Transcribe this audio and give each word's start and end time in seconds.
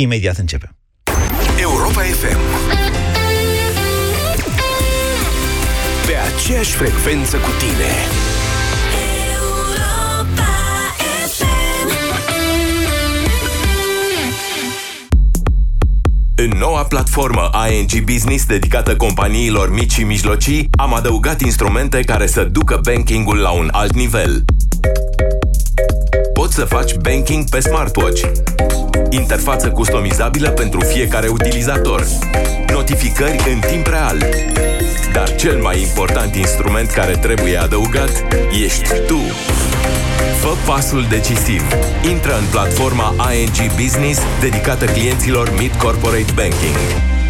Imediat 0.00 0.36
începem. 0.36 0.76
Europa 1.60 2.00
FM 2.00 2.38
Pe 6.06 6.14
aceeași 6.34 6.70
frecvență 6.70 7.36
cu 7.36 7.50
tine 7.58 7.92
În 16.36 16.58
noua 16.58 16.84
platformă 16.84 17.50
ING 17.70 18.04
Business 18.04 18.46
dedicată 18.46 18.96
companiilor 18.96 19.70
mici 19.70 19.92
și 19.92 20.02
mijlocii, 20.02 20.68
am 20.70 20.94
adăugat 20.94 21.40
instrumente 21.40 22.00
care 22.00 22.26
să 22.26 22.44
ducă 22.44 22.80
bankingul 22.82 23.36
la 23.36 23.50
un 23.50 23.68
alt 23.72 23.94
nivel. 23.94 24.44
Poți 26.32 26.54
să 26.54 26.64
faci 26.64 26.94
banking 26.94 27.48
pe 27.48 27.60
smartwatch. 27.60 28.22
Interfață 29.10 29.70
customizabilă 29.70 30.48
pentru 30.50 30.80
fiecare 30.80 31.28
utilizator. 31.28 32.04
Notificări 32.72 33.42
în 33.52 33.60
timp 33.60 33.86
real. 33.86 34.18
Dar 35.12 35.34
cel 35.34 35.60
mai 35.60 35.80
important 35.80 36.34
instrument 36.34 36.90
care 36.90 37.12
trebuie 37.12 37.56
adăugat 37.56 38.24
ești 38.64 38.88
tu. 39.06 39.20
Fă 40.40 40.54
pasul 40.66 41.06
decisiv. 41.08 41.62
Intră 42.10 42.36
în 42.38 42.44
platforma 42.50 43.14
ING 43.34 43.72
Business 43.82 44.20
dedicată 44.40 44.84
clienților 44.84 45.52
Mid 45.58 45.72
Corporate 45.72 46.32
Banking. 46.34 46.76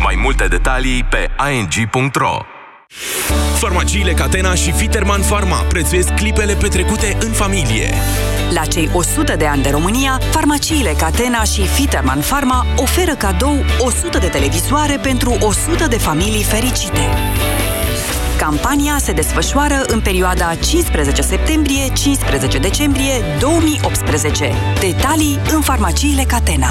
Mai 0.03 0.19
multe 0.23 0.47
detalii 0.47 1.05
pe 1.11 1.29
ing.ro 1.53 2.37
Farmaciile 3.59 4.13
Catena 4.13 4.55
și 4.55 4.73
Fiterman 4.73 5.21
Pharma 5.21 5.57
prețuiesc 5.57 6.15
clipele 6.15 6.55
petrecute 6.55 7.17
în 7.21 7.33
familie. 7.33 7.95
La 8.55 8.65
cei 8.65 8.91
100 8.93 9.37
de 9.37 9.47
ani 9.47 9.63
de 9.63 9.71
România, 9.71 10.21
farmaciile 10.31 10.95
Catena 10.99 11.43
și 11.43 11.67
Fiterman 11.67 12.21
Pharma 12.21 12.67
oferă 12.77 13.15
cadou 13.15 13.65
100 13.79 14.19
de 14.19 14.27
televizoare 14.27 14.99
pentru 15.03 15.37
100 15.41 15.87
de 15.89 15.97
familii 15.97 16.43
fericite. 16.43 17.01
Campania 18.39 18.99
se 18.99 19.13
desfășoară 19.13 19.83
în 19.87 20.01
perioada 20.01 20.55
15 20.55 21.23
septembrie-15 21.23 22.61
decembrie 22.61 23.13
2018. 23.41 24.53
Detalii 24.81 25.39
în 25.53 25.61
farmaciile 25.61 26.23
Catena. 26.23 26.71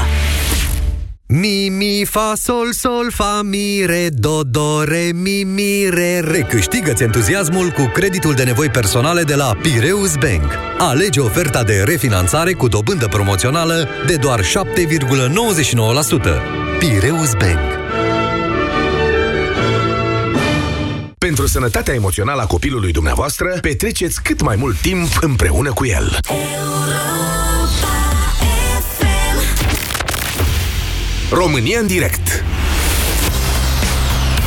Mi, 1.30 1.70
mi, 1.70 2.06
fa, 2.06 2.34
sol, 2.36 2.72
sol, 2.72 3.12
fa, 3.12 3.42
mi, 3.44 3.86
re, 3.86 4.10
do, 4.10 4.44
do, 4.44 4.84
re, 4.84 5.12
mi, 5.14 5.44
mi, 5.44 5.90
re, 5.90 6.20
re. 6.20 6.42
Câștigă-ți 6.42 7.04
entuziasmul 7.04 7.70
cu 7.70 7.92
creditul 7.94 8.34
de 8.34 8.44
nevoi 8.44 8.70
personale 8.70 9.24
de 9.24 9.36
la 9.36 9.56
Pireus 9.62 10.16
Bank. 10.16 10.52
Alege 10.78 11.20
oferta 11.20 11.64
de 11.64 11.84
refinanțare 11.86 12.54
cu 12.54 12.68
dobândă 12.68 13.08
promoțională 13.08 13.88
de 14.06 14.16
doar 14.16 14.42
7,99%. 14.42 14.46
Pireus 16.80 17.34
Bank. 17.34 17.78
Pentru 21.18 21.48
sănătatea 21.48 21.94
emoțională 21.94 22.42
a 22.42 22.46
copilului 22.46 22.92
dumneavoastră, 22.92 23.58
petreceți 23.62 24.22
cât 24.22 24.42
mai 24.42 24.56
mult 24.56 24.78
timp 24.78 25.08
împreună 25.22 25.74
cu 25.74 25.86
el. 25.86 26.18
România 31.32 31.80
în 31.80 31.88
direct 31.88 32.44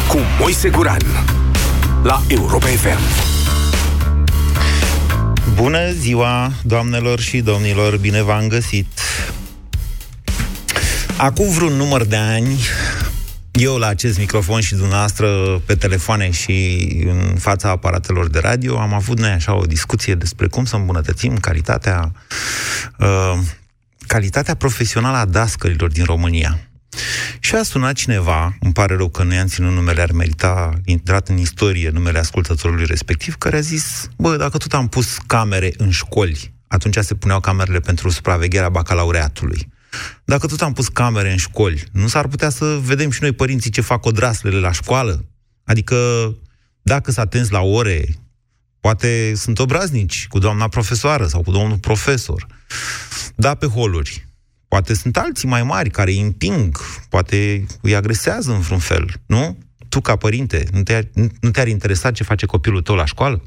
cu 0.08 0.18
Moise 0.38 0.68
Guran 0.68 1.02
la 2.02 2.22
Europa 2.28 2.66
FM. 2.66 2.98
Bună 5.54 5.90
ziua, 5.92 6.52
doamnelor 6.62 7.20
și 7.20 7.40
domnilor, 7.40 7.96
bine 7.96 8.22
v-am 8.22 8.48
găsit! 8.48 8.86
Acum 11.16 11.50
vreun 11.50 11.72
număr 11.72 12.04
de 12.04 12.16
ani, 12.16 12.58
eu 13.52 13.76
la 13.76 13.86
acest 13.86 14.18
microfon 14.18 14.60
și 14.60 14.74
dumneavoastră 14.74 15.58
pe 15.66 15.74
telefoane 15.74 16.30
și 16.30 16.88
în 17.06 17.36
fața 17.38 17.68
aparatelor 17.68 18.28
de 18.28 18.38
radio 18.38 18.78
am 18.78 18.94
avut 18.94 19.18
noi 19.18 19.30
așa 19.30 19.56
o 19.56 19.66
discuție 19.66 20.14
despre 20.14 20.46
cum 20.46 20.64
să 20.64 20.76
îmbunătățim 20.76 21.36
calitatea 21.36 22.12
uh, 22.98 23.38
calitatea 24.06 24.54
profesională 24.54 25.16
a 25.16 25.24
dascărilor 25.24 25.90
din 25.90 26.04
România. 26.04 26.69
Și 27.40 27.54
a 27.54 27.62
sunat 27.62 27.94
cineva, 27.94 28.56
îmi 28.60 28.72
pare 28.72 28.96
rău 28.96 29.08
că 29.08 29.22
nu 29.22 29.34
i-am 29.34 29.46
ținut 29.46 29.72
numele, 29.72 30.02
ar 30.02 30.12
merita 30.12 30.80
intrat 30.84 31.28
în 31.28 31.36
istorie 31.36 31.90
numele 31.90 32.18
ascultătorului 32.18 32.86
respectiv, 32.86 33.34
care 33.34 33.56
a 33.56 33.60
zis, 33.60 34.08
bă, 34.16 34.36
dacă 34.36 34.56
tot 34.56 34.72
am 34.72 34.88
pus 34.88 35.18
camere 35.26 35.72
în 35.76 35.90
școli, 35.90 36.54
atunci 36.68 36.96
se 37.00 37.14
puneau 37.14 37.40
camerele 37.40 37.80
pentru 37.80 38.08
supravegherea 38.08 38.68
bacalaureatului. 38.68 39.68
Dacă 40.24 40.46
tot 40.46 40.60
am 40.60 40.72
pus 40.72 40.88
camere 40.88 41.30
în 41.30 41.36
școli, 41.36 41.84
nu 41.92 42.06
s-ar 42.06 42.26
putea 42.26 42.48
să 42.48 42.78
vedem 42.82 43.10
și 43.10 43.22
noi 43.22 43.32
părinții 43.32 43.70
ce 43.70 43.80
fac 43.80 44.04
odraslele 44.04 44.58
la 44.58 44.72
școală? 44.72 45.24
Adică, 45.64 45.96
dacă 46.82 47.10
s-a 47.10 47.20
atens 47.20 47.48
la 47.48 47.60
ore, 47.60 48.04
poate 48.80 49.32
sunt 49.36 49.58
obraznici 49.58 50.26
cu 50.28 50.38
doamna 50.38 50.68
profesoară 50.68 51.26
sau 51.26 51.42
cu 51.42 51.50
domnul 51.50 51.78
profesor. 51.78 52.46
Da, 53.34 53.54
pe 53.54 53.66
holuri. 53.66 54.28
Poate 54.70 54.94
sunt 54.94 55.16
alții 55.16 55.48
mai 55.48 55.62
mari 55.62 55.90
care 55.90 56.10
îi 56.10 56.20
împing, 56.20 56.78
poate 57.08 57.66
îi 57.80 57.94
agresează 57.94 58.52
în 58.52 58.60
vreun 58.60 58.80
fel, 58.80 59.10
nu? 59.26 59.58
Tu, 59.88 60.00
ca 60.00 60.16
părinte, 60.16 60.64
nu, 60.72 60.82
te 60.82 61.08
nu 61.40 61.50
te-ar 61.50 61.68
interesa 61.68 62.10
ce 62.10 62.24
face 62.24 62.46
copilul 62.46 62.82
tău 62.82 62.94
la 62.94 63.04
școală? 63.04 63.42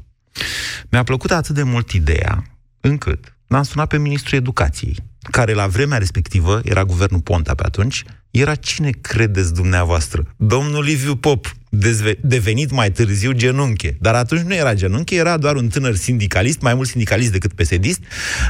Mi-a 0.90 1.02
plăcut 1.02 1.30
atât 1.30 1.54
de 1.54 1.62
mult 1.62 1.90
ideea, 1.90 2.44
încât 2.80 3.36
l-am 3.46 3.62
sunat 3.62 3.88
pe 3.88 3.98
ministrul 3.98 4.38
educației, 4.38 4.96
care 5.30 5.52
la 5.52 5.66
vremea 5.66 5.98
respectivă, 5.98 6.60
era 6.64 6.84
guvernul 6.84 7.20
Ponta 7.20 7.54
pe 7.54 7.62
atunci, 7.66 8.02
era 8.30 8.54
cine 8.54 8.90
credeți 8.90 9.54
dumneavoastră? 9.54 10.34
Domnul 10.36 10.84
Liviu 10.84 11.16
Pop, 11.16 11.56
dezve- 11.68 12.18
devenit 12.22 12.70
mai 12.70 12.90
târziu 12.90 13.32
genunche. 13.32 13.96
Dar 14.00 14.14
atunci 14.14 14.40
nu 14.40 14.54
era 14.54 14.74
genunche, 14.74 15.16
era 15.16 15.36
doar 15.36 15.56
un 15.56 15.68
tânăr 15.68 15.94
sindicalist, 15.94 16.60
mai 16.60 16.74
mult 16.74 16.88
sindicalist 16.88 17.32
decât 17.32 17.52
pesedist, 17.52 18.00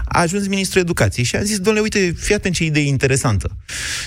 a 0.05 0.21
ajuns 0.21 0.47
ministrul 0.47 0.83
educației 0.83 1.25
și 1.25 1.37
a 1.37 1.43
zis, 1.43 1.57
domnule, 1.57 1.81
uite, 1.81 2.15
fii 2.19 2.35
atent 2.35 2.55
ce 2.55 2.65
idee 2.65 2.83
interesantă. 2.83 3.57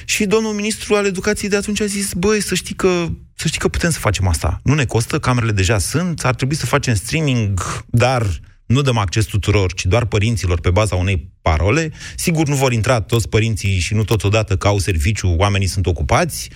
Și 0.05 0.25
domnul 0.25 0.53
ministru 0.53 0.95
al 0.95 1.05
educației 1.05 1.49
de 1.49 1.55
atunci 1.55 1.81
a 1.81 1.85
zis, 1.85 2.13
băi, 2.13 2.41
să 2.41 2.55
știi 2.55 2.75
că 2.75 3.07
să 3.35 3.47
știi 3.47 3.59
că 3.59 3.67
putem 3.67 3.89
să 3.89 3.99
facem 3.99 4.27
asta. 4.27 4.59
Nu 4.63 4.73
ne 4.73 4.85
costă, 4.85 5.19
camerele 5.19 5.51
deja 5.51 5.77
sunt, 5.77 6.25
ar 6.25 6.35
trebui 6.35 6.55
să 6.55 6.65
facem 6.65 6.93
streaming, 6.93 7.83
dar 7.89 8.39
nu 8.67 8.81
dăm 8.81 8.97
acces 8.97 9.25
tuturor, 9.25 9.73
ci 9.73 9.85
doar 9.85 10.05
părinților 10.05 10.59
pe 10.59 10.69
baza 10.69 10.95
unei 10.95 11.31
parole. 11.41 11.91
Sigur, 12.15 12.47
nu 12.47 12.55
vor 12.55 12.71
intra 12.71 13.01
toți 13.01 13.29
părinții 13.29 13.79
și 13.79 13.93
nu 13.93 14.03
toți 14.03 14.25
odată 14.25 14.57
că 14.57 14.67
au 14.67 14.77
serviciu, 14.77 15.27
oamenii 15.27 15.67
sunt 15.67 15.85
ocupați, 15.85 16.49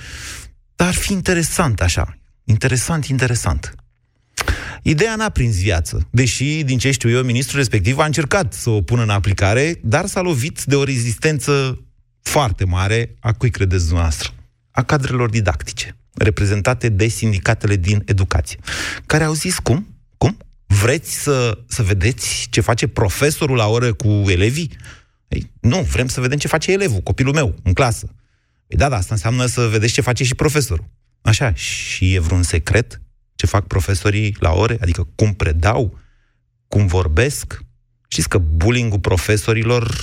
dar 0.75 0.87
ar 0.87 0.93
fi 0.93 1.11
interesant 1.11 1.81
așa. 1.81 2.17
Interesant, 2.43 3.05
interesant. 3.05 3.75
Ideea 4.83 5.15
n-a 5.15 5.29
prins 5.29 5.61
viață, 5.61 6.07
deși, 6.11 6.63
din 6.63 6.77
ce 6.77 6.91
știu 6.91 7.09
eu, 7.09 7.23
ministrul 7.23 7.59
respectiv 7.59 7.97
a 7.97 8.05
încercat 8.05 8.53
să 8.53 8.69
o 8.69 8.81
pună 8.81 9.01
în 9.01 9.09
aplicare, 9.09 9.79
dar 9.83 10.05
s-a 10.05 10.21
lovit 10.21 10.63
de 10.63 10.75
o 10.75 10.83
rezistență 10.83 11.85
foarte 12.21 12.65
mare, 12.65 13.15
a 13.19 13.33
cui 13.33 13.49
credeți 13.49 13.83
dumneavoastră? 13.83 14.29
A 14.71 14.83
cadrelor 14.83 15.29
didactice, 15.29 15.97
reprezentate 16.13 16.89
de 16.89 17.07
sindicatele 17.07 17.75
din 17.75 18.03
educație, 18.05 18.59
care 19.05 19.23
au 19.23 19.33
zis 19.33 19.59
cum? 19.59 19.90
Cum? 20.71 20.79
Vreți 20.79 21.13
să, 21.13 21.57
să 21.67 21.83
vedeți 21.83 22.47
ce 22.49 22.61
face 22.61 22.87
profesorul 22.87 23.55
la 23.55 23.67
oră 23.67 23.93
cu 23.93 24.07
elevii? 24.07 24.71
Ei, 25.27 25.51
nu, 25.59 25.81
vrem 25.81 26.07
să 26.07 26.21
vedem 26.21 26.37
ce 26.37 26.47
face 26.47 26.71
elevul, 26.71 26.99
copilul 26.99 27.33
meu, 27.33 27.55
în 27.63 27.73
clasă. 27.73 28.15
Ei, 28.67 28.77
da, 28.77 28.89
da, 28.89 28.95
asta 28.95 29.13
înseamnă 29.13 29.45
să 29.45 29.67
vedeți 29.67 29.93
ce 29.93 30.01
face 30.01 30.23
și 30.23 30.35
profesorul. 30.35 30.89
Așa, 31.21 31.53
și 31.53 32.13
e 32.13 32.19
vreun 32.19 32.43
secret 32.43 33.01
ce 33.35 33.45
fac 33.45 33.67
profesorii 33.67 34.35
la 34.39 34.51
ore? 34.51 34.77
Adică 34.81 35.07
cum 35.15 35.33
predau, 35.33 35.99
cum 36.67 36.87
vorbesc? 36.87 37.59
Știți 38.07 38.29
că 38.29 38.37
bullying 38.37 38.97
profesorilor, 38.97 39.97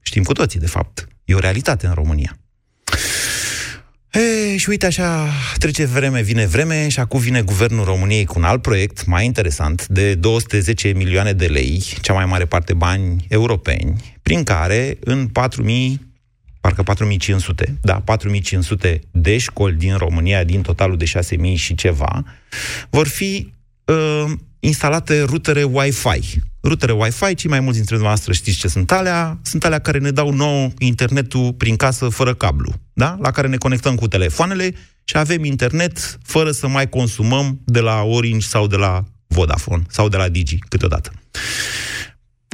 știm 0.00 0.22
cu 0.22 0.32
toții, 0.32 0.60
de 0.60 0.66
fapt, 0.66 1.08
e 1.24 1.34
o 1.34 1.38
realitate 1.38 1.86
în 1.86 1.92
România. 1.92 2.38
E, 4.12 4.56
și 4.56 4.68
uite 4.68 4.86
așa, 4.86 5.28
trece 5.58 5.84
vreme, 5.84 6.22
vine 6.22 6.46
vreme 6.46 6.88
și 6.88 7.00
acum 7.00 7.20
vine 7.20 7.42
Guvernul 7.42 7.84
României 7.84 8.24
cu 8.24 8.34
un 8.36 8.44
alt 8.44 8.62
proiect 8.62 9.06
mai 9.06 9.24
interesant 9.24 9.86
de 9.86 10.14
210 10.14 10.88
milioane 10.88 11.32
de 11.32 11.46
lei, 11.46 11.84
cea 12.00 12.12
mai 12.12 12.24
mare 12.24 12.44
parte 12.44 12.74
bani 12.74 13.26
europeni, 13.28 14.16
prin 14.22 14.42
care 14.42 14.98
în 15.00 15.28
4000 15.28 16.06
parcă 16.60 16.82
4500, 16.82 17.78
da, 17.80 18.00
4500 18.00 19.00
de 19.10 19.38
școli 19.38 19.76
din 19.76 19.96
România, 19.96 20.44
din 20.44 20.62
totalul 20.62 20.96
de 20.96 21.04
6000 21.04 21.56
și 21.56 21.74
ceva, 21.74 22.24
vor 22.90 23.06
fi 23.06 23.52
uh, 23.84 24.32
instalate 24.60 25.22
rutere 25.22 25.62
Wi-Fi. 25.62 26.42
Rutere 26.62 26.92
Wi-Fi, 26.92 27.34
cei 27.34 27.50
mai 27.50 27.60
mulți 27.60 27.76
dintre 27.76 27.96
noastre 27.96 28.32
știți 28.32 28.58
ce 28.58 28.68
sunt 28.68 28.92
alea, 28.92 29.38
sunt 29.42 29.64
alea 29.64 29.78
care 29.78 29.98
ne 29.98 30.10
dau 30.10 30.30
nou 30.30 30.72
internetul 30.78 31.52
prin 31.52 31.76
casă 31.76 32.08
fără 32.08 32.34
cablu, 32.34 32.72
da? 32.92 33.16
La 33.20 33.30
care 33.30 33.48
ne 33.48 33.56
conectăm 33.56 33.94
cu 33.94 34.08
telefoanele 34.08 34.74
și 35.04 35.16
avem 35.16 35.44
internet 35.44 36.18
fără 36.22 36.50
să 36.50 36.68
mai 36.68 36.88
consumăm 36.88 37.60
de 37.64 37.80
la 37.80 38.02
Orange 38.02 38.46
sau 38.46 38.66
de 38.66 38.76
la 38.76 39.04
Vodafone 39.26 39.82
sau 39.88 40.08
de 40.08 40.16
la 40.16 40.28
Digi 40.28 40.58
câteodată. 40.58 41.12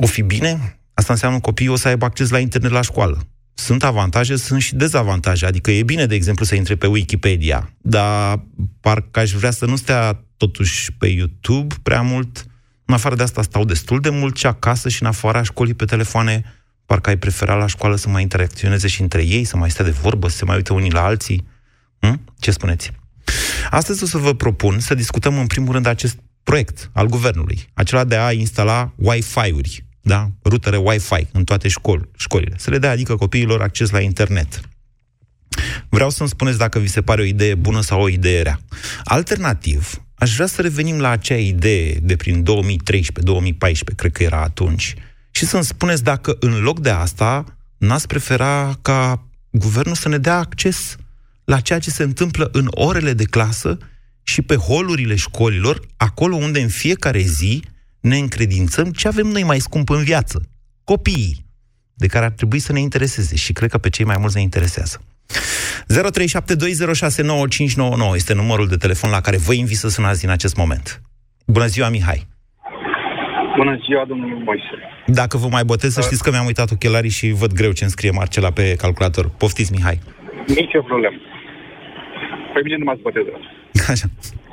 O 0.03 0.07
fi 0.07 0.23
bine? 0.23 0.79
Asta 0.95 1.13
înseamnă 1.13 1.39
că 1.39 1.45
copiii 1.45 1.69
o 1.69 1.77
să 1.77 1.89
aibă 1.89 2.05
acces 2.05 2.31
la 2.31 2.39
internet 2.39 2.71
la 2.71 2.83
școală. 2.83 3.27
sunt 3.55 3.85
avantaje, 3.85 4.37
sunt 4.37 4.61
și 4.61 4.75
dezavantaje. 4.75 5.47
Adică 5.47 5.71
e 5.71 5.83
bine, 5.83 6.07
de 6.07 6.15
exemplu, 6.15 6.45
să 6.45 6.55
intre 6.55 6.77
pe 6.77 6.87
Wikipedia, 6.87 7.73
dar 7.81 8.45
parcă 8.81 9.21
aș 9.21 9.31
vrea 9.31 9.51
să 9.51 9.67
nu 9.67 9.77
stea 9.77 10.24
totuși 10.37 10.93
pe 10.93 11.07
YouTube 11.07 11.75
prea 11.83 12.03
mult. 12.03 12.47
În 12.85 12.95
afară 12.95 13.15
de 13.15 13.23
asta 13.23 13.43
stau 13.43 13.65
destul 13.65 14.01
de 14.01 14.11
mult 14.11 14.37
și 14.37 14.47
acasă 14.47 14.89
și 14.89 15.03
în 15.03 15.09
afara 15.09 15.43
școlii 15.43 15.75
pe 15.75 15.85
telefoane. 15.85 16.45
Parcă 16.87 17.09
ai 17.09 17.17
prefera 17.17 17.55
la 17.55 17.67
școală 17.67 17.97
să 17.97 18.09
mai 18.09 18.23
interacționeze 18.23 18.89
și 18.89 19.01
între 19.01 19.25
ei, 19.25 19.45
să 19.45 19.57
mai 19.57 19.71
stea 19.71 19.85
de 19.85 19.91
vorbă, 19.91 20.29
să 20.29 20.37
se 20.37 20.45
mai 20.45 20.57
uite 20.57 20.73
unii 20.73 20.93
la 20.93 21.05
alții. 21.05 21.47
Hm? 21.99 22.21
Ce 22.39 22.51
spuneți? 22.51 22.93
Astăzi 23.71 24.03
o 24.03 24.07
să 24.07 24.19
vă 24.19 24.35
propun 24.35 24.81
să 24.81 24.95
discutăm 24.95 25.39
în 25.39 25.47
primul 25.47 25.73
rând 25.73 25.87
acest 25.87 26.19
proiect 26.43 26.91
al 26.93 27.07
guvernului, 27.07 27.69
acela 27.75 28.05
de 28.05 28.17
a 28.17 28.33
instala 28.33 28.93
Wi-Fi-uri, 28.97 29.85
da? 30.01 30.31
rutere 30.45 30.77
Wi-Fi 30.77 31.27
în 31.33 31.45
toate 31.45 31.69
școli, 31.69 32.09
școlile, 32.17 32.55
să 32.59 32.71
le 32.71 32.79
dea 32.79 32.91
adică 32.91 33.17
copiilor 33.17 33.63
acces 33.63 33.91
la 33.91 34.01
internet. 34.01 34.61
Vreau 35.89 36.11
să-mi 36.11 36.29
spuneți 36.29 36.59
dacă 36.59 36.79
vi 36.79 36.87
se 36.87 37.03
pare 37.03 37.21
o 37.21 37.25
idee 37.25 37.55
bună 37.55 37.81
sau 37.81 38.01
o 38.03 38.09
idee 38.09 38.43
rea. 38.43 38.61
Alternativ, 39.05 40.04
aș 40.25 40.35
vrea 40.35 40.47
să 40.47 40.63
revenim 40.63 41.01
la 41.01 41.09
acea 41.09 41.37
idee 41.37 41.99
de 42.03 42.17
prin 42.17 42.45
2013-2014, 42.45 43.95
cred 43.97 44.13
că 44.13 44.23
era 44.23 44.43
atunci, 44.43 44.95
și 45.31 45.47
să-mi 45.47 45.65
spuneți 45.65 46.03
dacă 46.03 46.37
în 46.41 46.63
loc 46.63 46.81
de 46.81 46.91
asta 46.91 47.45
n-ați 47.77 48.07
prefera 48.07 48.79
ca 48.83 49.27
guvernul 49.51 49.95
să 49.95 50.09
ne 50.09 50.19
dea 50.19 50.37
acces 50.37 50.97
la 51.45 51.61
ceea 51.61 51.79
ce 51.79 51.91
se 51.91 52.03
întâmplă 52.03 52.49
în 52.53 52.67
orele 52.71 53.13
de 53.13 53.25
clasă 53.25 53.79
și 54.23 54.43
pe 54.43 54.57
holurile 54.57 55.15
școlilor, 55.15 55.81
acolo 55.97 56.37
unde 56.37 56.61
în 56.61 56.69
fiecare 56.69 57.21
zi 57.21 57.63
ne 58.01 58.19
încredințăm 58.19 58.91
ce 58.91 59.09
avem 59.09 59.27
noi 59.27 59.43
mai 59.43 59.61
scump 59.61 59.91
în 59.91 60.03
viață. 60.03 60.49
Copiii, 60.85 61.47
de 61.95 62.07
care 62.07 62.25
ar 62.25 62.31
trebui 62.31 62.59
să 62.59 62.73
ne 62.73 62.81
intereseze 62.81 63.37
și 63.37 63.53
cred 63.53 63.71
că 63.71 63.79
pe 63.79 63.91
cei 63.91 64.05
mai 64.05 64.17
mulți 64.19 64.37
ne 64.37 64.43
interesează. 64.43 65.01
0372069599 65.31 65.35
este 68.15 68.35
numărul 68.35 68.69
de 68.69 68.77
telefon 68.77 69.11
la 69.11 69.21
care 69.21 69.37
vă 69.37 69.53
invit 69.53 69.77
să 69.77 69.89
sunați 69.89 70.21
din 70.21 70.31
acest 70.31 70.57
moment. 70.57 71.03
Bună 71.47 71.67
ziua, 71.67 71.89
Mihai! 71.89 72.27
Bună 73.57 73.79
ziua, 73.87 74.05
domnul 74.05 74.43
Moise! 74.45 74.79
Dacă 75.07 75.37
vă 75.37 75.49
mai 75.51 75.65
botez, 75.65 75.93
să 75.93 76.01
știți 76.01 76.23
că 76.23 76.31
mi-am 76.31 76.47
uitat 76.47 76.71
ochelarii 76.71 77.11
și 77.11 77.31
văd 77.31 77.53
greu 77.53 77.73
ce 77.73 77.83
îmi 77.83 77.93
scrie 77.93 78.11
Marcela 78.11 78.51
pe 78.51 78.75
calculator. 78.77 79.31
Poftiți, 79.39 79.73
Mihai! 79.73 80.01
Nici 80.47 80.75
o 80.75 80.83
problemă. 80.83 81.17
Pe 82.55 82.61
mine 82.65 82.77
nu 82.77 82.85
m-ați 82.85 83.01
botezat. 83.01 83.41
Așa. 83.93 84.07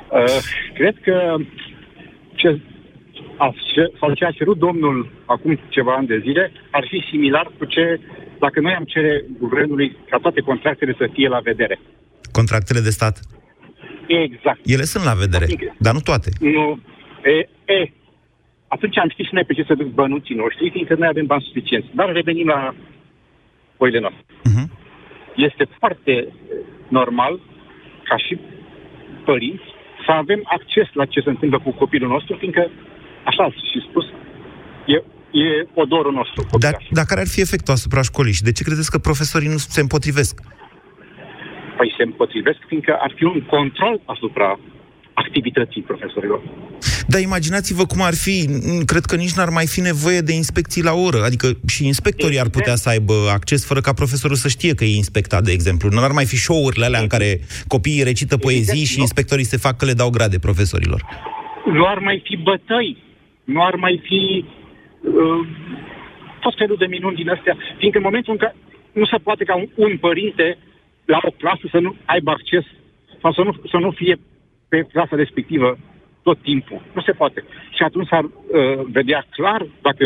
Uh, 0.08 0.38
cred 0.74 0.94
că 1.02 1.36
ce, 2.34 2.48
a, 2.48 2.50
ce, 2.50 2.60
sau 3.98 4.14
ce 4.14 4.24
a 4.24 4.30
cerut 4.30 4.58
domnul 4.58 5.10
acum 5.24 5.58
ceva 5.68 5.94
ani 5.94 6.06
de 6.06 6.18
zile 6.18 6.52
ar 6.70 6.84
fi 6.90 7.04
similar 7.10 7.46
cu 7.58 7.64
ce 7.64 8.00
dacă 8.38 8.60
noi 8.60 8.74
am 8.74 8.84
cere 8.84 9.24
guvernului 9.38 9.96
ca 10.10 10.18
toate 10.18 10.40
contractele 10.40 10.94
să 10.98 11.08
fie 11.12 11.28
la 11.28 11.38
vedere. 11.38 11.78
Contractele 12.32 12.80
de 12.80 12.90
stat? 12.90 13.20
Exact. 14.06 14.60
Ele 14.64 14.82
sunt 14.82 15.04
la 15.04 15.14
vedere, 15.14 15.44
Adică- 15.44 15.74
dar 15.78 15.92
nu 15.92 16.00
toate. 16.00 16.30
Nu. 16.40 16.80
E, 17.24 17.48
e, 17.74 17.92
atunci 18.68 18.98
am 18.98 19.08
ști 19.08 19.22
și 19.22 19.34
noi 19.34 19.44
pe 19.44 19.52
ce 19.52 19.64
să 19.66 19.74
duc 19.74 19.86
bănuții 19.86 20.34
noștri, 20.34 20.70
fiindcă 20.70 20.94
noi 20.98 21.08
avem 21.08 21.26
bani 21.26 21.46
suficienți. 21.48 21.88
Dar 21.94 22.12
revenim 22.12 22.46
la 22.46 22.74
oile 23.76 24.00
noastre. 24.00 24.24
Uh-huh. 24.24 24.66
Este 25.36 25.64
foarte 25.78 26.28
normal, 26.88 27.40
ca 28.04 28.16
și 28.16 28.38
părinți, 29.24 29.68
să 30.04 30.10
avem 30.12 30.40
acces 30.44 30.86
la 30.92 31.04
ce 31.04 31.20
se 31.20 31.28
întâmplă 31.28 31.58
cu 31.58 31.70
copilul 31.70 32.08
nostru, 32.08 32.36
fiindcă, 32.36 32.70
așa 33.30 33.42
ați 33.42 33.60
și 33.72 33.78
spus, 33.88 34.04
e, 34.94 34.96
e 35.44 35.66
odorul 35.74 36.12
nostru. 36.12 36.40
Dar, 36.42 36.72
copilaș. 36.72 36.84
dar 36.98 37.04
care 37.04 37.20
ar 37.20 37.30
fi 37.34 37.40
efectul 37.40 37.72
asupra 37.74 38.02
școlii 38.02 38.32
și 38.38 38.42
de 38.42 38.52
ce 38.52 38.62
credeți 38.64 38.90
că 38.90 38.98
profesorii 38.98 39.48
nu 39.48 39.56
se 39.56 39.80
împotrivesc? 39.80 40.34
Păi 41.76 41.94
se 41.96 42.02
împotrivesc, 42.02 42.58
fiindcă 42.66 42.92
ar 43.00 43.12
fi 43.16 43.24
un 43.24 43.40
control 43.54 44.00
asupra 44.04 44.58
activității 45.14 45.82
profesorilor. 45.82 46.40
Dar 47.06 47.20
imaginați-vă 47.20 47.84
cum 47.86 48.02
ar 48.02 48.14
fi, 48.14 48.46
n- 48.48 48.84
cred 48.86 49.04
că 49.04 49.16
nici 49.16 49.32
n-ar 49.32 49.48
mai 49.48 49.66
fi 49.66 49.80
nevoie 49.80 50.20
de 50.20 50.32
inspecții 50.32 50.82
la 50.82 50.92
oră, 50.92 51.22
adică 51.24 51.46
și 51.66 51.86
inspectorii 51.86 52.40
ar 52.40 52.48
putea 52.48 52.74
să 52.74 52.88
aibă 52.88 53.14
acces 53.32 53.66
fără 53.66 53.80
ca 53.80 53.92
profesorul 53.92 54.36
să 54.36 54.48
știe 54.48 54.74
că 54.74 54.84
e 54.84 54.96
inspectat, 54.96 55.42
de 55.42 55.52
exemplu. 55.52 55.88
Nu 55.90 56.02
ar 56.02 56.10
mai 56.10 56.24
fi 56.24 56.36
show-urile 56.36 56.84
alea 56.84 57.00
în 57.00 57.06
care 57.06 57.40
copiii 57.66 58.02
recită 58.02 58.36
poezii 58.36 58.84
și 58.84 59.00
inspectorii 59.00 59.44
se 59.44 59.56
fac 59.56 59.76
că 59.76 59.84
le 59.84 59.92
dau 59.92 60.10
grade 60.10 60.38
profesorilor. 60.38 61.00
Nu 61.72 61.86
ar 61.86 61.98
mai 61.98 62.22
fi 62.24 62.36
bătăi, 62.36 62.96
nu 63.44 63.62
ar 63.62 63.74
mai 63.74 64.00
fi 64.02 64.44
uh, 65.00 65.46
tot 66.40 66.54
felul 66.56 66.76
de 66.76 66.86
minuni 66.86 67.16
din 67.16 67.30
astea, 67.30 67.56
fiindcă 67.78 67.98
în 67.98 68.04
momentul 68.04 68.32
în 68.32 68.38
care 68.38 68.54
nu 68.92 69.04
se 69.04 69.16
poate 69.16 69.44
ca 69.44 69.54
un, 69.54 69.68
un 69.74 69.96
părinte 69.96 70.58
la 71.04 71.18
o 71.22 71.30
clasă 71.30 71.66
să 71.70 71.78
nu 71.78 71.96
aibă 72.04 72.30
acces 72.30 72.64
sau 73.20 73.32
să 73.32 73.42
nu, 73.42 73.52
să 73.70 73.76
nu 73.76 73.90
fie 73.90 74.16
pe 74.68 74.82
clasa 74.92 75.16
respectivă 75.16 75.78
tot 76.22 76.38
timpul. 76.42 76.82
Nu 76.94 77.00
se 77.02 77.12
poate. 77.12 77.44
Și 77.70 77.82
atunci 77.82 78.08
s-ar 78.08 78.24
uh, 78.24 78.30
vedea 78.86 79.26
clar 79.30 79.66
dacă 79.82 80.04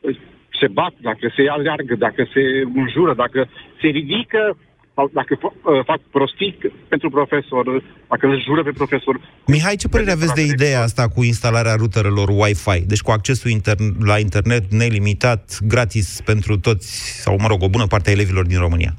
uh, 0.00 0.16
se 0.60 0.68
bat, 0.68 0.94
dacă 1.00 1.32
se 1.36 1.48
aleargă, 1.48 1.94
dacă 1.94 2.28
se 2.32 2.62
înjură, 2.74 3.14
dacă 3.14 3.48
se 3.80 3.86
ridică 3.86 4.56
sau 4.98 5.10
dacă 5.12 5.34
fa- 5.42 5.56
uh, 5.62 5.84
fac 5.84 6.00
prostii 6.16 6.58
pentru 6.88 7.08
profesor, 7.10 7.64
dacă 8.08 8.26
îl 8.26 8.42
jură 8.46 8.62
pe 8.62 8.70
profesor. 8.70 9.20
Mihai, 9.46 9.76
ce 9.76 9.88
părere 9.88 10.10
aveți 10.10 10.34
de 10.34 10.44
ideea 10.54 10.80
asta 10.82 11.08
cu 11.14 11.20
instalarea 11.22 11.74
ruterelor 11.74 12.28
Wi-Fi? 12.28 12.80
Deci 12.86 13.00
cu 13.06 13.10
accesul 13.10 13.50
inter- 13.50 13.96
la 14.10 14.18
internet 14.18 14.64
nelimitat, 14.70 15.42
gratis 15.72 16.20
pentru 16.24 16.58
toți, 16.58 16.88
sau 17.24 17.36
mă 17.42 17.48
rog, 17.48 17.62
o 17.62 17.68
bună 17.68 17.86
parte 17.86 18.10
a 18.10 18.12
elevilor 18.12 18.46
din 18.46 18.58
România. 18.58 18.92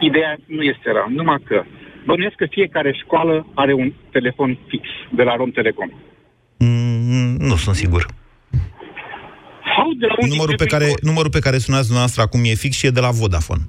Ideea 0.00 0.32
nu 0.46 0.62
este 0.62 0.88
rea, 0.96 1.06
numai 1.08 1.40
că 1.44 1.62
bănuiesc 2.06 2.36
că 2.36 2.46
fiecare 2.50 2.92
școală 3.02 3.46
are 3.54 3.72
un 3.72 3.92
telefon 4.10 4.58
fix 4.68 4.84
de 5.16 5.22
la 5.22 5.36
Rom 5.36 5.50
Telecom. 5.50 5.90
Mm, 6.58 7.36
nu 7.38 7.56
sunt 7.56 7.74
sigur. 7.74 8.06
Sau 9.76 9.92
de 9.92 10.06
la 10.06 10.14
un 10.22 10.28
Numărul 10.28 10.54
pe, 10.56 10.64
care, 10.64 10.88
numărul 11.02 11.30
pe 11.30 11.38
care 11.46 11.58
sunați 11.58 11.82
dumneavoastră 11.84 12.22
acum 12.22 12.40
e 12.44 12.54
fix 12.64 12.76
și 12.76 12.86
e 12.86 12.90
de 12.90 13.00
la 13.00 13.10
Vodafone. 13.10 13.60
0372069599. 13.62 13.68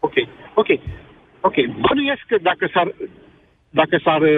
Ok, 0.00 0.12
ok, 0.54 0.68
ok. 1.40 1.54
Bănuiesc 1.86 2.22
că 2.28 2.36
dacă 2.42 2.70
s-ar, 2.74 2.94
dacă 3.70 4.00
s-ar 4.04 4.20
uh, 4.20 4.28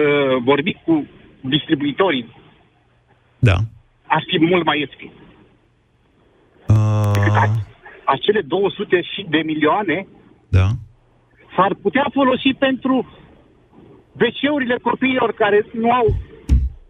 vorbi 0.43 0.73
cu 0.85 1.07
distribuitorii, 1.41 2.35
Da. 3.39 3.55
ar 4.07 4.23
fi 4.27 4.45
mult 4.45 4.65
mai 4.65 4.79
ieftin. 4.79 5.11
Decât 7.13 7.31
Uh, 7.31 7.35
a- 7.41 7.65
acele 8.05 8.41
200 8.41 9.01
și 9.01 9.25
de 9.29 9.41
milioane 9.45 10.07
da. 10.49 10.67
s-ar 11.55 11.73
putea 11.81 12.05
folosi 12.13 12.53
pentru 12.59 13.07
WC-urile 14.11 14.77
copiilor 14.81 15.33
care 15.33 15.65
nu 15.73 15.91
au 15.91 16.15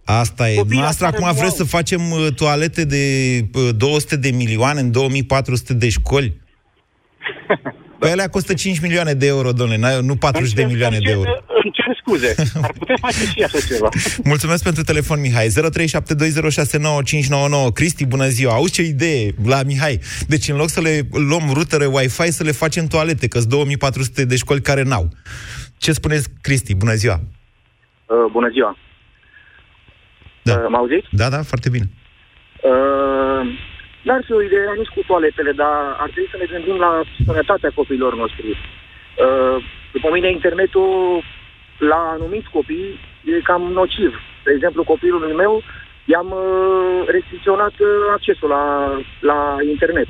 Asta 0.05 0.49
e. 0.49 0.55
Copiii 0.55 0.79
Noastră 0.79 1.05
care 1.05 1.17
acum 1.17 1.27
nu 1.27 1.33
vreți 1.33 1.49
au. 1.51 1.55
să 1.57 1.63
facem 1.63 2.11
uh, 2.11 2.27
toalete 2.35 2.85
de 2.85 3.05
uh, 3.53 3.69
200 3.77 4.15
de 4.15 4.29
milioane 4.31 4.79
în 4.79 4.91
2400 4.91 5.73
de 5.73 5.89
școli? 5.89 6.37
Păi 7.99 8.11
alea 8.11 8.29
costă 8.29 8.53
5 8.53 8.79
milioane 8.79 9.13
de 9.13 9.27
euro, 9.27 9.51
domnule, 9.51 9.79
n-ai- 9.79 10.01
nu 10.01 10.15
40 10.15 10.53
de 10.53 10.61
Îmi 10.61 10.69
cer- 10.69 10.73
milioane 10.73 10.95
îmi 10.95 11.05
de 11.05 11.11
cer- 11.11 11.15
euro. 11.15 11.29
Îmi 11.63 11.73
cer 11.73 11.97
scuze. 11.99 12.35
Ar 12.65 12.73
putea 12.77 12.95
face 13.01 13.25
și 13.25 13.43
așa 13.43 13.57
ceva. 13.67 13.89
Mulțumesc 14.33 14.63
pentru 14.63 14.83
telefon, 14.83 15.19
Mihai. 15.19 15.47
0372069599. 15.47 15.51
Cristi, 17.73 18.05
bună 18.05 18.27
ziua. 18.27 18.53
Auzi 18.53 18.73
ce 18.73 18.81
idee 18.81 19.35
la 19.45 19.63
Mihai. 19.63 19.99
Deci 20.27 20.47
în 20.49 20.55
loc 20.55 20.69
să 20.69 20.81
le 20.81 21.01
luăm 21.11 21.49
rutere 21.53 21.85
Wi-Fi, 21.85 22.31
să 22.31 22.43
le 22.43 22.51
facem 22.51 22.87
toalete, 22.87 23.27
că 23.27 23.39
2400 23.39 24.25
de 24.25 24.35
școli 24.35 24.61
care 24.61 24.83
n-au. 24.83 25.09
Ce 25.77 25.91
spuneți, 25.91 26.27
Cristi? 26.41 26.75
Bună 26.75 26.93
ziua. 26.93 27.13
Uh, 27.13 27.21
bună 28.31 28.49
ziua. 28.51 28.77
Da. 30.43 30.53
Uh, 30.53 30.65
mă 30.69 30.77
auziți? 30.77 31.07
Da, 31.11 31.29
da, 31.29 31.41
foarte 31.51 31.69
bine. 31.75 31.85
Uh, 32.71 33.41
n-ar 34.05 34.21
fi 34.25 34.31
o 34.39 34.41
idee 34.41 34.65
nici 34.77 34.93
cu 34.95 35.01
toaletele, 35.07 35.51
dar 35.51 35.75
ar 36.03 36.09
trebui 36.13 36.29
să 36.33 36.37
ne 36.39 36.47
gândim 36.53 36.77
la 36.85 36.91
sănătatea 37.25 37.71
copiilor 37.79 38.13
noștri. 38.15 38.47
Uh, 38.51 39.57
după 39.95 40.09
mine, 40.13 40.27
internetul 40.31 40.89
la 41.91 41.99
anumiți 42.15 42.49
copii 42.57 42.99
e 43.25 43.47
cam 43.49 43.61
nociv. 43.61 44.11
De 44.45 44.51
exemplu, 44.55 44.83
copilului 44.83 45.33
meu 45.43 45.53
i-am 46.05 46.29
uh, 46.31 47.07
restricționat 47.15 47.75
uh, 47.79 47.87
accesul 48.15 48.49
la, 48.49 48.63
la 49.19 49.37
internet. 49.73 50.07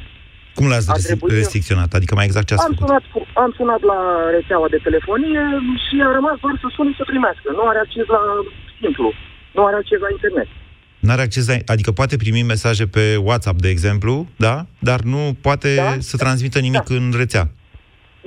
Cum 0.58 0.68
l-ați 0.70 0.90
Ar 0.90 0.96
restri- 0.96 1.06
trebui- 1.08 1.36
restricționat? 1.42 1.94
Adică 1.94 2.14
mai 2.16 2.26
exact 2.30 2.48
ce 2.48 2.54
ați 2.54 2.64
Am 2.66 2.72
făcut? 2.74 2.86
sunat, 2.88 3.04
cu- 3.14 3.28
am 3.44 3.52
sunat 3.60 3.82
la 3.92 4.00
rețeaua 4.38 4.68
de 4.74 4.80
telefonie 4.88 5.44
și 5.86 5.96
a 6.08 6.12
rămas 6.12 6.38
doar 6.44 6.56
să 6.62 6.68
suni 6.78 6.94
să 6.98 7.04
primească. 7.12 7.48
Nu 7.58 7.64
are 7.72 7.80
acces 7.80 8.06
la 8.16 8.22
simplu. 8.82 9.14
Nu 9.54 9.66
are 9.66 9.76
acces 9.76 10.00
la 10.00 10.08
internet. 10.12 10.48
N-are 11.00 11.22
acces 11.22 11.48
la... 11.48 11.56
Adică 11.66 11.92
poate 11.92 12.18
primi 12.18 12.42
mesaje 12.42 12.88
pe 12.88 13.16
WhatsApp, 13.16 13.62
de 13.62 13.70
exemplu, 13.70 14.28
da? 14.36 14.66
Dar 14.80 15.00
nu 15.02 15.38
poate 15.42 15.76
Da, 15.76 15.96
să 16.00 16.18
transmită 16.18 16.60
nimic 16.60 16.84
da. 16.88 16.96
în 16.96 17.14
rețea. 17.18 17.50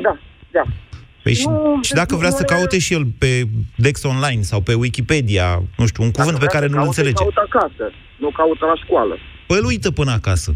Da, 0.02 0.18
da. 0.50 0.62
Păi 1.22 1.34
și, 1.34 1.46
Nu, 1.48 1.78
și 1.82 1.92
dacă 1.92 2.16
vrea 2.16 2.28
nu 2.28 2.36
să 2.36 2.42
e- 2.46 2.54
caute 2.54 2.78
și 2.78 2.92
el 2.94 3.04
pe 3.18 3.42
Dex 3.76 4.02
Online 4.02 4.42
sau 4.42 4.60
pe 4.60 4.74
Wikipedia, 4.74 5.62
nu 5.76 5.86
știu, 5.86 6.02
un 6.02 6.10
cuvânt 6.10 6.32
Dacă 6.38 6.44
pe 6.44 6.44
vrea 6.46 6.60
care 6.60 6.66
să 6.66 6.74
nu-l 6.74 6.82
caute, 6.84 7.00
înțelege. 7.00 7.22
Caută 7.22 7.48
acasă, 7.52 7.92
nu 8.16 8.30
caută 8.30 8.64
la 8.64 8.74
școală. 8.84 9.18
Păi 9.46 9.58
îl 9.58 9.64
uită 9.64 9.90
până 9.90 10.10
acasă. 10.10 10.54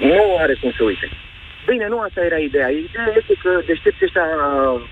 Nu 0.00 0.36
are 0.42 0.54
cum 0.60 0.70
să 0.76 0.82
uite. 0.84 1.08
Bine, 1.70 1.86
nu 1.88 1.98
asta 2.00 2.20
era 2.30 2.38
ideea. 2.48 2.68
Ideea 2.86 3.10
este 3.20 3.34
că 3.42 3.50
deștepții 3.70 4.06
ăștia 4.08 4.26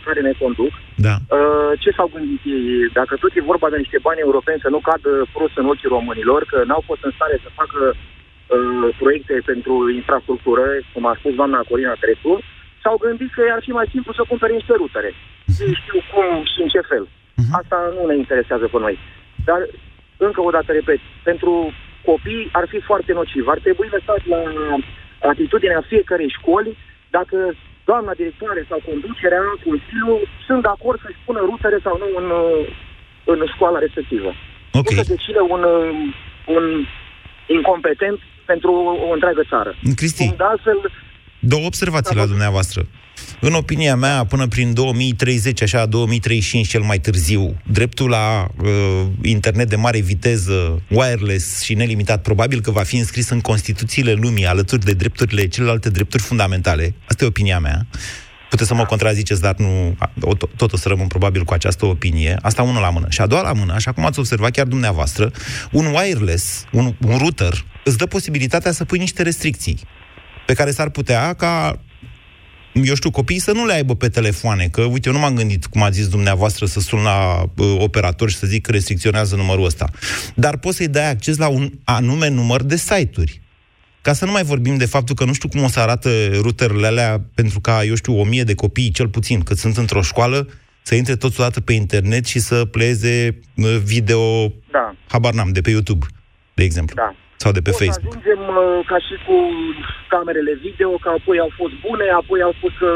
care 0.06 0.20
ne 0.20 0.32
conduc, 0.42 0.72
Da. 1.06 1.14
uh, 1.36 1.72
ce 1.82 1.90
s-au 1.96 2.08
gândit 2.14 2.42
ei? 2.44 2.66
Dacă 2.98 3.12
tot 3.22 3.32
e 3.34 3.50
vorba 3.52 3.68
de 3.70 3.82
niște 3.84 3.98
bani 4.06 4.24
europeni 4.26 4.64
să 4.64 4.68
nu 4.74 4.80
cadă 4.88 5.12
prost 5.34 5.56
în 5.60 5.66
ochii 5.72 5.94
românilor, 5.96 6.40
că 6.50 6.58
n-au 6.68 6.82
fost 6.88 7.02
în 7.04 7.12
stare 7.16 7.36
să 7.44 7.56
facă 7.60 7.80
uh, 7.94 8.94
proiecte 9.00 9.34
pentru 9.50 9.72
infrastructură, 10.00 10.64
cum 10.92 11.06
a 11.06 11.14
spus 11.18 11.34
doamna 11.40 11.68
Corina 11.68 11.94
Crețu, 12.02 12.32
s-au 12.82 12.96
gândit 13.04 13.30
că 13.32 13.42
ar 13.56 13.62
fi 13.66 13.72
mai 13.78 13.88
simplu 13.94 14.12
să 14.12 14.22
cumpere 14.28 14.52
niște 14.52 14.74
rutere. 14.82 15.10
Nu 15.66 15.74
știu 15.80 15.98
cum 16.12 16.26
și 16.52 16.58
în 16.64 16.68
ce 16.74 16.80
fel. 16.90 17.04
Asta 17.60 17.76
nu 17.96 18.02
ne 18.06 18.16
interesează 18.16 18.66
pe 18.68 18.78
noi. 18.78 18.98
Dar, 19.48 19.60
încă 20.16 20.40
o 20.48 20.50
dată 20.56 20.70
repet, 20.72 21.00
pentru 21.28 21.52
copii 22.08 22.48
ar 22.52 22.66
fi 22.72 22.78
foarte 22.80 23.12
nociv. 23.12 23.44
Ar 23.48 23.58
trebui 23.66 23.88
lăsat 23.96 24.20
la 24.34 24.40
atitudinea 25.18 25.82
fiecărei 25.92 26.34
școli 26.38 26.76
dacă 27.10 27.36
doamna 27.84 28.12
directoare 28.20 28.62
sau 28.70 28.78
conducerea, 28.90 29.42
Consiliul, 29.66 30.20
sunt 30.46 30.60
de 30.62 30.72
acord 30.76 30.98
să-și 31.04 31.22
pună 31.26 31.40
rutere 31.50 31.78
sau 31.86 31.94
nu 32.02 32.08
în, 32.20 32.26
uh, 32.42 32.62
în 33.32 33.38
școala 33.54 33.78
respectivă. 33.86 34.30
Ok. 34.78 34.90
Nu 34.90 35.02
să 35.02 35.12
decide 35.14 35.40
un, 35.54 35.62
uh, 35.62 35.90
un 36.56 36.64
incompetent 37.56 38.18
pentru 38.50 38.70
o 39.08 39.12
întreagă 39.16 39.42
țară. 39.52 39.70
Cristi, 40.00 40.34
De 40.36 40.44
altfel, 40.52 40.78
două 41.38 41.64
observații 41.66 42.16
la 42.16 42.26
dumneavoastră. 42.26 42.80
În 43.40 43.52
opinia 43.52 43.96
mea, 43.96 44.24
până 44.24 44.46
prin 44.46 44.74
2030, 44.74 45.62
așa, 45.62 45.86
2035 45.86 46.68
cel 46.68 46.80
mai 46.80 46.98
târziu, 46.98 47.56
dreptul 47.70 48.08
la 48.08 48.48
uh, 48.62 49.02
internet 49.22 49.68
de 49.68 49.76
mare 49.76 50.00
viteză, 50.00 50.82
wireless 50.90 51.62
și 51.62 51.74
nelimitat, 51.74 52.22
probabil 52.22 52.60
că 52.60 52.70
va 52.70 52.82
fi 52.82 52.96
înscris 52.96 53.28
în 53.28 53.40
Constituțiile 53.40 54.12
lumii, 54.12 54.46
alături 54.46 54.84
de 54.84 54.92
drepturile, 54.92 55.48
celelalte 55.48 55.90
drepturi 55.90 56.22
fundamentale. 56.22 56.94
Asta 57.08 57.24
e 57.24 57.26
opinia 57.26 57.58
mea. 57.58 57.86
Puteți 58.50 58.68
să 58.68 58.74
mă 58.74 58.84
contraziceți, 58.84 59.40
dar 59.40 59.54
nu, 59.56 59.96
o, 60.20 60.34
tot 60.56 60.72
o 60.72 60.76
să 60.76 60.88
rămân 60.88 61.06
probabil 61.06 61.44
cu 61.44 61.52
această 61.52 61.86
opinie. 61.86 62.38
Asta 62.42 62.62
unul 62.62 62.80
la 62.80 62.90
mână. 62.90 63.06
Și 63.08 63.20
a 63.20 63.26
doua 63.26 63.42
la 63.42 63.52
mână, 63.52 63.72
așa 63.72 63.92
cum 63.92 64.04
ați 64.04 64.18
observat 64.18 64.50
chiar 64.50 64.66
dumneavoastră, 64.66 65.30
un 65.72 65.84
wireless, 65.84 66.64
un, 66.72 66.94
un 67.06 67.16
router, 67.16 67.64
îți 67.84 67.96
dă 67.96 68.06
posibilitatea 68.06 68.72
să 68.72 68.84
pui 68.84 68.98
niște 68.98 69.22
restricții 69.22 69.78
pe 70.46 70.54
care 70.54 70.70
s-ar 70.70 70.90
putea 70.90 71.32
ca 71.32 71.80
eu 72.84 72.94
știu, 72.94 73.10
copiii 73.10 73.40
să 73.40 73.52
nu 73.52 73.66
le 73.66 73.72
aibă 73.72 73.94
pe 73.94 74.08
telefoane, 74.08 74.68
că, 74.68 74.82
uite, 74.82 75.08
eu 75.08 75.14
nu 75.14 75.20
m-am 75.20 75.34
gândit, 75.34 75.66
cum 75.66 75.82
a 75.82 75.90
zis 75.90 76.08
dumneavoastră, 76.08 76.66
să 76.66 76.80
sun 76.80 77.02
la 77.02 77.44
uh, 77.56 77.76
operator 77.78 78.30
și 78.30 78.36
să 78.36 78.46
zic 78.46 78.62
că 78.62 78.70
restricționează 78.70 79.36
numărul 79.36 79.64
ăsta. 79.64 79.90
Dar 80.34 80.56
poți 80.56 80.76
să-i 80.76 80.88
dai 80.88 81.10
acces 81.10 81.36
la 81.36 81.48
un 81.48 81.70
anume 81.84 82.28
număr 82.28 82.62
de 82.62 82.76
site-uri. 82.76 83.40
Ca 84.02 84.12
să 84.12 84.24
nu 84.24 84.30
mai 84.30 84.42
vorbim 84.42 84.76
de 84.76 84.86
faptul 84.86 85.14
că 85.14 85.24
nu 85.24 85.32
știu 85.32 85.48
cum 85.48 85.62
o 85.62 85.68
să 85.68 85.80
arată 85.80 86.10
routerele 86.40 86.86
alea 86.86 87.24
pentru 87.34 87.60
ca, 87.60 87.84
eu 87.84 87.94
știu, 87.94 88.20
o 88.20 88.24
mie 88.24 88.42
de 88.42 88.54
copii, 88.54 88.90
cel 88.90 89.08
puțin, 89.08 89.40
cât 89.40 89.58
sunt 89.58 89.76
într-o 89.76 90.02
școală, 90.02 90.48
să 90.82 90.94
intre 90.94 91.16
toți 91.16 91.40
odată 91.40 91.60
pe 91.60 91.72
internet 91.72 92.26
și 92.26 92.38
să 92.38 92.64
pleze 92.64 93.38
uh, 93.56 93.76
video, 93.84 94.48
da, 94.48 94.94
habar 95.08 95.32
n-am, 95.32 95.52
de 95.52 95.60
pe 95.60 95.70
YouTube, 95.70 96.06
de 96.54 96.62
exemplu. 96.62 96.94
da. 96.96 97.14
Sau 97.42 97.52
de 97.56 97.62
pe 97.64 97.70
o 97.70 97.72
să 97.72 97.84
Facebook. 97.84 98.14
ajungem 98.14 98.42
uh, 98.56 98.80
ca 98.90 98.98
și 99.06 99.14
cu 99.26 99.36
camerele 100.14 100.54
video, 100.66 100.90
că 101.02 101.08
apoi 101.18 101.38
au 101.44 101.50
fost 101.60 101.74
bune, 101.86 102.06
apoi 102.20 102.40
au 102.46 102.52
spus 102.58 102.72
că 102.82 102.90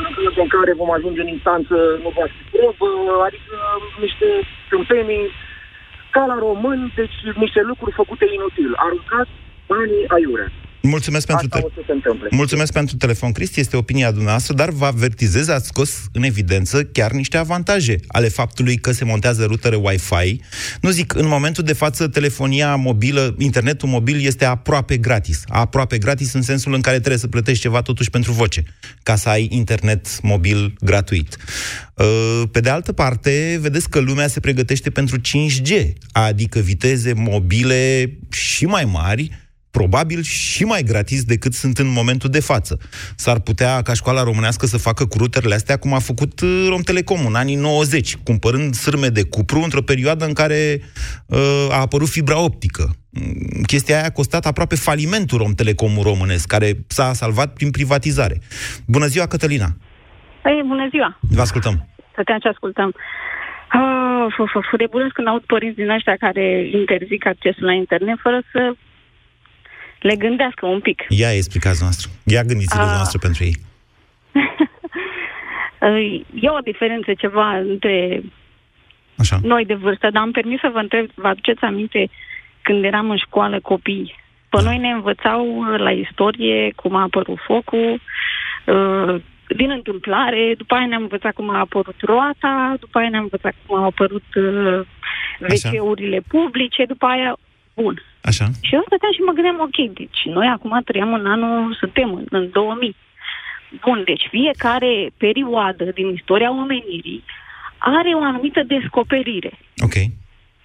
în 0.00 0.04
cazul 0.16 0.44
în 0.46 0.52
care 0.56 0.72
vom 0.82 0.90
ajunge 0.92 1.20
în 1.22 1.32
instanță 1.36 1.74
nu 2.04 2.10
va 2.18 2.26
fi 2.32 2.42
probă, 2.52 2.90
adică 3.26 3.54
niște 4.04 4.28
tâmpenii 4.72 5.26
ca 6.14 6.22
la 6.32 6.36
români, 6.46 6.92
deci 7.00 7.16
niște 7.44 7.60
lucruri 7.70 7.98
făcute 8.00 8.26
inutil. 8.36 8.72
Aruncați 8.86 9.34
banii 9.66 10.04
aiurea. 10.16 10.50
Mulțumesc 10.82 11.26
pentru 11.26 11.46
Asta 11.50 11.58
te- 11.58 11.64
o 11.66 11.68
să 11.74 11.82
se 11.86 11.92
întâmple. 11.92 12.28
Mulțumesc 12.30 12.72
pentru 12.72 12.96
telefon, 12.96 13.32
Cristi, 13.32 13.60
este 13.60 13.76
opinia 13.76 14.10
dumneavoastră, 14.10 14.54
dar 14.54 14.70
vă 14.70 14.84
avertizez, 14.84 15.48
ați 15.48 15.66
scos 15.66 16.02
în 16.12 16.22
evidență 16.22 16.84
chiar 16.84 17.10
niște 17.12 17.36
avantaje 17.36 17.96
ale 18.06 18.28
faptului 18.28 18.76
că 18.76 18.92
se 18.92 19.04
montează 19.04 19.44
rutere 19.44 19.76
Wi-Fi. 19.76 20.40
Nu 20.80 20.90
zic, 20.90 21.14
în 21.14 21.26
momentul 21.26 21.64
de 21.64 21.72
față, 21.72 22.08
telefonia 22.08 22.74
mobilă, 22.76 23.34
internetul 23.38 23.88
mobil 23.88 24.24
este 24.26 24.44
aproape 24.44 24.96
gratis. 24.96 25.42
Aproape 25.48 25.98
gratis 25.98 26.32
în 26.32 26.42
sensul 26.42 26.74
în 26.74 26.80
care 26.80 26.96
trebuie 26.98 27.18
să 27.18 27.28
plătești 27.28 27.62
ceva 27.62 27.82
totuși 27.82 28.10
pentru 28.10 28.32
voce, 28.32 28.62
ca 29.02 29.16
să 29.16 29.28
ai 29.28 29.48
internet 29.50 30.20
mobil 30.22 30.74
gratuit. 30.80 31.36
Uh, 31.94 32.42
Pe 32.52 32.60
de 32.60 32.68
altă 32.68 32.92
parte, 32.92 33.58
vedeți 33.60 33.90
că 33.90 33.98
lumea 33.98 34.26
se 34.28 34.40
pregătește 34.40 34.90
pentru 34.90 35.18
5G, 35.18 35.92
adică 36.12 36.58
viteze 36.58 37.12
mobile 37.12 38.12
și 38.30 38.66
mai 38.66 38.84
mari, 38.84 39.30
probabil 39.78 40.22
și 40.22 40.64
mai 40.64 40.82
gratis 40.82 41.24
decât 41.24 41.52
sunt 41.52 41.78
în 41.78 41.90
momentul 41.98 42.30
de 42.30 42.40
față. 42.40 42.78
S-ar 43.16 43.38
putea 43.40 43.82
ca 43.82 43.92
școala 43.94 44.22
românească 44.22 44.66
să 44.66 44.78
facă 44.78 45.06
cu 45.06 45.18
ruterele 45.18 45.54
astea 45.54 45.76
cum 45.76 45.94
a 45.94 45.98
făcut 45.98 46.40
uh, 46.40 46.66
Romtelecom 46.68 47.26
în 47.26 47.34
anii 47.34 47.56
90, 47.56 48.16
cumpărând 48.16 48.74
sârme 48.74 49.08
de 49.08 49.24
cupru 49.34 49.60
într-o 49.62 49.82
perioadă 49.82 50.24
în 50.24 50.32
care 50.32 50.80
uh, 51.26 51.66
a 51.70 51.80
apărut 51.80 52.08
fibra 52.08 52.38
optică. 52.44 52.84
Mm, 53.10 53.62
Chestia 53.66 53.94
aia 53.96 54.06
a 54.06 54.18
costat 54.18 54.44
aproape 54.46 54.74
falimentul 54.74 55.38
Romtelecomul 55.38 56.02
românesc, 56.02 56.46
care 56.48 56.68
s-a 56.86 57.12
salvat 57.12 57.52
prin 57.52 57.70
privatizare. 57.70 58.36
Bună 58.86 59.06
ziua, 59.06 59.26
Cătălina! 59.26 59.70
Păi, 60.42 60.64
bună 60.66 60.86
ziua! 60.90 61.18
Vă 61.20 61.40
ascultăm! 61.40 61.76
Stăteam 62.12 62.40
și 62.40 62.46
ascultăm. 62.46 62.94
Ah, 63.68 64.26
fu, 64.34 64.42
fu, 64.52 64.60
fu, 64.68 64.76
de 64.76 64.86
bună 64.90 65.08
când 65.14 65.28
aud 65.28 65.42
părinți 65.42 65.76
din 65.76 65.90
ăștia 65.90 66.16
care 66.18 66.68
interzic 66.80 67.26
accesul 67.26 67.64
la 67.64 67.72
internet 67.72 68.18
fără 68.22 68.42
să 68.52 68.74
le 70.02 70.16
gândească 70.16 70.66
un 70.66 70.80
pic. 70.80 71.02
Ia 71.08 71.32
explicați 71.34 71.82
noastră. 71.82 72.10
Ia 72.24 72.42
gândiți-vă 72.42 72.82
Ah. 72.82 72.88
noastră 72.94 73.18
pentru 73.18 73.44
ei. 73.44 73.54
E 76.40 76.48
o 76.50 76.58
diferență 76.64 77.14
ceva 77.14 77.56
între 77.56 78.22
Așa. 79.16 79.38
noi 79.42 79.64
de 79.64 79.74
vârstă, 79.74 80.10
dar 80.10 80.22
am 80.22 80.30
permis 80.30 80.60
să 80.60 80.70
vă 80.72 80.78
întreb, 80.78 81.06
vă 81.14 81.28
aduceți 81.28 81.62
aminte 81.64 82.08
când 82.62 82.84
eram 82.84 83.10
în 83.10 83.16
școală 83.16 83.60
copii? 83.60 84.14
Pe 84.48 84.56
Da. 84.56 84.62
noi 84.62 84.78
ne 84.78 84.88
învățau 84.90 85.62
la 85.62 85.90
istorie 85.90 86.72
cum 86.76 86.94
a 86.94 87.02
apărut 87.02 87.38
focul, 87.46 88.00
uh, 88.66 89.20
din 89.56 89.70
întâmplare, 89.70 90.54
după 90.56 90.74
aia 90.74 90.86
ne-am 90.86 91.02
învățat 91.02 91.32
cum 91.34 91.50
a 91.50 91.58
apărut 91.58 91.94
roata, 92.00 92.74
după 92.80 92.98
aia 92.98 93.08
ne-am 93.08 93.22
învățat 93.22 93.54
cum 93.66 93.76
au 93.78 93.84
apărut 93.84 94.24
uh, 94.34 94.80
Așa. 95.50 95.70
WC-urile 95.72 96.20
publice, 96.28 96.84
după 96.84 97.06
aia, 97.06 97.36
bun. 97.74 98.02
Așa. 98.22 98.46
Și 98.60 98.74
eu 98.74 98.82
stăteam 98.86 99.12
și 99.12 99.20
mă 99.20 99.32
gândeam, 99.32 99.60
ok, 99.60 99.78
deci 99.94 100.20
noi 100.24 100.46
acum 100.46 100.80
trăiam 100.84 101.12
în 101.14 101.26
anul, 101.26 101.76
suntem 101.78 102.14
în, 102.14 102.24
în 102.30 102.50
2000. 102.50 102.96
Bun, 103.80 104.02
deci 104.04 104.26
fiecare 104.30 105.10
perioadă 105.16 105.84
din 105.84 106.08
istoria 106.08 106.50
omenirii 106.50 107.24
are 107.78 108.08
o 108.14 108.22
anumită 108.22 108.62
descoperire. 108.62 109.52
Ok. 109.76 109.94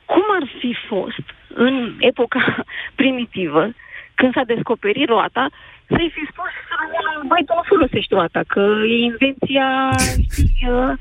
Cum 0.05 0.23
ar 0.39 0.47
fi 0.59 0.75
fost 0.87 1.25
în 1.47 1.95
epoca 1.99 2.63
primitivă, 3.01 3.73
când 4.15 4.33
s-a 4.33 4.43
descoperit 4.43 5.07
roata, 5.07 5.49
să-i 5.93 6.09
fi 6.15 6.23
spus 6.31 6.51
românul, 6.81 7.21
băi, 7.31 7.43
tu 7.47 7.53
nu 7.59 7.63
folosești 7.73 8.13
roata, 8.17 8.41
că 8.53 8.63
e 8.93 8.97
invenția, 9.11 9.67
știi, 10.35 10.63
uh, 10.75 10.91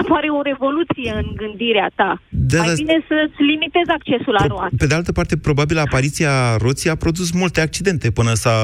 apare 0.00 0.28
o 0.38 0.40
revoluție 0.50 1.10
în 1.22 1.28
gândirea 1.42 1.88
ta. 2.00 2.10
Da, 2.52 2.58
Mai 2.62 2.66
da. 2.70 2.80
bine 2.82 2.96
să-ți 3.10 3.38
limitezi 3.50 3.90
accesul 3.98 4.34
la 4.38 4.44
Pro- 4.44 4.54
roată. 4.54 4.74
Pe 4.82 4.86
de 4.90 4.94
altă 4.98 5.12
parte, 5.18 5.34
probabil 5.48 5.78
apariția 5.86 6.34
roții 6.66 6.90
a 6.90 6.96
produs 7.04 7.28
multe 7.42 7.60
accidente 7.66 8.06
până 8.18 8.32
s-a 8.42 8.56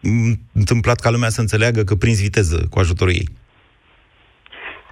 m, 0.00 0.32
întâmplat 0.62 0.98
ca 1.04 1.10
lumea 1.10 1.28
să 1.36 1.40
înțeleagă 1.40 1.80
că 1.88 1.94
prinzi 2.02 2.22
viteză 2.28 2.58
cu 2.70 2.78
ajutorul 2.78 3.14
ei. 3.20 3.28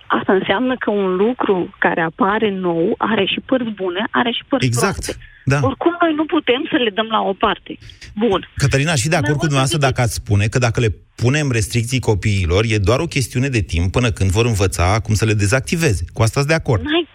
Asta 0.09 0.33
înseamnă 0.33 0.75
că 0.79 0.91
un 0.91 1.17
lucru 1.17 1.75
care 1.79 2.01
apare 2.01 2.51
nou 2.51 2.95
are 2.99 3.25
și 3.25 3.41
părți 3.47 3.71
bune, 3.71 4.05
are 4.11 4.31
și 4.31 4.43
părți 4.49 4.67
Exact. 4.67 5.03
proaste. 5.03 5.17
Da. 5.45 5.59
Oricum, 5.63 5.97
noi 6.01 6.13
nu 6.15 6.25
putem 6.25 6.67
să 6.71 6.77
le 6.77 6.91
dăm 6.91 7.07
la 7.07 7.21
o 7.21 7.33
parte. 7.33 7.79
Bun. 8.15 8.49
Cătălina, 8.57 8.95
și 8.95 9.09
de 9.09 9.17
acord 9.17 9.39
cu 9.39 9.47
Mai 9.47 9.49
mult 9.49 9.51
dumneavoastră 9.53 9.79
decât- 9.79 9.89
dacă 9.89 10.01
ați 10.07 10.15
spune 10.23 10.45
că 10.47 10.59
dacă 10.59 10.81
le 10.81 10.91
punem 11.23 11.47
restricții 11.59 12.01
copiilor, 12.11 12.63
e 12.67 12.79
doar 12.79 13.01
o 13.01 13.13
chestiune 13.17 13.49
de 13.49 13.61
timp 13.73 13.93
până 13.93 14.09
când 14.11 14.31
vor 14.31 14.47
învăța 14.47 15.01
cum 15.05 15.15
să 15.15 15.25
le 15.25 15.33
dezactiveze. 15.43 16.05
Cu 16.15 16.23
asta 16.23 16.39
sunt 16.41 16.53
de 16.53 16.61
acord. 16.63 16.83
N-ai, 16.83 17.09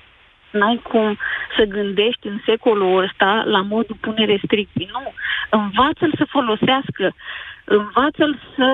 n-ai 0.51 0.81
cum 0.91 1.17
să 1.57 1.63
gândești 1.63 2.27
în 2.27 2.39
secolul 2.45 3.03
ăsta 3.03 3.43
la 3.45 3.61
modul 3.61 3.97
pune 4.01 4.25
restricții. 4.25 4.89
Nu. 4.91 5.03
Învață-l 5.59 6.13
să 6.17 6.25
folosească. 6.35 7.05
Învață-l 7.65 8.39
să... 8.55 8.67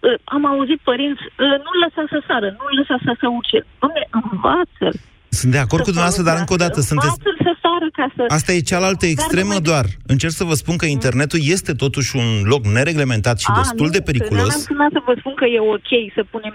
de- 0.00 0.08
ă, 0.08 0.10
am 0.36 0.42
auzit 0.52 0.80
părinți, 0.90 1.22
ă, 1.44 1.46
nu-l 1.64 1.78
lăsa 1.84 2.02
să 2.12 2.18
sară, 2.28 2.48
nu-l 2.58 2.74
lăsa 2.80 2.96
să 3.06 3.12
se 3.20 3.26
urce. 3.38 3.58
Dom'le, 3.82 4.04
învață-l. 4.20 4.96
Sunt 5.40 5.52
de 5.56 5.62
acord 5.64 5.82
să 5.82 5.86
cu 5.88 5.92
dumneavoastră, 5.94 6.22
dar 6.28 6.36
încă 6.42 6.52
o 6.56 6.62
dată 6.64 6.78
folosească. 6.80 6.92
sunteți... 6.92 7.16
Învață-l 7.18 7.38
să 7.48 7.52
sară 7.64 7.86
ca 7.98 8.06
să... 8.16 8.22
Asta 8.38 8.50
e 8.52 8.70
cealaltă 8.72 9.04
Dar 9.06 9.14
extremă 9.14 9.52
numai 9.54 9.64
de- 9.66 9.70
doar. 9.70 9.86
Încerc 10.14 10.32
să 10.40 10.44
vă 10.50 10.54
spun 10.62 10.76
că 10.82 10.86
internetul 10.96 11.40
este 11.56 11.72
totuși 11.84 12.10
un 12.22 12.28
loc 12.52 12.62
nereglementat 12.76 13.36
și 13.44 13.50
A, 13.50 13.56
destul 13.60 13.86
nu, 13.86 13.94
de 13.96 14.06
periculos. 14.08 14.48
Că 14.48 14.56
n-am 14.56 14.68
sunat 14.70 14.90
să 14.96 15.00
vă 15.08 15.14
spun 15.20 15.34
că 15.40 15.44
e 15.56 15.60
ok 15.76 15.90
să 16.16 16.22
punem 16.34 16.54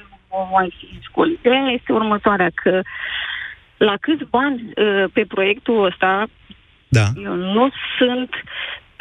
Wi-Fi 0.56 0.88
în 0.96 1.00
școli. 1.08 1.38
Ideea 1.40 1.66
este 1.78 1.92
următoarea, 2.00 2.50
că 2.64 2.74
la 3.78 3.96
câți 4.06 4.24
bani 4.30 4.58
uh, 4.76 5.06
pe 5.14 5.24
proiectul 5.28 5.86
ăsta 5.86 6.12
Da. 6.88 7.06
eu 7.24 7.36
nu 7.36 7.70
sunt 7.98 8.30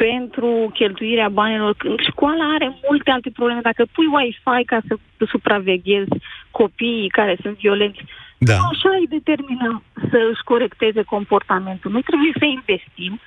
pentru 0.05 0.71
cheltuirea 0.73 1.29
banilor. 1.29 1.75
Școala 2.09 2.45
are 2.53 2.77
multe 2.87 3.11
alte 3.11 3.29
probleme. 3.33 3.61
Dacă 3.61 3.85
pui 3.91 4.05
Wi-Fi 4.15 4.63
ca 4.65 4.79
să 4.87 4.93
supraveghezi 5.27 6.15
copiii 6.51 7.09
care 7.09 7.37
sunt 7.41 7.57
violenți, 7.57 8.01
Da. 8.37 8.55
nu 8.57 8.67
așa 8.73 8.89
îi 8.99 9.07
determinăm 9.17 9.83
să 10.09 10.17
își 10.31 10.43
corecteze 10.43 11.01
comportamentul. 11.03 11.91
Noi 11.91 12.01
trebuie 12.01 12.33
să 12.39 12.45
investim 12.45 13.19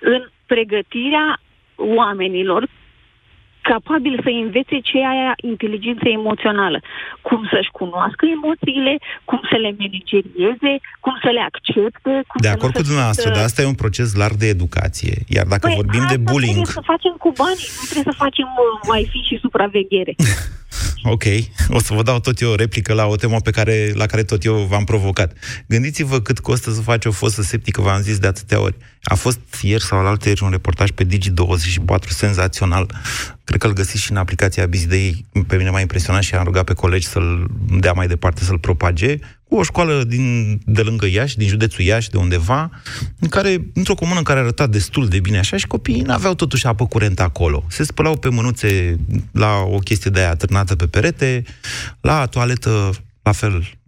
în 0.00 0.22
pregătirea 0.46 1.40
oamenilor 1.76 2.68
capabili 3.70 4.18
să 4.26 4.30
învețe 4.44 4.76
ce 4.88 4.94
e 4.98 5.06
aia 5.14 5.32
inteligență 5.52 6.06
emoțională. 6.18 6.78
Cum 7.28 7.40
să-și 7.52 7.72
cunoască 7.80 8.22
emoțiile, 8.36 8.92
cum 9.30 9.40
să 9.50 9.56
le 9.64 9.70
managerieze, 9.80 10.72
cum 11.04 11.14
să 11.24 11.30
le 11.36 11.42
accepte. 11.50 12.12
Cum 12.30 12.38
De 12.44 12.50
să 12.50 12.54
acord 12.56 12.72
nu 12.72 12.76
cu 12.78 12.82
se 12.82 12.88
dumneavoastră, 12.88 13.24
simtă- 13.26 13.38
dar 13.38 13.48
asta 13.48 13.62
e 13.62 13.72
un 13.74 13.80
proces 13.84 14.08
larg 14.22 14.36
de 14.42 14.48
educație. 14.56 15.14
Iar 15.36 15.46
dacă 15.54 15.66
Păi, 15.66 15.78
vorbim 15.80 16.04
de 16.12 16.16
asta 16.18 16.28
bullying... 16.30 16.58
trebuie 16.60 16.78
să 16.80 16.90
facem 16.94 17.14
cu 17.24 17.30
banii, 17.42 17.68
nu 17.78 17.84
trebuie 17.90 18.08
să 18.12 18.22
facem 18.24 18.48
uh, 18.62 18.88
Wi-Fi 18.90 19.20
și 19.28 19.36
supraveghere. 19.44 20.14
Ok, 21.04 21.22
o 21.68 21.78
să 21.78 21.94
vă 21.94 22.02
dau 22.02 22.20
tot 22.20 22.40
eu 22.40 22.50
o 22.50 22.54
replică 22.54 22.92
la 22.92 23.04
o 23.06 23.16
temă 23.16 23.40
pe 23.40 23.50
care, 23.50 23.92
la 23.94 24.06
care 24.06 24.22
tot 24.22 24.44
eu 24.44 24.54
v-am 24.54 24.84
provocat. 24.84 25.32
Gândiți-vă 25.68 26.20
cât 26.20 26.38
costă 26.38 26.70
să 26.70 26.80
faci 26.80 27.04
o 27.04 27.10
fosă 27.10 27.42
septică, 27.42 27.80
v-am 27.80 28.00
zis 28.00 28.18
de 28.18 28.26
atâtea 28.26 28.60
ori. 28.60 28.76
A 29.02 29.14
fost 29.14 29.40
ieri 29.62 29.82
sau 29.82 29.98
alaltă 29.98 30.28
ieri 30.28 30.42
un 30.42 30.50
reportaj 30.50 30.90
pe 30.90 31.04
Digi24, 31.04 32.08
senzațional. 32.08 32.86
Cred 33.44 33.60
că 33.60 33.66
îl 33.66 33.72
găsiți 33.72 34.02
și 34.02 34.10
în 34.10 34.16
aplicația 34.16 34.66
Bizdei. 34.66 35.26
Pe 35.46 35.56
mine 35.56 35.70
m-a 35.70 35.80
impresionat 35.80 36.22
și 36.22 36.34
am 36.34 36.44
rugat 36.44 36.64
pe 36.64 36.72
colegi 36.72 37.06
să-l 37.06 37.50
dea 37.78 37.92
mai 37.92 38.06
departe, 38.06 38.44
să-l 38.44 38.58
propage. 38.58 39.18
Cu 39.48 39.54
o 39.54 39.62
școală 39.62 40.04
din, 40.04 40.58
de 40.64 40.82
lângă 40.82 41.06
Iași, 41.06 41.36
din 41.36 41.48
județul 41.48 41.84
Iași, 41.84 42.10
de 42.10 42.16
undeva, 42.16 42.70
în 43.18 43.28
care, 43.28 43.70
într-o 43.74 43.94
comună 43.94 44.18
în 44.18 44.24
care 44.24 44.40
arăta 44.40 44.66
destul 44.66 45.08
de 45.08 45.20
bine 45.20 45.38
așa 45.38 45.56
și 45.56 45.66
copiii 45.66 46.00
n-aveau 46.00 46.34
totuși 46.34 46.66
apă 46.66 46.86
curentă 46.86 47.22
acolo. 47.22 47.64
Se 47.68 47.84
spălau 47.84 48.16
pe 48.16 48.28
mânuțe 48.28 48.96
la 49.32 49.56
o 49.56 49.78
chestie 49.78 50.10
de 50.10 50.20
aia 50.20 50.34
târnată 50.34 50.76
pe 50.76 50.86
perete, 50.86 51.42
la 52.00 52.26
toaletă, 52.26 52.90
la 53.22 53.32
fel, 53.32 53.78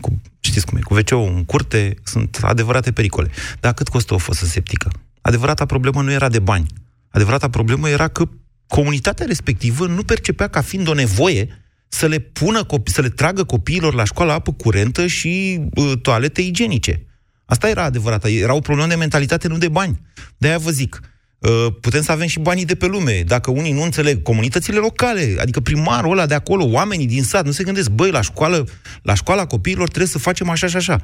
cu, 0.00 0.20
știți 0.40 0.66
cum 0.66 0.78
e, 0.78 0.80
cu 0.80 0.94
wc 0.94 1.10
în 1.10 1.44
curte, 1.44 1.94
sunt 2.04 2.38
adevărate 2.42 2.92
pericole. 2.92 3.30
Dar 3.60 3.74
cât 3.74 3.88
costă 3.88 4.14
o 4.14 4.18
fosă 4.18 4.44
septică? 4.44 4.90
Adevărata 5.20 5.66
problemă 5.66 6.02
nu 6.02 6.10
era 6.10 6.28
de 6.28 6.38
bani. 6.38 6.66
Adevărata 7.10 7.48
problemă 7.48 7.88
era 7.88 8.08
că 8.08 8.28
comunitatea 8.68 9.26
respectivă 9.26 9.86
nu 9.86 10.02
percepea 10.02 10.48
ca 10.48 10.60
fiind 10.60 10.88
o 10.88 10.94
nevoie 10.94 11.48
să 11.88 12.06
le 12.06 12.18
pună 12.18 12.64
copii, 12.64 12.92
să 12.92 13.00
le 13.00 13.08
tragă 13.08 13.44
copiilor 13.44 13.94
la 13.94 14.04
școală 14.04 14.32
apă 14.32 14.52
curentă 14.52 15.06
și 15.06 15.60
uh, 15.74 15.92
toalete 16.02 16.40
igienice. 16.40 17.06
Asta 17.44 17.68
era 17.68 17.82
adevărata. 17.82 18.28
Era 18.28 18.54
o 18.54 18.60
problemă 18.60 18.88
de 18.88 18.94
mentalitate, 18.94 19.48
nu 19.48 19.58
de 19.58 19.68
bani. 19.68 20.00
De-aia 20.36 20.58
vă 20.58 20.70
zic, 20.70 21.00
uh, 21.38 21.66
putem 21.80 22.02
să 22.02 22.12
avem 22.12 22.26
și 22.26 22.38
banii 22.38 22.64
de 22.64 22.74
pe 22.74 22.86
lume. 22.86 23.22
Dacă 23.26 23.50
unii 23.50 23.72
nu 23.72 23.82
înțeleg, 23.82 24.22
comunitățile 24.22 24.78
locale, 24.78 25.36
adică 25.40 25.60
primarul 25.60 26.12
ăla 26.12 26.26
de 26.26 26.34
acolo, 26.34 26.64
oamenii 26.64 27.06
din 27.06 27.22
sat, 27.22 27.44
nu 27.44 27.50
se 27.50 27.64
gândesc, 27.64 27.90
băi, 27.90 28.10
la 28.10 28.20
școală, 28.20 28.64
la 29.02 29.14
școala 29.14 29.46
copiilor 29.46 29.88
trebuie 29.88 30.08
să 30.08 30.18
facem 30.18 30.48
așa 30.48 30.66
și 30.66 30.76
așa. 30.76 31.00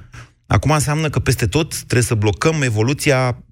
Acum 0.46 0.70
înseamnă 0.70 1.10
că 1.10 1.18
peste 1.18 1.46
tot 1.46 1.76
trebuie 1.76 2.02
să 2.02 2.14
blocăm 2.14 2.62
evoluția, 2.62 3.44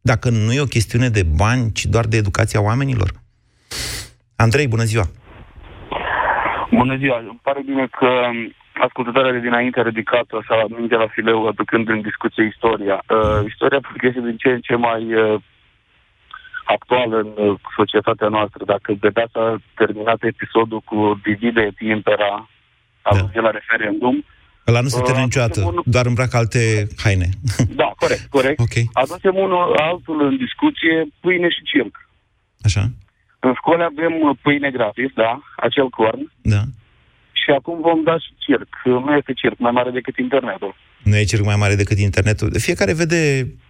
dacă 0.00 0.30
nu 0.30 0.52
e 0.52 0.60
o 0.60 0.64
chestiune 0.64 1.08
de 1.08 1.22
bani, 1.22 1.72
ci 1.72 1.86
doar 1.86 2.06
de 2.06 2.16
educația 2.16 2.60
oamenilor. 2.60 3.22
Andrei, 4.36 4.66
bună 4.68 4.84
ziua! 4.84 5.04
Bună 6.70 6.96
ziua, 6.96 7.18
îmi 7.18 7.40
pare 7.42 7.60
bine 7.66 7.86
că 7.98 8.10
ascultătoarea 8.86 9.32
de 9.32 9.38
dinainte 9.40 9.80
a 9.80 9.82
ridicat 9.82 10.26
așa 10.40 10.64
minte 10.78 10.94
la 10.96 11.08
fileu 11.08 11.46
aducând 11.46 11.88
în 11.88 12.00
discuție 12.00 12.44
istoria. 12.44 13.02
Uh, 13.08 13.46
istoria 13.46 13.78
pentru 13.80 13.98
că 13.98 14.06
este 14.06 14.20
din 14.20 14.36
ce 14.36 14.48
în 14.48 14.60
ce 14.60 14.74
mai 14.74 15.14
uh, 15.14 15.40
actuală 16.64 17.16
în 17.18 17.30
uh, 17.46 17.58
societatea 17.76 18.28
noastră. 18.28 18.64
Dacă 18.64 18.92
vedea 19.00 19.26
s-a 19.32 19.56
terminat 19.74 20.18
episodul 20.22 20.80
cu 20.80 21.20
divide 21.22 21.60
et 21.60 21.78
impera, 21.80 22.48
a 23.02 23.14
Da. 23.14 23.20
da. 23.34 23.40
la 23.40 23.50
referendum, 23.50 24.24
Ăla 24.66 24.80
nu 24.80 24.88
se 24.88 24.96
Uh, 24.98 25.04
termină 25.04 25.24
niciodată, 25.24 25.60
unul- 25.60 25.82
doar 25.86 26.06
îmbracă 26.06 26.36
alte 26.36 26.86
haine. 27.02 27.28
da, 27.82 27.92
corect, 27.96 28.26
corect. 28.36 28.58
ok, 28.60 28.74
Aducem 28.92 29.34
unul 29.34 29.74
altul 29.76 30.26
în 30.26 30.36
discuție, 30.36 31.06
pâine 31.20 31.48
și 31.48 31.62
circ. 31.72 31.94
așa, 32.62 32.82
În 33.40 33.52
școală 33.56 33.84
avem 33.84 34.14
uh, 34.20 34.36
pâine 34.42 34.70
gratis, 34.70 35.10
da, 35.14 35.40
acel 35.56 35.88
corn, 35.88 36.32
da. 36.42 36.62
și 37.32 37.50
acum 37.58 37.80
vom 37.80 38.02
da 38.02 38.18
și 38.18 38.30
circ. 38.38 38.68
Nu 38.84 39.14
este 39.16 39.32
circ 39.32 39.58
mai 39.58 39.70
mare 39.70 39.90
decât 39.90 40.16
internetul. 40.18 40.74
Nu 41.02 41.16
e 41.16 41.24
circ 41.32 41.44
mai 41.44 41.56
mare 41.56 41.74
decât 41.74 41.98
internetul. 41.98 42.50
Fiecare 42.58 42.94
vede 42.94 43.20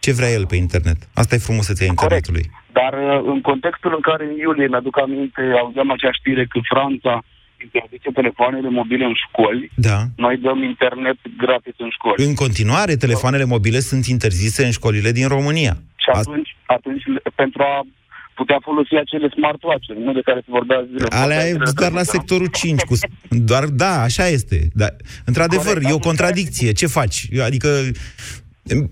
ce 0.01 0.13
vrea 0.13 0.31
el 0.31 0.47
pe 0.47 0.57
internet. 0.57 0.97
Asta 1.15 1.35
e 1.35 1.39
frumusețea 1.49 1.87
internetului. 1.87 2.51
Dar 2.73 2.93
uh, 2.93 3.31
în 3.33 3.41
contextul 3.41 3.93
în 3.95 4.01
care 4.01 4.25
în 4.25 4.37
iulie, 4.37 4.67
mi-aduc 4.69 4.99
aminte, 4.99 5.41
auzeam 5.61 5.91
acea 5.91 6.13
știre 6.13 6.45
că 6.47 6.59
Franța 6.73 7.23
interzice 7.65 8.11
telefoanele 8.21 8.69
mobile 8.69 9.05
în 9.05 9.15
școli, 9.25 9.71
Da. 9.75 9.99
noi 10.17 10.37
dăm 10.37 10.63
internet 10.63 11.19
gratis 11.37 11.75
în 11.79 11.91
școli. 11.91 12.25
În 12.27 12.35
continuare, 12.35 12.95
telefoanele 12.97 13.45
mobile 13.45 13.79
sunt 13.79 14.05
interzise 14.07 14.65
în 14.65 14.71
școlile 14.71 15.11
din 15.13 15.29
România. 15.29 15.75
Și 16.03 16.09
atunci, 16.13 16.57
atunci, 16.67 17.03
pentru 17.35 17.63
a 17.63 17.87
putea 18.43 18.59
folosi 18.69 18.95
acele 19.05 19.29
smartwatch 19.37 19.87
nu 20.05 20.13
de 20.13 20.21
care 20.29 20.41
se 20.45 20.51
vorbea 20.59 20.81
zile. 20.91 21.07
Alea 21.11 21.47
e 21.47 21.57
doar 21.81 21.93
la 21.93 22.03
sectorul 22.03 22.47
5. 22.47 22.81
Cu, 22.81 22.95
doar, 23.51 23.65
da, 23.65 23.93
așa 24.09 24.27
este. 24.29 24.57
Da. 24.83 24.89
Într-adevăr, 25.25 25.67
Corect, 25.67 25.89
e 25.91 25.99
o 25.99 26.03
am 26.03 26.09
contradicție. 26.11 26.73
Ce 26.73 26.87
faci? 26.87 27.19
Adică, 27.49 27.69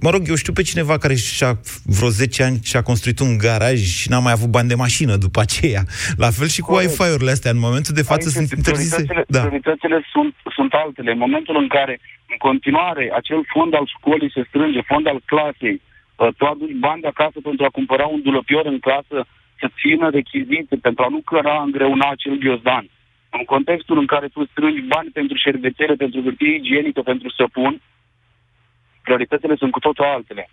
mă 0.00 0.10
rog, 0.10 0.22
eu 0.28 0.34
știu 0.34 0.52
pe 0.52 0.62
cineva 0.62 0.98
care 0.98 1.14
și-a 1.14 1.60
vreo 1.84 2.08
10 2.08 2.42
ani 2.42 2.58
și-a 2.62 2.82
construit 2.82 3.18
un 3.26 3.32
garaj 3.46 3.78
și 4.00 4.10
n-a 4.10 4.18
mai 4.18 4.32
avut 4.32 4.50
bani 4.56 4.68
de 4.68 4.74
mașină 4.74 5.16
după 5.16 5.40
aceea. 5.40 5.82
La 6.16 6.30
fel 6.30 6.48
și 6.56 6.60
cu 6.60 6.70
Corect. 6.72 6.88
Wi-Fi-urile 6.90 7.30
astea. 7.30 7.50
În 7.50 7.58
momentul 7.68 7.94
de 7.94 8.02
față 8.10 8.24
Aici 8.26 8.32
sunt 8.36 8.44
este- 8.44 8.56
interzise. 8.56 8.94
Prioritățile, 8.94 9.24
Da. 9.36 9.40
prioritățile 9.46 9.98
sunt, 10.12 10.34
sunt 10.56 10.72
altele. 10.82 11.10
În 11.16 11.18
momentul 11.26 11.56
în 11.62 11.68
care, 11.76 11.94
în 12.32 12.36
continuare, 12.48 13.04
acel 13.20 13.40
fond 13.54 13.74
al 13.78 13.86
școlii 13.96 14.30
se 14.36 14.42
strânge, 14.48 14.80
fond 14.92 15.06
al 15.12 15.20
clasei, 15.32 15.76
uh, 15.80 15.87
tu 16.36 16.44
aduci 16.44 16.82
bani 16.86 17.00
de 17.00 17.06
acasă 17.06 17.38
pentru 17.42 17.64
a 17.64 17.68
cumpăra 17.68 18.06
un 18.06 18.22
dulăpior 18.22 18.66
în 18.66 18.78
casă, 18.78 19.26
să 19.58 19.66
țină 19.80 20.10
rechizite, 20.10 20.76
pentru 20.76 21.04
a 21.04 21.08
nu 21.08 21.20
căra 21.20 21.62
îngreuna 21.62 22.08
acel 22.10 22.34
ghiozdan. 22.38 22.86
În 23.30 23.44
contextul 23.44 23.98
în 23.98 24.06
care 24.06 24.28
tu 24.28 24.44
strângi 24.44 24.80
bani 24.80 25.10
pentru 25.10 25.36
șervețele, 25.36 25.94
pentru 25.94 26.22
hârtie 26.22 26.54
igienică, 26.54 27.00
pentru 27.00 27.28
săpun, 27.30 27.80
prioritățile 29.02 29.56
sunt 29.56 29.72
cu 29.72 29.78
totul 29.78 30.04
altele. 30.04 30.48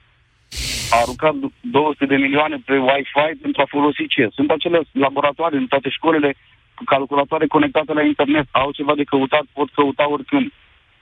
A 0.92 0.98
aruncat 1.02 1.34
200 1.62 2.06
de 2.06 2.16
milioane 2.16 2.58
pe 2.66 2.78
Wi-Fi 2.78 3.30
pentru 3.42 3.62
a 3.62 3.72
folosi 3.76 4.08
ce? 4.08 4.28
Sunt 4.32 4.52
acele 4.52 4.80
laboratoare 4.92 5.58
în 5.58 5.68
toate 5.68 5.90
școlile 5.90 6.36
cu 6.76 6.84
calculatoare 6.84 7.48
conectate 7.48 7.94
la 7.94 8.04
internet, 8.04 8.48
au 8.52 8.72
ceva 8.72 8.96
de 8.96 9.04
căutat, 9.04 9.46
pot 9.54 9.70
căuta 9.70 10.10
oricând. 10.10 10.52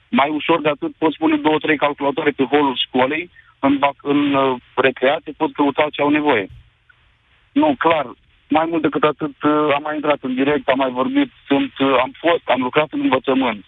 Mai 0.08 0.30
ușor 0.30 0.60
de 0.60 0.68
atât 0.68 0.92
pot 0.98 1.16
pune 1.16 1.36
două, 1.36 1.58
trei 1.58 1.76
calculatoare 1.76 2.30
pe 2.30 2.44
holul 2.44 2.76
școlei, 2.86 3.30
în, 3.66 3.78
bac, 3.78 3.96
în 4.02 4.34
uh, 4.34 4.60
recreație 4.74 5.32
pot 5.36 5.52
căuta 5.52 5.86
ce 5.90 6.02
au 6.02 6.10
nevoie. 6.10 6.46
Nu, 7.52 7.74
clar, 7.78 8.06
mai 8.48 8.66
mult 8.70 8.82
decât 8.82 9.02
atât, 9.02 9.42
uh, 9.42 9.74
am 9.74 9.82
mai 9.82 9.94
intrat 9.94 10.18
în 10.20 10.34
direct, 10.34 10.68
am 10.68 10.78
mai 10.78 10.90
vorbit, 10.90 11.30
sunt, 11.46 11.72
uh, 11.78 11.96
am 12.02 12.12
fost, 12.18 12.44
am 12.44 12.60
lucrat 12.60 12.88
în 12.90 13.00
învățământ. 13.00 13.64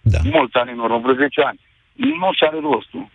Da. 0.00 0.18
Mulți 0.32 0.56
ani 0.56 0.70
în 0.72 0.78
urmă, 0.78 0.98
vreo 0.98 1.14
10 1.14 1.40
ani. 1.40 1.60
Nu 1.92 2.28
și 2.32 2.44
are 2.44 2.58
rostul. 2.60 3.08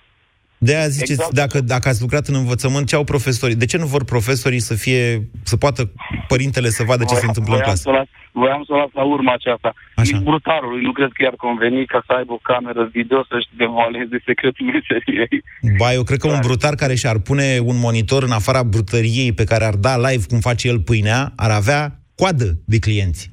De 0.68 0.76
aia 0.76 0.88
ziceți, 0.88 1.12
Exact. 1.12 1.34
dacă, 1.34 1.62
dacă 1.62 1.86
ați 1.90 2.02
lucrat 2.02 2.28
în 2.28 2.36
învățământ, 2.36 2.88
ce 2.88 2.96
au 2.96 3.04
profesorii? 3.04 3.56
De 3.56 3.66
ce 3.66 3.78
nu 3.78 3.86
vor 3.86 4.04
profesorii 4.04 4.60
să 4.60 4.74
fie, 4.76 5.30
să 5.44 5.56
poată 5.58 5.92
părintele 6.28 6.70
să 6.70 6.84
vadă 6.84 7.04
ce 7.04 7.16
se 7.16 7.26
întâmplă 7.26 7.54
în 7.54 7.62
voiam 7.62 7.76
clasă? 7.76 7.82
Să 7.82 7.90
o 7.90 7.94
las, 8.00 8.08
voiam 8.32 8.64
să 8.68 8.74
o 8.74 8.78
las 8.78 8.90
la 8.94 9.04
urma 9.04 9.34
aceasta. 9.34 9.74
Așa. 9.96 10.18
Nici 10.18 10.24
brutarului 10.24 10.82
nu 10.82 10.92
cred 10.92 11.12
că 11.14 11.24
i-ar 11.24 11.38
conveni 11.38 11.86
ca 11.86 12.04
să 12.08 12.14
aibă 12.14 12.34
o 12.34 12.40
cameră 12.52 12.90
video 12.92 13.26
să-și 13.30 13.50
devoaleze 13.58 14.22
secretul 14.26 14.66
meseriei. 14.66 15.44
Ba, 15.78 15.94
eu 15.94 16.04
cred 16.04 16.20
că 16.20 16.28
un 16.28 16.34
Clar. 16.34 16.46
brutar 16.46 16.76
care 16.76 16.96
și-ar 16.96 17.20
pune 17.20 17.60
un 17.64 17.78
monitor 17.80 18.24
în 18.24 18.32
afara 18.32 18.64
brutăriei 18.64 19.34
pe 19.34 19.44
care 19.44 19.64
ar 19.66 19.76
da 19.76 19.98
live 20.08 20.24
cum 20.30 20.40
face 20.40 20.68
el 20.68 20.80
pâinea, 20.80 21.32
ar 21.36 21.52
avea 21.52 21.82
coadă 22.16 22.48
de 22.66 22.80
clienți. 22.80 23.32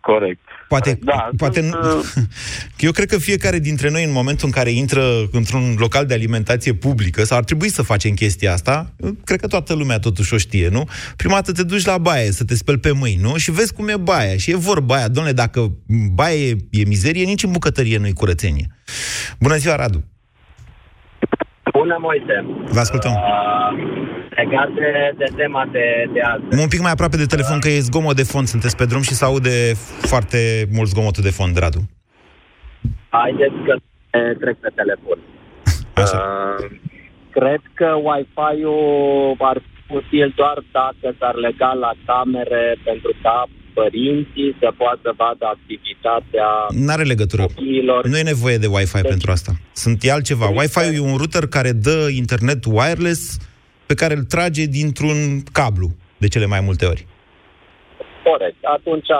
Corect. 0.00 0.46
Poate, 0.68 0.98
Da, 1.02 1.30
poate 1.36 1.60
sunt, 1.60 1.72
nu... 1.72 1.98
uh, 1.98 2.04
Eu 2.86 2.90
cred 2.90 3.08
că 3.08 3.18
fiecare 3.18 3.58
dintre 3.58 3.90
noi, 3.90 4.04
în 4.04 4.12
momentul 4.12 4.46
în 4.46 4.52
care 4.52 4.70
intră 4.70 5.28
într-un 5.32 5.74
local 5.78 6.06
de 6.06 6.14
alimentație 6.14 6.74
publică, 6.74 7.24
sau 7.24 7.36
ar 7.38 7.44
trebui 7.44 7.70
să 7.70 7.82
facem 7.82 8.14
chestia 8.14 8.52
asta, 8.52 8.92
cred 9.24 9.40
că 9.40 9.46
toată 9.46 9.74
lumea 9.74 9.98
totuși 9.98 10.34
o 10.34 10.36
știe, 10.36 10.68
nu? 10.68 10.88
Prima 11.16 11.34
dată 11.34 11.52
te 11.52 11.62
duci 11.62 11.84
la 11.84 11.98
baie 11.98 12.30
să 12.32 12.44
te 12.44 12.54
speli 12.54 12.78
pe 12.78 12.92
mâini, 12.92 13.20
nu? 13.22 13.36
Și 13.36 13.50
vezi 13.50 13.72
cum 13.72 13.88
e 13.88 13.96
baia. 13.96 14.36
Și 14.36 14.50
e 14.50 14.56
vorba 14.56 14.94
aia, 14.94 15.08
domnule, 15.08 15.34
dacă 15.34 15.72
baie 16.12 16.48
e, 16.48 16.56
e 16.70 16.84
mizerie, 16.84 17.24
nici 17.24 17.42
în 17.42 17.50
bucătărie 17.50 17.98
nu-i 17.98 18.12
curățenie. 18.12 18.66
Bună 19.38 19.56
ziua, 19.56 19.76
Radu! 19.76 20.04
Bună, 21.72 21.96
Moise. 22.00 22.44
Vă 22.72 22.78
ascultăm. 22.78 23.12
Uh, 23.12 24.04
legat 24.36 24.70
de, 24.72 25.12
de 25.16 25.24
tema 25.36 25.66
de, 25.72 26.04
de 26.12 26.20
azi. 26.20 26.60
Un 26.62 26.68
pic 26.68 26.80
mai 26.80 26.90
aproape 26.90 27.16
de 27.16 27.26
telefon, 27.26 27.58
că 27.60 27.68
e 27.68 27.80
zgomot 27.80 28.16
de 28.16 28.22
fond, 28.22 28.46
sunteți 28.46 28.76
pe 28.76 28.84
drum 28.84 29.02
și 29.02 29.14
se 29.14 29.24
aude 29.24 29.74
foarte 30.10 30.38
mult 30.72 30.88
zgomotul 30.88 31.22
de 31.22 31.30
fond, 31.30 31.58
Radu. 31.58 31.80
Haideți 33.08 33.58
că 33.66 33.74
eh, 34.10 34.36
trec 34.40 34.56
pe 34.56 34.70
telefon. 34.74 35.18
Așa. 36.02 36.18
Uh, 36.18 36.70
cred 37.30 37.60
că 37.74 37.88
Wi-Fi-ul 38.06 39.36
ar 39.38 39.62
util 39.88 40.32
doar 40.36 40.58
dacă 40.72 41.16
s-ar 41.18 41.34
lega 41.34 41.72
la 41.72 41.92
camere 42.06 42.76
pentru 42.84 43.12
ca 43.22 43.46
părinții 43.74 44.56
să 44.60 44.72
poată 44.76 45.14
vadă 45.16 45.44
activitatea 45.56 46.48
N-are 46.86 47.02
legătură. 47.02 47.42
copiilor. 47.42 48.06
Nu 48.06 48.16
e 48.18 48.22
nevoie 48.22 48.56
de 48.58 48.66
Wi-Fi 48.66 48.92
Deci- 49.00 49.08
pentru 49.12 49.30
asta. 49.30 49.52
Sunt 49.72 50.02
e 50.02 50.10
altceva. 50.12 50.46
Wi-Fi 50.58 50.94
e 50.94 51.00
un 51.00 51.16
router 51.16 51.46
care 51.46 51.72
dă 51.72 52.08
internet 52.22 52.64
wireless 52.64 53.22
pe 53.86 53.94
care 53.94 54.14
îl 54.14 54.24
trage 54.24 54.64
dintr-un 54.78 55.18
cablu 55.52 55.88
de 56.16 56.28
cele 56.28 56.46
mai 56.46 56.60
multe 56.60 56.84
ori. 56.86 57.06
Corect. 58.30 58.60
Atunci 58.76 59.10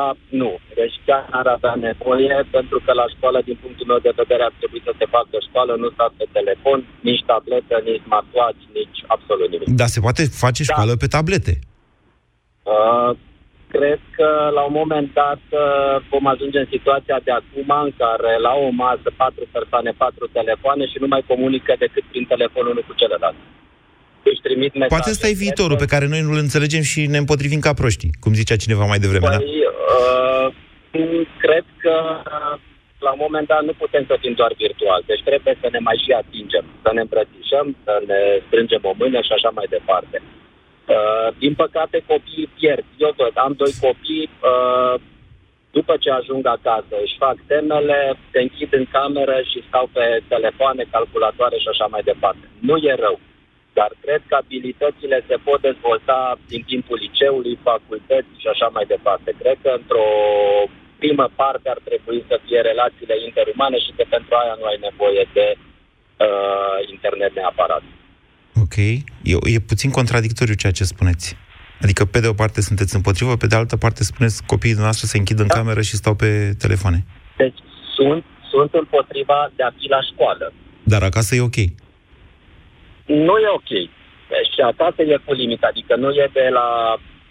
nu. 0.40 0.50
Deci 0.80 0.96
chiar 1.06 1.22
n-ar 1.30 1.46
avea 1.56 1.74
nevoie, 1.88 2.34
pentru 2.56 2.78
că 2.84 2.90
la 3.00 3.06
școală, 3.14 3.38
din 3.48 3.56
punctul 3.62 3.86
meu 3.90 4.00
de 4.06 4.12
vedere, 4.20 4.42
ar 4.48 4.54
trebui 4.60 4.80
să 4.88 4.92
se 5.00 5.06
facă 5.16 5.36
școală, 5.48 5.72
nu 5.82 5.88
stat 5.96 6.12
pe 6.20 6.26
telefon, 6.38 6.78
nici 7.08 7.22
tabletă, 7.30 7.74
nici 7.88 8.02
smartwatch, 8.06 8.62
nici 8.78 8.98
absolut 9.14 9.48
nimic. 9.54 9.68
Dar 9.80 9.88
se 9.94 10.00
poate 10.06 10.22
face 10.44 10.62
Da. 10.64 10.68
școală 10.70 10.92
pe 11.02 11.08
tablete. 11.16 11.54
Uh, 12.72 13.10
cred 13.74 14.00
că 14.16 14.28
la 14.56 14.62
un 14.68 14.74
moment 14.80 15.08
dat 15.22 15.42
uh, 15.50 15.60
vom 16.12 16.26
ajunge 16.34 16.58
în 16.60 16.68
situația 16.76 17.18
de 17.26 17.32
acum 17.40 17.68
în 17.86 17.92
care 18.02 18.32
la 18.46 18.52
o 18.64 18.68
masă 18.84 19.08
patru 19.22 19.44
persoane, 19.56 19.90
patru 20.04 20.24
telefoane 20.38 20.84
și 20.86 20.96
nu 21.02 21.06
mai 21.14 21.22
comunică 21.30 21.72
decât 21.84 22.04
prin 22.10 22.24
telefonul 22.32 22.70
unul 22.74 22.84
cu 22.88 22.94
celălalt. 23.00 23.38
Își 24.30 24.44
trimit 24.46 24.72
mesaje. 24.74 24.94
Poate 24.94 25.10
ăsta 25.14 25.26
e 25.26 25.30
Cred 25.30 25.42
viitorul 25.44 25.76
că- 25.76 25.82
pe 25.84 25.92
care 25.94 26.06
noi 26.12 26.20
nu-l 26.26 26.40
înțelegem 26.46 26.82
și 26.92 27.00
ne 27.14 27.18
împotrivim 27.22 27.60
ca 27.66 27.72
proștii, 27.80 28.12
cum 28.22 28.32
zicea 28.40 28.56
cineva 28.64 28.84
mai 28.92 29.02
devreme, 29.04 29.28
da? 29.30 29.36
Păi, 29.36 29.56
uh, 31.02 31.26
cred 31.44 31.64
că 31.84 31.94
uh, 32.36 32.54
la 33.06 33.10
un 33.16 33.20
moment 33.26 33.46
dat 33.52 33.62
nu 33.68 33.74
putem 33.82 34.04
să 34.10 34.14
fim 34.22 34.34
doar 34.40 34.52
virtual. 34.64 35.00
Deci 35.10 35.22
trebuie 35.28 35.54
să 35.62 35.68
ne 35.74 35.80
mai 35.88 35.98
și 36.04 36.10
atingem, 36.22 36.64
să 36.84 36.90
ne 36.96 37.00
îmbrățișăm, 37.04 37.66
să 37.84 37.94
ne 38.10 38.20
strângem 38.46 38.82
o 38.90 38.92
mână 39.00 39.18
și 39.26 39.32
așa 39.36 39.50
mai 39.58 39.66
departe. 39.76 40.16
Uh, 40.88 41.28
din 41.38 41.54
păcate, 41.54 42.04
copiii 42.06 42.52
pierd. 42.58 42.84
Eu 42.96 43.12
văd, 43.16 43.32
am 43.34 43.52
doi 43.52 43.72
copii, 43.80 44.30
uh, 44.50 44.94
după 45.76 45.94
ce 46.02 46.10
ajung 46.10 46.46
acasă, 46.46 46.94
își 47.02 47.16
fac 47.24 47.36
temele, 47.46 48.00
se 48.32 48.40
închid 48.40 48.70
în 48.80 48.86
cameră 48.96 49.36
și 49.50 49.64
stau 49.68 49.86
pe 49.92 50.22
telefoane, 50.28 50.82
calculatoare 50.90 51.56
și 51.58 51.68
așa 51.70 51.86
mai 51.86 52.02
departe. 52.10 52.44
Nu 52.68 52.76
e 52.76 52.94
rău, 53.04 53.16
dar 53.72 53.90
cred 54.04 54.22
că 54.28 54.34
abilitățile 54.34 55.24
se 55.28 55.36
pot 55.46 55.60
dezvolta 55.60 56.38
din 56.48 56.62
timpul 56.70 56.98
liceului, 57.04 57.58
facultății 57.62 58.42
și 58.42 58.48
așa 58.54 58.68
mai 58.76 58.84
departe. 58.94 59.30
Cred 59.40 59.56
că 59.62 59.70
într-o 59.80 60.08
primă 60.98 61.26
parte 61.40 61.68
ar 61.68 61.80
trebui 61.84 62.24
să 62.28 62.36
fie 62.46 62.60
relațiile 62.60 63.16
interumane 63.28 63.78
și 63.78 63.92
că 63.96 64.04
pentru 64.08 64.34
aia 64.34 64.54
nu 64.60 64.64
ai 64.64 64.78
nevoie 64.88 65.22
de 65.32 65.46
uh, 65.56 66.78
internet 66.94 67.32
neapărat. 67.34 67.82
Ok. 68.62 68.76
E, 68.76 69.02
e 69.42 69.58
puțin 69.58 69.90
contradictoriu 69.90 70.54
ceea 70.54 70.72
ce 70.72 70.84
spuneți. 70.84 71.36
Adică, 71.82 72.04
pe 72.04 72.20
de 72.20 72.26
o 72.26 72.32
parte 72.32 72.60
sunteți 72.60 72.94
împotrivă, 72.94 73.36
pe 73.36 73.46
de 73.46 73.56
altă 73.56 73.76
parte 73.76 74.02
spuneți 74.04 74.44
copiii 74.46 74.74
noastre 74.74 75.06
se 75.06 75.18
închid 75.18 75.38
în 75.38 75.46
Da. 75.46 75.54
cameră 75.54 75.82
și 75.82 75.96
stau 75.96 76.14
pe 76.14 76.54
telefoane. 76.58 77.04
Deci 77.36 77.58
sunt, 77.96 78.24
sunt 78.50 78.70
împotriva 78.74 79.50
de 79.56 79.62
a 79.62 79.70
fi 79.78 79.86
la 79.88 80.00
școală. 80.12 80.52
Dar 80.82 81.02
acasă 81.02 81.34
e 81.34 81.40
ok. 81.40 81.58
Nu 83.06 83.34
e 83.46 83.48
ok. 83.60 83.70
Deci 84.34 84.56
acasă 84.72 85.02
e 85.02 85.16
cu 85.24 85.32
limit, 85.32 85.62
adică 85.62 85.96
nu 85.96 86.10
e 86.10 86.30
de 86.32 86.48
la 86.58 86.68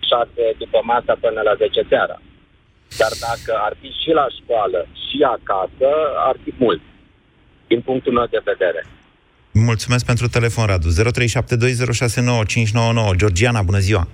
6 0.09 0.29
după 0.57 0.79
masa 0.83 1.13
până 1.23 1.41
la 1.41 1.53
10 1.55 1.81
seara. 1.89 2.17
Dar 2.99 3.11
dacă 3.27 3.51
ar 3.67 3.73
fi 3.81 3.89
și 4.01 4.11
la 4.19 4.25
școală 4.39 4.79
și 5.05 5.17
acasă, 5.37 5.89
ar 6.29 6.35
fi 6.43 6.51
mult, 6.57 6.81
din 7.67 7.81
punctul 7.81 8.13
meu 8.13 8.27
de 8.35 8.41
vedere. 8.51 8.81
Mulțumesc 9.53 10.05
pentru 10.05 10.27
telefon, 10.27 10.65
Radu. 10.65 10.87
0372069599. 10.87 10.91
Georgiana, 13.15 13.61
bună 13.61 13.77
ziua! 13.77 14.07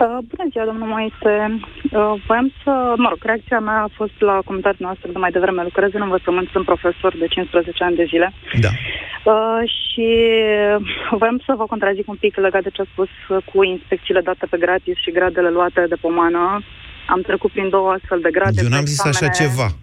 Uh, 0.00 0.18
bună 0.30 0.48
ziua, 0.50 0.64
domnul 0.64 0.88
Moise. 0.88 1.32
Uh, 1.50 1.60
voiam 2.26 2.52
să, 2.62 2.94
mă 2.96 3.08
rog, 3.08 3.18
reacția 3.22 3.58
mea 3.58 3.82
a 3.82 3.90
fost 3.94 4.12
la 4.18 4.40
comentariul 4.44 4.86
noastră 4.86 5.08
de 5.12 5.18
mai 5.18 5.30
devreme. 5.30 5.62
Lucrez 5.62 5.90
în 5.92 6.02
învățământ, 6.02 6.48
sunt 6.48 6.64
profesor 6.64 7.16
de 7.18 7.26
15 7.26 7.84
ani 7.84 7.96
de 7.96 8.04
zile. 8.04 8.32
Da. 8.60 8.68
Uh, 9.32 9.60
și 9.78 10.08
voiam 11.20 11.42
să 11.46 11.54
vă 11.56 11.66
contrazic 11.66 12.08
un 12.08 12.16
pic 12.24 12.36
legat 12.36 12.62
de 12.62 12.70
ce 12.70 12.82
a 12.82 12.86
spus 12.92 13.08
uh, 13.28 13.36
cu 13.52 13.64
inspecțiile 13.64 14.20
date 14.20 14.46
pe 14.50 14.56
gratis 14.56 14.96
și 14.96 15.10
gradele 15.10 15.50
luate 15.50 15.84
de 15.88 15.96
pomană. 16.00 16.62
Am 17.08 17.20
trecut 17.22 17.50
prin 17.52 17.68
două 17.68 17.90
astfel 17.90 18.20
de 18.22 18.28
grade. 18.32 18.60
Eu 18.62 18.68
n-am 18.68 18.84
pe 18.84 18.90
zis 18.90 19.00
așa 19.00 19.08
examene. 19.26 19.36
ceva. 19.54 19.76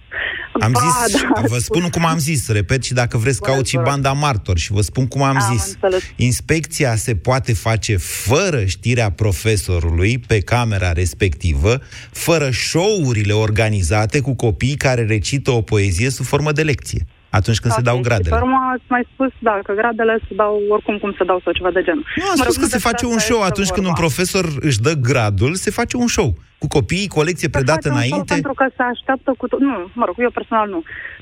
Am 0.59 0.71
Ba, 0.71 0.79
zis, 0.79 1.21
da, 1.21 1.41
vă 1.47 1.57
spun 1.57 1.89
cum 1.89 2.05
am 2.05 2.17
zis, 2.17 2.47
repet 2.49 2.83
și 2.83 2.93
dacă 2.93 3.17
vreți 3.17 3.38
Vă 3.39 3.45
caut 3.45 3.67
și 3.67 3.75
rog. 3.75 3.86
banda 3.86 4.12
martor 4.12 4.57
și 4.57 4.71
vă 4.71 4.81
spun 4.81 5.07
cum 5.07 5.21
am, 5.21 5.38
Am 5.41 5.55
zis. 5.57 5.67
înțeles. 5.73 6.03
Inspecția 6.15 6.95
se 6.95 7.15
poate 7.15 7.53
face 7.53 7.97
fără 7.97 8.65
știrea 8.65 9.09
profesorului 9.12 10.17
pe 10.27 10.39
camera 10.39 10.91
respectivă, 10.91 11.79
fără 12.12 12.49
show-urile 12.51 13.33
organizate 13.33 14.19
cu 14.19 14.33
copii 14.36 14.75
care 14.75 15.05
recită 15.05 15.51
o 15.51 15.62
poezie 15.62 16.09
sub 16.09 16.25
formă 16.25 16.51
de 16.51 16.63
lecție, 16.63 17.05
atunci 17.39 17.60
când 17.62 17.74
se 17.78 17.84
Ok, 17.84 17.88
dau 17.89 17.98
Și 17.98 18.02
pe 18.02 18.08
gradele. 18.08 18.36
urmă 18.43 18.58
ați 18.74 18.88
mai 18.96 19.04
spus, 19.13 19.32
da, 19.48 19.56
că 19.65 19.72
gradele 19.82 20.15
se 20.28 20.34
dau 20.41 20.54
oricum 20.76 20.96
cum 21.04 21.12
se 21.17 21.24
dau 21.30 21.39
sau 21.43 21.52
ceva 21.58 21.72
de 21.78 21.82
genul. 21.88 22.06
Nu, 22.15 22.24
am 22.34 22.38
Mă 22.39 22.43
spus 22.43 22.56
rog, 22.56 22.63
că 22.63 22.67
nu 22.69 22.76
se 22.76 22.86
face 22.89 23.04
despre 23.04 23.12
un 23.13 23.19
asta 23.22 23.28
show 23.30 23.39
este 23.41 23.52
atunci 23.52 23.72
când 23.76 23.86
un 23.91 23.93
vorba. 23.93 24.04
profesor 24.06 24.46
își 24.69 24.80
dă 24.88 24.93
gradul, 25.10 25.52
se 25.65 25.72
face 25.80 25.96
un 26.04 26.10
show 26.17 26.30
cu 26.62 26.67
copiii, 26.78 27.12
cu 27.13 27.19
o 27.19 27.28
lecție 27.30 27.50
Se 27.52 27.56
predată 27.58 27.88
face 27.88 27.89
un 27.89 27.96
show 27.96 28.06
înainte. 28.08 28.34
Pentru 28.38 28.54
că 28.60 28.65
se 28.78 28.84
așteaptă 28.93 29.30
cu... 29.39 29.46
To- 29.52 29.62
nu, 29.69 29.76
mă 30.00 30.06
rog, 30.08 30.15
eu 30.26 30.32
personal 30.39 30.67
nu. 30.76 30.82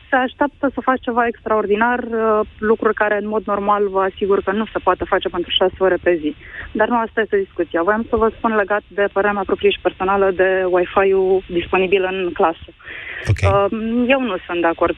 Se 0.09 0.15
așteaptă 0.27 0.65
să 0.75 0.79
faci 0.89 1.01
ceva 1.07 1.23
extraordinar, 1.27 1.99
uh, 2.03 2.39
lucruri 2.71 2.99
care 3.01 3.15
în 3.21 3.27
mod 3.33 3.43
normal 3.53 3.83
vă 3.95 4.01
asigur 4.09 4.39
că 4.45 4.51
nu 4.51 4.65
se 4.73 4.79
poate 4.87 5.03
face 5.13 5.27
pentru 5.35 5.51
șase 5.59 5.77
ore 5.87 5.97
pe 6.05 6.13
zi. 6.21 6.35
Dar 6.79 6.87
nu 6.87 6.97
asta 6.97 7.21
este 7.21 7.43
discuția. 7.45 7.81
Voiam 7.87 8.05
să 8.09 8.15
vă 8.15 8.27
spun 8.37 8.51
legat 8.55 8.83
de 8.87 9.05
părerea 9.13 9.35
mea 9.37 9.49
proprie 9.51 9.69
și 9.75 9.85
personală 9.87 10.27
de 10.41 10.49
Wi-Fi-ul 10.73 11.43
disponibil 11.59 12.03
în 12.11 12.17
clasă. 12.39 12.69
Ok. 13.31 13.39
Uh, 13.51 13.65
eu 14.13 14.21
nu 14.29 14.35
sunt 14.47 14.61
de 14.61 14.67
acord 14.75 14.95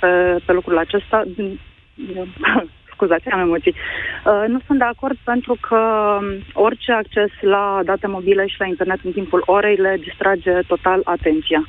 pe, 0.00 0.36
pe 0.46 0.52
lucrul 0.52 0.78
acesta. 0.78 1.24
Scuzați, 2.92 3.28
am 3.28 3.40
emoții. 3.40 3.74
Uh, 3.74 4.44
nu 4.48 4.60
sunt 4.66 4.78
de 4.78 4.84
acord 4.84 5.16
pentru 5.24 5.56
că 5.60 5.80
um, 6.20 6.26
orice 6.52 6.92
acces 6.92 7.30
la 7.40 7.80
date 7.84 8.06
mobile 8.06 8.46
și 8.46 8.56
la 8.58 8.66
internet 8.66 8.98
în 9.04 9.12
timpul 9.12 9.42
orei 9.46 9.76
le 9.76 9.96
distrage 10.00 10.52
total 10.66 11.00
atenția. 11.04 11.68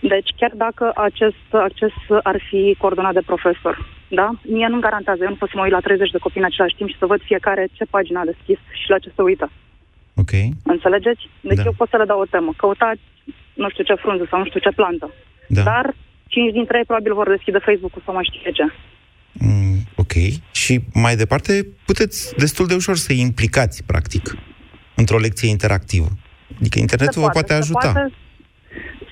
Deci 0.00 0.30
chiar 0.36 0.52
dacă 0.54 0.92
acest 0.94 1.48
acces 1.50 1.92
ar 2.22 2.40
fi 2.48 2.76
coordonat 2.78 3.12
de 3.12 3.22
profesor, 3.26 3.86
da? 4.08 4.30
Mie 4.42 4.66
nu 4.66 4.78
garantează, 4.78 5.22
eu 5.22 5.28
nu 5.28 5.34
pot 5.34 5.48
să 5.48 5.54
mă 5.56 5.62
uit 5.62 5.72
la 5.72 5.80
30 5.80 6.10
de 6.10 6.18
copii 6.18 6.40
în 6.40 6.46
același 6.46 6.74
timp 6.74 6.88
și 6.88 6.98
să 6.98 7.06
văd 7.06 7.20
fiecare 7.22 7.68
ce 7.72 7.84
pagină 7.90 8.18
a 8.18 8.24
deschis 8.24 8.58
și 8.82 8.90
la 8.90 8.98
ce 8.98 9.12
se 9.16 9.22
uită. 9.22 9.50
Ok. 10.16 10.32
Înțelegeți? 10.64 11.28
Deci 11.40 11.56
Da. 11.56 11.62
eu 11.64 11.74
pot 11.76 11.88
să 11.88 11.96
le 11.96 12.04
dau 12.04 12.20
o 12.20 12.24
temă. 12.24 12.52
Căutați 12.56 13.00
nu 13.54 13.68
știu 13.68 13.84
ce 13.84 13.94
frunză 13.94 14.26
sau 14.30 14.38
nu 14.38 14.44
știu 14.44 14.60
ce 14.60 14.70
plantă. 14.70 15.10
Da. 15.48 15.62
Dar 15.62 15.94
5 16.28 16.52
dintre 16.52 16.78
ei 16.78 16.84
probabil 16.84 17.14
vor 17.14 17.28
deschide 17.28 17.58
Facebook-ul 17.58 18.02
sau 18.04 18.14
mai 18.14 18.28
știe 18.30 18.50
ce. 18.50 18.64
Mm, 19.32 19.78
ok. 19.96 20.14
Și 20.50 20.80
mai 20.94 21.16
departe, 21.16 21.66
puteți 21.86 22.34
destul 22.36 22.66
de 22.66 22.74
ușor 22.74 22.96
să 22.96 23.12
implicați, 23.12 23.84
practic, 23.84 24.36
într-o 24.94 25.18
lecție 25.18 25.48
interactivă. 25.48 26.08
Adică 26.60 26.78
internetul 26.78 27.20
Se 27.20 27.26
vă 27.26 27.28
poate 27.28 27.52
ajuta. 27.52 27.86
Se 27.86 27.92
poate, 27.92 28.14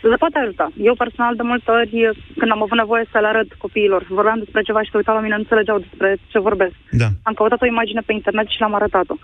se 0.01 0.17
poate 0.19 0.39
ajuta. 0.39 0.67
Eu 0.89 0.95
personal 0.95 1.37
de 1.37 1.43
multe 1.43 1.71
ori, 1.71 1.91
când 2.39 2.51
am 2.51 2.63
avut 2.63 2.79
nevoie 2.79 3.05
să 3.13 3.19
le 3.19 3.27
arăt 3.27 3.53
copiilor, 3.65 4.07
vorbeam 4.09 4.39
despre 4.39 4.63
ceva 4.63 4.83
și 4.83 4.91
se 4.91 4.97
uitau 4.97 5.15
la 5.15 5.21
mine, 5.21 5.35
nu 5.35 5.41
înțelegeau 5.41 5.79
despre 5.79 6.17
ce 6.27 6.39
vorbesc. 6.39 6.75
Da. 6.91 7.09
Am 7.23 7.35
căutat 7.35 7.63
o 7.63 7.67
imagine 7.67 8.03
pe 8.07 8.13
internet 8.13 8.49
și 8.49 8.59
le-am 8.59 8.75
arătat-o. 8.75 9.17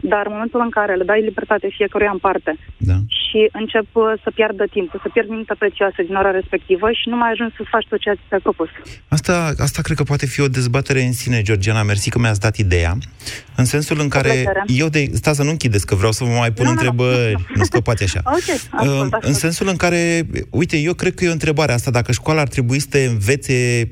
Dar 0.00 0.26
în 0.26 0.32
momentul 0.32 0.60
în 0.60 0.70
care 0.70 0.94
le 0.94 1.04
dai 1.04 1.22
libertate 1.22 1.68
fiecăruia 1.76 2.10
în 2.10 2.18
parte 2.18 2.56
Da. 2.76 2.98
Și 3.28 3.48
încep 3.52 3.86
uh, 3.92 4.02
să 4.22 4.30
piardă 4.34 4.64
timpul, 4.70 4.98
să 5.02 5.08
pierd 5.12 5.28
minute 5.28 5.54
prețioase 5.58 6.02
din 6.02 6.14
ora 6.14 6.30
respectivă 6.30 6.86
și 6.92 7.08
nu 7.08 7.16
mai 7.16 7.30
ajungi 7.30 7.54
să 7.56 7.62
faci 7.70 7.86
tot 7.88 8.00
ceea 8.00 8.14
ce 8.14 8.20
ți-ai 8.28 8.40
propus. 8.40 8.68
Asta, 9.08 9.52
asta 9.58 9.82
cred 9.82 9.96
că 9.96 10.02
poate 10.02 10.26
fi 10.26 10.40
o 10.40 10.48
dezbatere 10.48 11.00
în 11.02 11.12
sine, 11.12 11.42
Georgiana. 11.42 11.82
Mersi 11.82 12.10
că 12.10 12.18
mi-ați 12.18 12.40
dat 12.40 12.56
ideea. 12.56 12.92
În 13.56 13.64
sensul 13.64 13.98
în 14.00 14.08
care 14.08 14.28
plăcere. 14.28 14.62
eu 14.66 14.88
de... 14.88 15.10
Stați 15.14 15.36
să 15.36 15.42
nu 15.42 15.50
închideți, 15.50 15.86
că 15.86 15.94
vreau 15.94 16.12
să 16.12 16.24
vă 16.24 16.30
mai 16.30 16.52
pun 16.52 16.64
Nu, 16.64 16.72
nu, 16.72 16.76
nu, 16.76 16.80
întrebări. 16.80 17.32
nu, 17.38 17.44
Nu 17.54 17.64
scăpați 17.64 18.02
așa. 18.02 18.20
Ok, 18.24 18.34
ascult, 18.36 18.90
Uh, 18.90 19.00
ascult. 19.00 19.24
În 19.24 19.34
sensul 19.34 19.68
în 19.68 19.76
care, 19.76 20.26
uite, 20.50 20.76
eu 20.76 20.94
cred 20.94 21.14
că 21.14 21.24
e 21.24 21.28
o 21.28 21.32
întrebare 21.32 21.72
asta, 21.72 21.90
dacă 21.90 22.12
școala 22.12 22.40
ar 22.40 22.48
trebui 22.48 22.78
să 22.78 22.86
te 22.90 23.04
învețe 23.04 23.88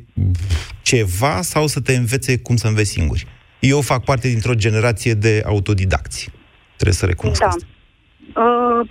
ceva 0.83 1.43
sau 1.43 1.67
să 1.67 1.81
te 1.81 1.93
învețe 1.97 2.39
cum 2.39 2.57
să 2.57 2.67
înveți 2.67 2.91
singuri. 2.91 3.27
Eu 3.59 3.81
fac 3.81 4.05
parte 4.05 4.29
dintr-o 4.29 4.55
generație 4.55 5.15
de 5.15 5.43
autodidacți. 5.47 6.31
Trebuie 6.75 6.95
să 6.95 7.07
recunosc 7.07 7.41
Da. 7.41 7.47
asta. 7.47 7.67
Uh, 8.37 8.89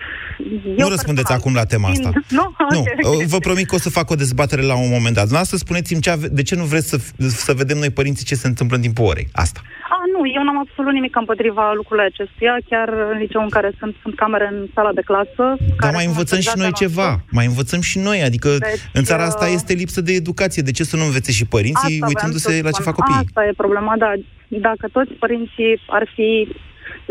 Nu 0.76 0.84
eu 0.84 0.88
răspundeți 0.96 1.28
personal- 1.28 1.40
acum 1.40 1.54
la 1.54 1.66
tema 1.74 1.90
asta. 1.90 2.10
Nu? 2.38 2.46
Nu, 2.70 2.80
Ok, 2.80 2.88
ok. 3.14 3.20
uh, 3.20 3.26
vă 3.28 3.38
promit 3.38 3.68
că 3.68 3.76
o 3.76 3.78
să 3.78 3.90
fac 3.90 4.10
o 4.10 4.16
dezbatere 4.16 4.62
la 4.62 4.76
un 4.76 4.90
moment 4.96 5.14
dat. 5.16 5.24
Dumneavoastră 5.30 5.58
spuneți-mi 5.58 6.02
ce 6.02 6.10
ave- 6.10 6.28
de 6.28 6.44
ce 6.44 6.56
nu 6.56 6.64
vreți 6.64 6.90
să, 6.90 6.98
să 7.46 7.54
vedem 7.54 7.78
noi 7.78 7.90
părinții 8.00 8.26
ce 8.26 8.36
se 8.36 8.48
întâmplă 8.48 8.76
în 8.76 8.82
timpul 8.82 9.06
orei. 9.06 9.28
Asta. 9.34 9.60
A, 9.96 9.98
nu, 10.18 10.22
eu 10.38 10.44
n-am 10.44 10.60
absolut 10.66 10.94
nimic 10.94 11.16
împotriva 11.16 11.66
lucrurilor 11.80 12.10
acestuia. 12.14 12.56
Chiar 12.70 12.90
în 13.12 13.18
liceu 13.18 13.42
în 13.42 13.50
care 13.50 13.70
sunt, 13.80 13.96
sunt 14.02 14.16
camere 14.16 14.48
în 14.52 14.58
sala 14.76 14.92
de 15.00 15.02
clasă. 15.10 15.44
Dar 15.60 15.76
care 15.84 15.94
mai 16.00 16.04
sunt 16.04 16.14
învățăm 16.16 16.40
și 16.40 16.48
noi 16.48 16.56
monitorizate 16.56 16.84
ceva. 16.86 17.08
non-stop. 17.10 17.32
Mai 17.38 17.46
învățăm 17.52 17.82
și 17.90 17.98
noi. 18.08 18.20
Adică 18.30 18.50
Deci, 18.50 18.82
în 19.00 19.04
țara 19.10 19.24
asta 19.24 19.46
uh, 19.46 19.52
este 19.58 19.74
lipsă 19.74 20.02
de 20.02 20.14
educație. 20.22 20.62
De 20.70 20.72
ce 20.78 20.84
să 20.92 20.96
nu 21.00 21.06
învețe 21.10 21.32
și 21.40 21.46
părinții 21.56 21.92
Asta 21.94 22.04
voiam 22.06 22.12
uitându-se 22.14 22.52
să 22.52 22.64
la 22.68 22.72
ce 22.76 22.82
spun. 22.82 22.86
fac 22.90 22.96
copiii? 23.00 23.24
Asta 23.28 23.42
e 23.50 23.52
problema, 23.64 23.94
da. 24.04 24.12
Dacă 24.48 24.86
toți 24.98 25.12
părinții 25.24 25.72
ar 25.98 26.04
fi 26.16 26.30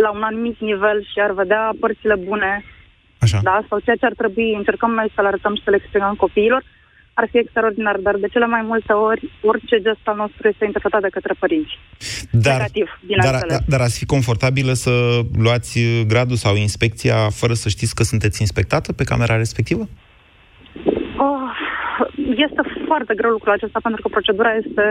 la 0.00 0.10
un 0.10 0.22
anumit 0.22 0.60
nivel 0.60 1.02
și 1.02 1.18
ar 1.20 1.32
vedea 1.32 1.70
părțile 1.80 2.14
bune, 2.14 2.64
Așa. 3.18 3.40
da, 3.42 3.64
sau 3.68 3.78
ceea 3.78 3.96
ce 3.96 4.06
ar 4.06 4.12
trebui, 4.16 4.54
încercăm 4.54 4.90
noi 4.90 5.12
să 5.14 5.20
le 5.20 5.26
arătăm 5.26 5.54
și 5.54 5.62
să 5.64 5.70
le 5.70 5.76
explicăm 5.76 6.14
copiilor, 6.14 6.62
ar 7.14 7.28
fi 7.30 7.38
extraordinar, 7.38 7.96
dar 7.96 8.16
de 8.16 8.28
cele 8.28 8.46
mai 8.46 8.62
multe 8.62 8.92
ori, 8.92 9.32
orice 9.42 9.76
gest 9.80 10.04
al 10.04 10.16
nostru 10.16 10.48
este 10.48 10.64
interpretat 10.64 11.00
de 11.00 11.08
către 11.08 11.34
părinți. 11.38 11.78
Dar, 12.30 12.56
Negativ, 12.56 12.86
dar, 12.86 13.00
bineînțeles. 13.06 13.52
dar, 13.52 13.60
dar 13.66 13.80
ați 13.80 13.98
fi 13.98 14.06
confortabilă 14.06 14.72
să 14.72 15.20
luați 15.38 15.78
uh, 15.78 16.06
gradul 16.06 16.36
sau 16.36 16.56
inspecția 16.56 17.16
fără 17.30 17.52
să 17.52 17.68
știți 17.68 17.94
că 17.94 18.02
sunteți 18.02 18.40
inspectată 18.40 18.92
pe 18.92 19.04
camera 19.04 19.36
respectivă? 19.36 19.88
Oh, 21.16 21.50
este 22.46 22.60
foarte 22.86 23.14
greu 23.14 23.30
lucrul 23.30 23.52
acesta 23.52 23.78
pentru 23.82 24.02
că 24.02 24.08
procedura 24.08 24.54
este 24.54 24.84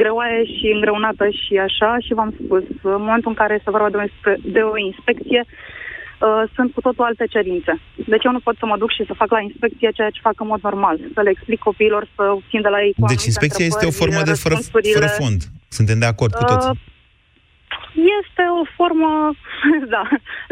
greoaie 0.00 0.40
și 0.54 0.66
îngreunată 0.74 1.24
și 1.42 1.54
așa 1.68 1.90
și 2.04 2.12
v-am 2.18 2.32
spus, 2.40 2.64
în 2.82 3.02
momentul 3.06 3.30
în 3.32 3.40
care 3.40 3.54
este 3.54 3.74
vorba 3.76 3.90
de 3.90 3.96
o, 3.96 4.02
inspe- 4.08 4.40
de 4.56 4.62
o 4.72 4.76
inspecție, 4.90 5.40
uh, 5.46 6.42
sunt 6.54 6.68
cu 6.74 6.80
totul 6.86 7.04
alte 7.04 7.26
cerințe. 7.34 7.72
Deci 8.12 8.24
eu 8.24 8.32
nu 8.36 8.44
pot 8.46 8.56
să 8.58 8.66
mă 8.66 8.76
duc 8.82 8.90
și 8.96 9.06
să 9.08 9.20
fac 9.22 9.30
la 9.36 9.40
inspecție 9.40 9.96
ceea 9.98 10.10
ce 10.14 10.26
fac 10.28 10.36
în 10.40 10.46
mod 10.52 10.60
normal, 10.68 10.96
să 11.14 11.20
le 11.20 11.30
explic 11.30 11.60
copiilor, 11.68 12.02
să 12.16 12.22
obțin 12.38 12.60
de 12.66 12.68
la 12.74 12.80
ei 12.86 12.92
cu 12.92 13.00
Deci 13.00 13.06
anumite 13.06 13.30
inspecția 13.32 13.64
este 13.70 13.84
o 13.84 13.88
întrebări, 13.88 14.12
formă 14.12 14.30
de 14.30 14.38
fără, 14.42 14.54
răspunsurile. 14.54 14.98
fără 14.98 15.10
fond. 15.20 15.40
Suntem 15.78 15.98
de 16.04 16.08
acord 16.12 16.32
cu 16.40 16.44
toții. 16.52 16.70
Uh, 16.70 16.94
Este 18.20 18.42
o 18.60 18.62
formă, 18.78 19.10
da, 19.94 20.02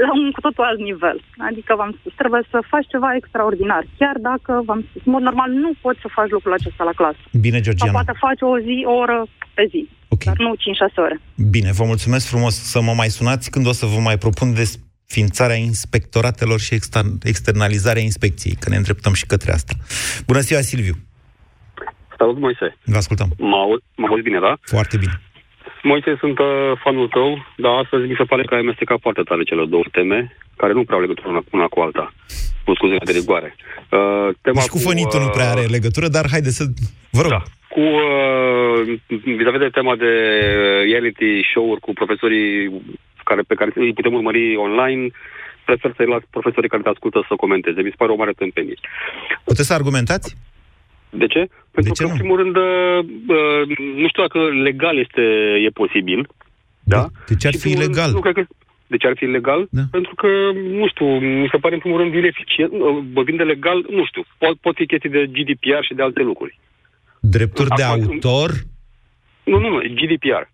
la 0.06 0.10
un 0.20 0.30
cu 0.36 0.40
totul 0.46 0.64
alt 0.70 0.80
nivel. 0.90 1.18
Adică, 1.48 1.70
v-am 1.80 1.92
spus, 1.98 2.12
trebuie 2.20 2.42
să 2.52 2.58
faci 2.72 2.86
ceva 2.94 3.10
extraordinar. 3.20 3.82
Chiar 3.98 4.16
dacă, 4.30 4.52
v-am 4.68 4.80
spus, 4.88 5.00
în 5.06 5.12
mod 5.12 5.22
normal 5.28 5.50
nu 5.64 5.70
poți 5.84 6.00
să 6.04 6.08
faci 6.18 6.30
lucrul 6.36 6.52
acesta 6.58 6.82
la 6.90 6.94
clasă. 7.00 7.20
Bine, 7.44 7.58
Sau 7.60 7.64
Georgiana. 7.66 7.92
poate 7.98 8.14
faci 8.26 8.42
o 8.52 8.58
zi, 8.66 8.76
o 8.92 8.94
oră 9.04 9.18
pe 9.56 9.64
zi. 9.72 9.82
Ok. 10.14 10.22
Dar 10.24 10.38
nu 10.46 10.52
5-6 10.54 10.94
ore. 11.06 11.16
Bine, 11.56 11.70
vă 11.78 11.84
mulțumesc 11.92 12.24
frumos 12.32 12.54
să 12.72 12.78
mă 12.80 12.92
mai 13.00 13.08
sunați 13.18 13.50
când 13.50 13.66
o 13.66 13.72
să 13.80 13.84
vă 13.86 13.98
mai 14.08 14.18
propun 14.18 14.48
desfințarea 14.54 15.56
inspectoratelor 15.56 16.58
și 16.60 16.74
exter- 16.78 17.14
externalizarea 17.22 18.02
inspecției, 18.02 18.56
că 18.60 18.68
ne 18.68 18.76
îndreptăm 18.76 19.12
și 19.12 19.26
către 19.26 19.52
asta. 19.52 19.72
Bună 20.26 20.40
ziua, 20.40 20.60
Silviu! 20.60 20.94
Salut, 22.18 22.38
Moise. 22.38 22.76
Vă 22.84 22.96
ascultăm. 22.96 23.28
Mă 23.38 23.56
auzi, 23.56 23.82
mă 23.96 24.06
auzi 24.10 24.22
bine, 24.22 24.38
da? 24.40 24.56
Foarte 24.60 24.96
bine. 24.96 25.20
Moise, 25.90 26.16
sunt 26.18 26.38
uh, 26.38 26.46
fanul 26.82 27.08
tău, 27.08 27.28
dar 27.56 27.72
astăzi 27.82 28.04
mi 28.10 28.18
se 28.18 28.24
pare 28.24 28.42
că 28.42 28.54
ai 28.54 28.60
amestecat 28.60 28.98
foarte 29.00 29.22
tare 29.22 29.42
cele 29.42 29.64
două 29.64 29.84
teme, 29.92 30.36
care 30.56 30.72
nu 30.72 30.84
prea 30.84 30.96
au 30.96 31.02
legătură 31.06 31.28
una, 31.28 31.42
una 31.50 31.66
cu 31.66 31.80
alta. 31.80 32.12
Cu 32.64 32.74
scuze 32.74 32.96
de 33.04 33.12
rigoare. 33.12 33.54
Uh, 33.56 34.28
tema 34.42 34.60
Nici 34.60 34.74
cu 34.74 34.78
fănitul 34.78 35.20
nu 35.20 35.28
prea 35.36 35.50
are 35.50 35.64
legătură, 35.76 36.08
dar 36.08 36.24
haideți 36.30 36.56
să... 36.56 36.64
Vă 37.10 37.20
rog. 37.22 37.30
Da. 37.30 37.42
Cu, 37.74 37.80
uh, 37.80 38.78
vis-a-vis 39.38 39.64
de 39.66 39.76
tema 39.78 39.96
de 39.96 40.12
reality 40.90 41.30
show-uri 41.52 41.80
cu 41.80 41.92
profesorii 41.92 42.82
care, 43.24 43.42
pe 43.50 43.54
care 43.54 43.70
îi 43.74 43.92
putem 43.92 44.12
urmări 44.12 44.56
online, 44.56 45.02
prefer 45.64 45.92
să-i 45.96 46.06
las 46.06 46.22
profesorii 46.30 46.68
care 46.68 46.82
te 46.82 46.88
ascultă 46.88 47.24
să 47.28 47.34
comenteze. 47.44 47.80
Mi 47.80 47.92
se 47.94 48.00
pare 48.00 48.12
o 48.12 48.20
mare 48.22 48.32
tâmpenie. 48.32 48.78
Puteți 49.44 49.68
să 49.68 49.74
argumentați? 49.74 50.36
De 51.18 51.26
ce? 51.26 51.48
Pentru 51.70 51.92
ce 51.92 52.02
că, 52.02 52.08
nu? 52.08 52.12
în 52.14 52.18
primul 52.20 52.36
rând, 52.42 52.56
uh, 52.56 52.98
nu 54.00 54.08
știu 54.08 54.22
dacă 54.26 54.38
legal 54.68 54.98
este 55.04 55.22
e 55.66 55.68
posibil. 55.82 56.28
Da? 56.82 57.02
De 57.28 57.34
ce 57.36 57.46
ar 57.46 57.52
Și, 57.52 57.58
în 57.58 57.62
fi 57.62 57.68
primul 57.68 57.82
rând, 57.84 57.94
ilegal? 57.94 58.10
Nu 58.12 58.20
cred 58.20 58.34
că 58.34 58.44
de 58.86 58.96
ce 58.96 59.06
ar 59.06 59.14
fi 59.16 59.24
ilegal? 59.24 59.66
Da. 59.70 59.82
Pentru 59.90 60.14
că, 60.14 60.28
nu 60.80 60.86
știu, 60.88 61.06
mi 61.42 61.48
se 61.52 61.56
pare 61.56 61.74
în 61.74 61.80
primul 61.80 61.98
rând 62.00 62.14
ineficient. 62.14 62.72
uh, 62.72 62.78
Vorbind 63.12 63.38
de 63.38 63.44
legal, 63.54 63.78
nu 63.90 64.04
știu, 64.06 64.22
pot, 64.38 64.54
pot 64.64 64.74
fi 64.76 64.86
chestii 64.86 65.10
de 65.16 65.26
GDPR 65.36 65.82
și 65.88 65.94
de 65.94 66.02
alte 66.02 66.22
lucruri. 66.22 66.58
Drepturi 67.20 67.68
de 67.76 67.82
Acum- 67.82 68.02
autor? 68.02 68.50
Nu, 69.44 69.58
nu, 69.58 69.68
nu, 69.68 69.78
GDPR. 69.98 70.44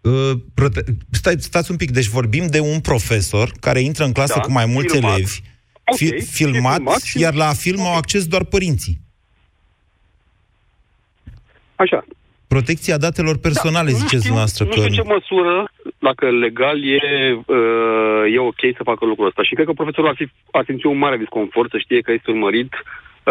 Uh, 0.00 0.32
prote- 0.54 0.84
stai, 1.10 1.34
stați 1.38 1.70
un 1.70 1.76
pic, 1.76 1.90
deci 1.90 2.06
vorbim 2.08 2.46
de 2.46 2.60
un 2.60 2.80
profesor 2.80 3.50
care 3.60 3.80
intră 3.80 4.04
în 4.04 4.12
clasă 4.12 4.34
Da, 4.36 4.40
cu 4.40 4.52
mai 4.52 4.66
mulți 4.66 4.92
filmat. 4.94 5.14
elevi, 5.16 5.38
Ok, 5.84 5.96
fi, 5.96 6.04
e 6.04 6.18
filmat, 6.20 6.74
filmat 6.76 7.00
și- 7.02 7.20
iar 7.20 7.34
la 7.34 7.52
film 7.52 7.80
au 7.80 7.96
acces 7.96 8.26
doar 8.26 8.44
părinții. 8.44 9.00
Așa. 11.84 12.00
Protecția 12.54 12.96
datelor 13.06 13.36
personale, 13.38 13.90
Da, 13.90 13.96
nu 13.96 14.02
ziceți 14.02 14.22
știu- 14.24 14.34
noastră 14.34 14.64
Nu 14.64 14.70
că... 14.70 14.80
știu 14.80 15.02
ce 15.02 15.12
măsură, 15.16 15.54
dacă 15.98 16.24
legal 16.30 16.78
e, 16.84 16.98
uh, 17.46 18.34
e 18.34 18.38
ok 18.38 18.62
să 18.76 18.82
facă 18.90 19.02
lucrul 19.06 19.26
ăsta. 19.26 19.42
Și 19.42 19.54
cred 19.54 19.66
că 19.66 19.72
profesorul 19.72 20.08
ar, 20.10 20.16
fi, 20.20 20.26
ar 20.50 20.64
simți 20.66 20.86
un 20.86 20.98
mare 20.98 21.16
disconfort 21.16 21.70
să 21.70 21.78
știe 21.78 22.00
că 22.00 22.12
este 22.12 22.30
urmărit 22.30 22.72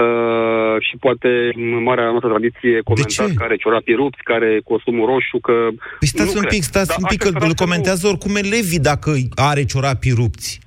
uh, 0.02 0.76
și 0.88 0.96
poate 1.06 1.30
în 1.56 1.84
marea 1.84 2.06
noastră 2.10 2.30
tradiție 2.30 2.82
comentat 2.82 3.28
ce? 3.30 3.34
că 3.38 3.44
are 3.44 3.56
ciorapii 3.64 3.96
rupți, 4.02 4.24
care 4.24 4.46
are 4.46 4.60
costumul 4.72 5.06
roșu, 5.06 5.38
că... 5.48 5.56
Păi 6.00 6.08
stați 6.14 6.30
nu 6.34 6.40
un 6.40 6.46
cred. 6.46 6.54
pic, 6.54 6.64
stați 6.72 6.88
Dar 6.88 6.98
un 7.02 7.08
pic, 7.14 7.20
aș 7.22 7.24
că 7.26 7.30
spera 7.30 7.46
îl 7.46 7.52
să 7.56 7.58
nu- 7.58 7.64
comentează 7.66 8.08
oricum 8.08 8.36
elevii 8.36 8.86
dacă 8.92 9.10
are 9.36 9.64
ciorapii 9.66 10.12
rupți. 10.22 10.60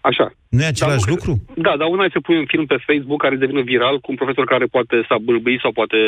Așa. 0.00 0.26
Nu 0.54 0.62
e 0.62 0.74
același 0.74 1.04
Dar 1.04 1.08
nu 1.08 1.14
lucru? 1.14 1.32
Da, 1.66 1.72
dar 1.76 1.88
una 1.88 2.04
e 2.04 2.16
să 2.16 2.20
pui 2.20 2.38
un 2.38 2.46
film 2.52 2.66
pe 2.66 2.82
Facebook 2.86 3.20
care 3.22 3.36
devine 3.36 3.62
viral 3.72 3.96
cu 4.00 4.10
un 4.10 4.16
profesor 4.16 4.44
care 4.44 4.66
poate 4.76 4.96
s-a 5.08 5.18
bâlbâi 5.26 5.62
sau 5.62 5.72
poate... 5.72 5.98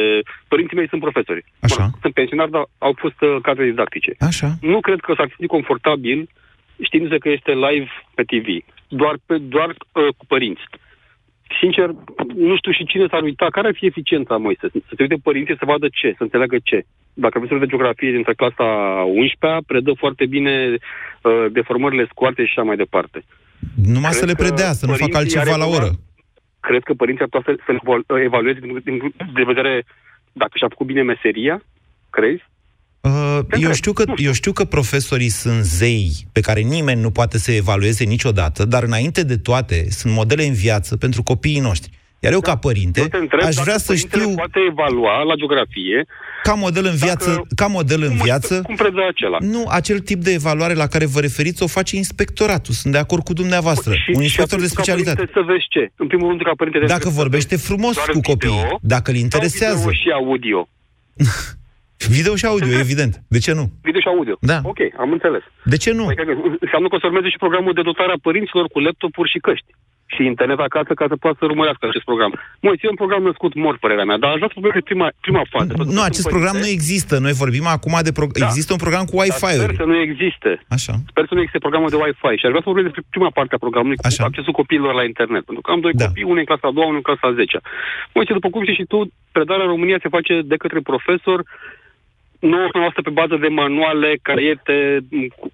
Părinții 0.49 0.77
mei 0.77 0.89
sunt 0.89 1.01
profesori. 1.01 1.45
Așa. 1.61 1.85
Mă, 1.85 1.99
sunt 2.01 2.15
pensionari, 2.15 2.51
dar 2.51 2.65
au 2.79 2.95
fost 3.03 3.21
uh, 3.23 3.37
cadre 3.43 3.65
didactice. 3.65 4.13
Așa. 4.31 4.49
Nu 4.61 4.81
cred 4.81 5.01
că 5.01 5.13
s-ar 5.17 5.29
simți 5.29 5.55
confortabil 5.57 6.29
știindu-se 6.83 7.19
că 7.19 7.29
este 7.29 7.53
live 7.53 7.91
pe 8.15 8.23
TV. 8.23 8.49
Doar, 8.89 9.15
pe, 9.27 9.39
doar 9.39 9.69
uh, 9.69 10.09
cu 10.17 10.25
părinți. 10.27 10.63
Sincer, 11.61 11.89
nu 12.35 12.57
știu 12.57 12.73
și 12.73 12.87
cine 12.87 13.07
s-ar 13.11 13.23
uita. 13.23 13.47
Care 13.51 13.67
ar 13.67 13.75
fi 13.75 13.87
eficiența, 13.87 14.37
Moise? 14.37 14.67
Să 14.73 14.93
se 14.97 15.03
uite 15.03 15.17
părinții 15.23 15.57
să 15.59 15.65
vadă 15.73 15.89
ce, 15.93 16.15
să 16.17 16.23
înțeleagă 16.23 16.57
ce. 16.63 16.85
Dacă 17.13 17.33
profesorul 17.33 17.65
de 17.65 17.73
geografie 17.73 18.11
dintre 18.13 18.35
clasa 18.35 18.69
11-a 19.23 19.59
predă 19.67 19.93
foarte 19.97 20.27
bine 20.27 20.55
uh, 20.77 21.47
deformările 21.53 22.07
scoarte 22.11 22.45
și 22.45 22.53
așa 22.57 22.63
mai 22.63 22.77
departe. 22.77 23.25
Numai 23.75 24.11
Cred 24.11 24.21
să 24.23 24.27
le 24.27 24.33
că 24.35 24.43
predea, 24.43 24.73
să 24.73 24.87
nu 24.87 24.93
facă 24.93 25.11
părinții 25.11 25.37
altceva 25.39 25.55
ar 25.55 25.61
la 25.69 25.75
oră. 25.77 25.85
evalua- 25.85 26.01
Cred 26.61 26.83
că 26.83 26.95
părinții 26.95 27.23
ar 27.25 27.29
putea 27.31 27.55
să, 27.55 27.63
să 27.67 27.73
le 27.73 27.79
evalu- 27.83 28.23
evalueze 28.25 28.59
din, 28.61 28.81
din, 28.85 29.15
din 29.35 29.45
vedere 29.47 29.85
dacă 30.33 30.53
și-a 30.55 30.69
făcut 30.69 30.87
bine 30.87 31.03
meseria, 31.03 31.63
crezi? 32.11 32.43
Uh, 33.01 33.39
eu, 33.61 33.73
știu 33.73 33.93
că, 33.93 34.05
eu 34.17 34.33
știu 34.33 34.53
că 34.53 34.65
profesorii 34.65 35.29
sunt 35.29 35.63
zei 35.65 36.11
pe 36.33 36.41
care 36.41 36.61
nimeni 36.61 37.01
nu 37.01 37.11
poate 37.11 37.39
să 37.39 37.53
evalueze 37.53 38.05
niciodată, 38.05 38.65
dar 38.65 38.83
înainte 38.83 39.23
de 39.23 39.37
toate 39.37 39.91
sunt 39.91 40.13
modele 40.13 40.45
în 40.45 40.53
viață 40.55 40.97
pentru 40.97 41.23
copiii 41.23 41.61
noștri. 41.61 41.91
Iar 42.25 42.33
eu, 42.33 42.41
ca 42.41 42.57
părinte, 42.57 43.01
Eu 43.01 43.07
te 43.07 43.17
întreb 43.17 43.43
aș 43.43 43.55
dacă 43.55 43.67
vrea 43.67 43.79
să 43.79 43.93
părintele 43.93 44.23
știu, 44.23 44.35
poate 44.35 44.61
evalua 44.71 45.23
la 45.23 45.35
geografie 45.35 46.07
ca 46.43 46.55
model 46.55 46.85
în 46.85 46.97
viață, 46.97 47.47
ca 47.57 47.67
model 47.67 48.03
în 48.03 48.17
viață, 48.25 48.63
cum 48.63 48.75
predă 48.75 49.01
acela. 49.09 49.39
nu, 49.41 49.63
acel 49.69 49.99
tip 49.99 50.21
de 50.23 50.33
evaluare 50.33 50.75
la 50.75 50.87
care 50.87 51.07
vă 51.07 51.21
referiți 51.21 51.63
o 51.63 51.67
face 51.67 51.97
inspectoratul. 51.97 52.75
Sunt 52.75 52.93
de 52.93 52.99
acord 52.99 53.23
cu 53.25 53.33
dumneavoastră. 53.33 53.91
un 54.15 54.23
inspector 54.23 54.59
de 54.59 54.65
atunci, 54.65 54.77
ca 54.77 54.83
specialitate. 54.83 55.17
părinte, 55.17 55.39
să 55.39 55.45
vezi 55.53 55.67
ce. 55.69 55.93
În 55.97 56.07
primul 56.07 56.29
rând, 56.29 56.43
ca 56.43 56.53
părinte... 56.57 56.79
Dacă 56.79 56.89
trebuie 56.89 57.13
să 57.13 57.21
vorbește 57.23 57.55
vezi 57.55 57.67
frumos 57.69 57.95
doar 57.95 58.07
cu 58.07 58.21
video 58.21 58.33
copiii, 58.33 58.79
dacă 58.95 59.11
îl 59.11 59.17
interesează. 59.17 59.83
Sau 59.83 59.91
video 59.91 60.03
și 60.03 60.11
audio. 60.21 60.69
Video 62.17 62.35
și 62.41 62.47
audio, 62.53 62.79
evident. 62.87 63.23
De 63.29 63.39
ce 63.39 63.53
nu? 63.59 63.65
Video 63.83 64.01
și 64.01 64.09
audio. 64.15 64.37
Da. 64.41 64.59
Ok, 64.73 64.81
am 65.03 65.11
înțeles. 65.13 65.43
De 65.73 65.77
ce 65.77 65.91
nu? 65.93 66.05
Păi, 66.05 66.15
cred 66.15 66.27
că 66.27 66.35
înseamnă 66.61 66.89
că 66.89 66.95
o 66.95 66.99
să 66.99 67.07
urmeze 67.07 67.29
și 67.29 67.43
programul 67.45 67.73
de 67.79 67.83
dotare 67.91 68.13
a 68.13 68.25
părinților 68.29 68.67
cu 68.73 68.79
laptopuri 68.87 69.31
și 69.35 69.39
căști. 69.39 69.71
Și 70.07 70.25
internet 70.33 70.59
acasă 70.59 70.93
ca 70.95 71.07
să 71.09 71.17
poată 71.17 71.37
să 71.41 71.45
urmărească 71.45 71.87
acest 71.87 72.05
program. 72.11 72.33
Mă, 72.65 72.71
e 72.83 72.89
un 72.95 73.01
program 73.03 73.23
născut 73.23 73.53
mort, 73.65 73.79
părerea 73.85 74.05
mea, 74.05 74.19
dar 74.23 74.31
aș 74.31 74.37
vrea 74.41 74.51
să 74.53 74.59
vorbesc 74.61 74.77
de 74.81 74.89
prima, 74.91 75.09
prima 75.27 75.43
fază. 75.55 75.67
pentru 75.67 75.85
că 75.85 75.91
Nu, 75.97 76.01
sunt 76.01 76.11
acest 76.11 76.27
părinte, 76.27 76.35
program 76.37 76.57
nu 76.65 76.69
există. 76.77 77.15
Noi 77.27 77.35
vorbim 77.45 77.67
acum 77.77 77.95
de... 78.07 78.13
Pro... 78.17 78.27
Da. 78.33 78.47
Există 78.51 78.71
un 78.77 78.83
program 78.85 79.05
cu 79.11 79.15
dar 79.17 79.23
Wi-Fi-uri. 79.23 79.73
Sper 79.73 79.83
să 79.83 79.91
nu 79.93 79.97
existe. 80.09 80.51
Așa. 80.77 80.95
Sper 81.13 81.25
să 81.29 81.35
nu 81.35 81.41
existe 81.43 81.65
programul 81.67 81.91
de 81.95 81.99
Wi-Fi. 82.03 82.35
Și 82.41 82.45
aș 82.47 82.53
vrea 82.55 82.65
să 82.65 82.71
vorbesc 82.73 82.87
despre 82.91 83.05
prima 83.15 83.31
parte 83.39 83.53
a 83.55 83.65
programului, 83.67 83.99
cu 84.01 84.07
Așa. 84.11 84.25
accesul 84.29 84.59
copiilor 84.61 84.93
la 85.01 85.05
internet. 85.13 85.43
Pentru 85.49 85.63
că 85.65 85.69
am 85.75 85.81
doi 85.85 85.93
Da. 85.93 86.05
copii, 86.05 86.29
unul 86.33 86.43
în 86.45 86.49
clasa 86.51 86.67
a 86.69 86.77
doua, 86.77 86.89
unul 86.93 87.01
în 87.03 87.09
clasa 87.09 87.25
a 87.29 87.39
zecea. 87.41 87.61
Mă, 88.15 88.21
ce 88.25 88.33
după 88.39 88.49
cum 88.53 88.61
știi 88.63 88.81
și 88.81 88.91
tu, 88.93 88.99
predarea 89.37 89.67
în 89.67 89.73
România 89.75 89.99
se 90.03 90.15
face 90.17 90.35
de 90.53 90.57
către 90.63 90.81
profesor 90.91 91.39
99% 92.41 93.03
pe 93.03 93.11
bază 93.11 93.37
de 93.37 93.49
manuale, 93.49 94.19
caiete, 94.23 94.99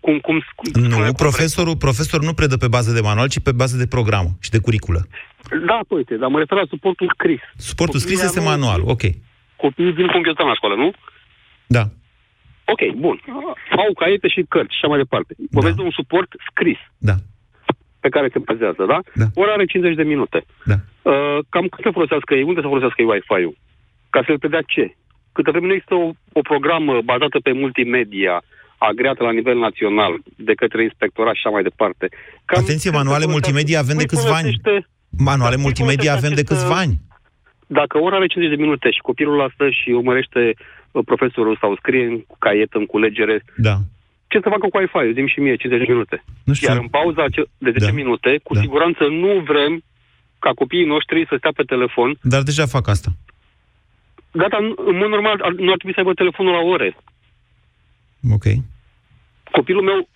cum... 0.00 0.18
cum, 0.18 0.42
cum 0.54 0.82
Nu, 0.82 1.12
profesorul, 1.12 1.76
profesorul 1.76 2.26
nu 2.26 2.32
predă 2.32 2.56
pe 2.56 2.68
bază 2.68 2.92
de 2.92 3.00
manual, 3.00 3.28
ci 3.28 3.38
pe 3.40 3.52
bază 3.52 3.76
de 3.76 3.86
programă 3.86 4.28
și 4.40 4.50
de 4.50 4.58
curiculă. 4.58 5.00
Da, 5.66 5.78
păi, 5.88 5.96
uite, 5.96 6.16
dar 6.16 6.28
mă 6.30 6.38
refer 6.38 6.58
la 6.58 6.64
suportul 6.68 7.12
scris. 7.14 7.40
Suportul 7.56 7.98
scris 8.00 8.14
Copiii 8.20 8.28
este 8.30 8.40
nu- 8.44 8.50
manual, 8.52 8.80
ok. 8.84 9.02
Copiii 9.56 9.92
vin 9.92 10.06
computer 10.06 10.46
la 10.46 10.54
școală, 10.54 10.74
nu? 10.74 10.90
Da. 11.66 11.84
Ok, 12.64 12.82
bun. 12.96 13.20
Au 13.76 13.92
caiete 13.98 14.28
și 14.28 14.44
cărți 14.48 14.74
și 14.74 14.78
așa 14.80 14.88
mai 14.88 14.98
departe. 14.98 15.34
Vorbesc 15.50 15.76
de 15.76 15.82
un 15.82 15.90
suport 15.90 16.28
scris. 16.50 16.78
Da. 16.98 17.14
Pe 18.00 18.08
care 18.08 18.28
se 18.32 18.38
bazează, 18.38 18.84
da? 18.92 18.98
Da. 19.14 19.26
Ora 19.34 19.52
are 19.52 19.64
50 19.64 19.96
de 19.96 20.02
minute. 20.02 20.44
Da. 20.64 20.74
Uh, 21.10 21.38
cam 21.48 21.66
cât 21.68 21.82
să 21.84 21.90
folosească 21.92 22.34
ei? 22.34 22.42
Unde 22.42 22.60
să 22.60 22.66
folosească 22.66 23.02
ei 23.02 23.08
Wi-Fi-ul? 23.10 23.56
Ca 24.10 24.20
să 24.24 24.30
le 24.32 24.38
predea 24.44 24.62
ce? 24.66 24.96
Câtă 25.32 25.50
vreme 25.50 25.66
nu 25.66 25.72
există 25.72 25.94
o, 25.94 26.06
o 26.32 26.40
programă 26.40 27.00
bazată 27.04 27.38
pe 27.46 27.52
multimedia, 27.52 28.42
agreată 28.78 29.22
la 29.24 29.32
nivel 29.32 29.58
național, 29.58 30.12
de 30.36 30.54
către 30.54 30.82
inspectorat 30.82 31.34
și 31.34 31.40
așa 31.44 31.54
mai 31.54 31.62
departe. 31.62 32.06
Cam 32.44 32.62
Atenție, 32.62 32.90
cât 32.90 32.98
să 32.98 33.02
manuale 33.02 33.24
folosească- 33.24 33.36
multimedia 33.36 33.78
avem 33.84 33.96
de 33.96 34.06
cui 34.06 34.12
câțiva 34.16 34.34
ani. 34.40 34.50
folosește- 34.54 34.88
Manuale 35.30 35.56
Da, 35.56 35.62
multimedia 35.66 36.10
folosește 36.10 36.20
avem 36.26 36.32
de 36.38 36.42
acest, 36.44 36.52
câțiva 36.52 36.76
uh, 36.78 36.82
ani. 36.84 36.94
Dacă 37.80 37.94
ora 38.06 38.16
are 38.16 38.26
50 38.26 38.54
de 38.56 38.62
minute 38.64 38.88
și 38.96 39.06
copilul 39.10 39.36
lasă 39.42 39.64
și 39.78 39.88
urmărește 40.00 40.42
uh, 40.54 41.02
profesorul 41.10 41.56
sau 41.62 41.70
scrie 41.82 42.04
în 42.12 42.16
caiet, 42.44 42.72
în 42.80 42.86
culegere, 42.92 43.36
Da. 43.68 43.74
ce 44.30 44.36
să 44.42 44.48
facă 44.54 44.66
cu 44.70 44.76
Wi-Fi? 44.78 45.12
Zi 45.16 45.20
și 45.32 45.40
mie 45.44 45.56
50 45.56 45.86
de 45.86 45.92
minute. 45.92 46.16
Nu 46.48 46.52
știu. 46.54 46.68
Iar 46.68 46.76
în 46.84 46.88
pauza 46.98 47.22
ace- 47.22 47.48
de 47.66 47.70
10 47.76 47.84
Da. 47.90 47.98
minute, 48.02 48.30
cu 48.46 48.54
Da. 48.54 48.60
siguranță 48.60 49.02
nu 49.22 49.30
vrem 49.50 49.72
ca 50.44 50.50
copiii 50.62 50.92
noștri 50.94 51.26
să 51.28 51.34
stea 51.38 51.52
pe 51.58 51.62
telefon. 51.74 52.10
Dar 52.32 52.42
deja 52.42 52.66
fac 52.76 52.88
asta. 52.88 53.10
Gata, 54.32 54.56
în 54.56 54.74
în 54.90 54.96
mod 54.96 55.08
normal 55.08 55.40
ar, 55.42 55.52
nu 55.52 55.70
ar 55.70 55.76
trebui 55.76 55.92
să 55.94 56.00
aibă 56.00 56.12
telefonul 56.14 56.52
la 56.52 56.58
ore. 56.74 56.96
Ok. 58.36 58.44
Copilul 59.50 59.82
meu, 59.82 60.08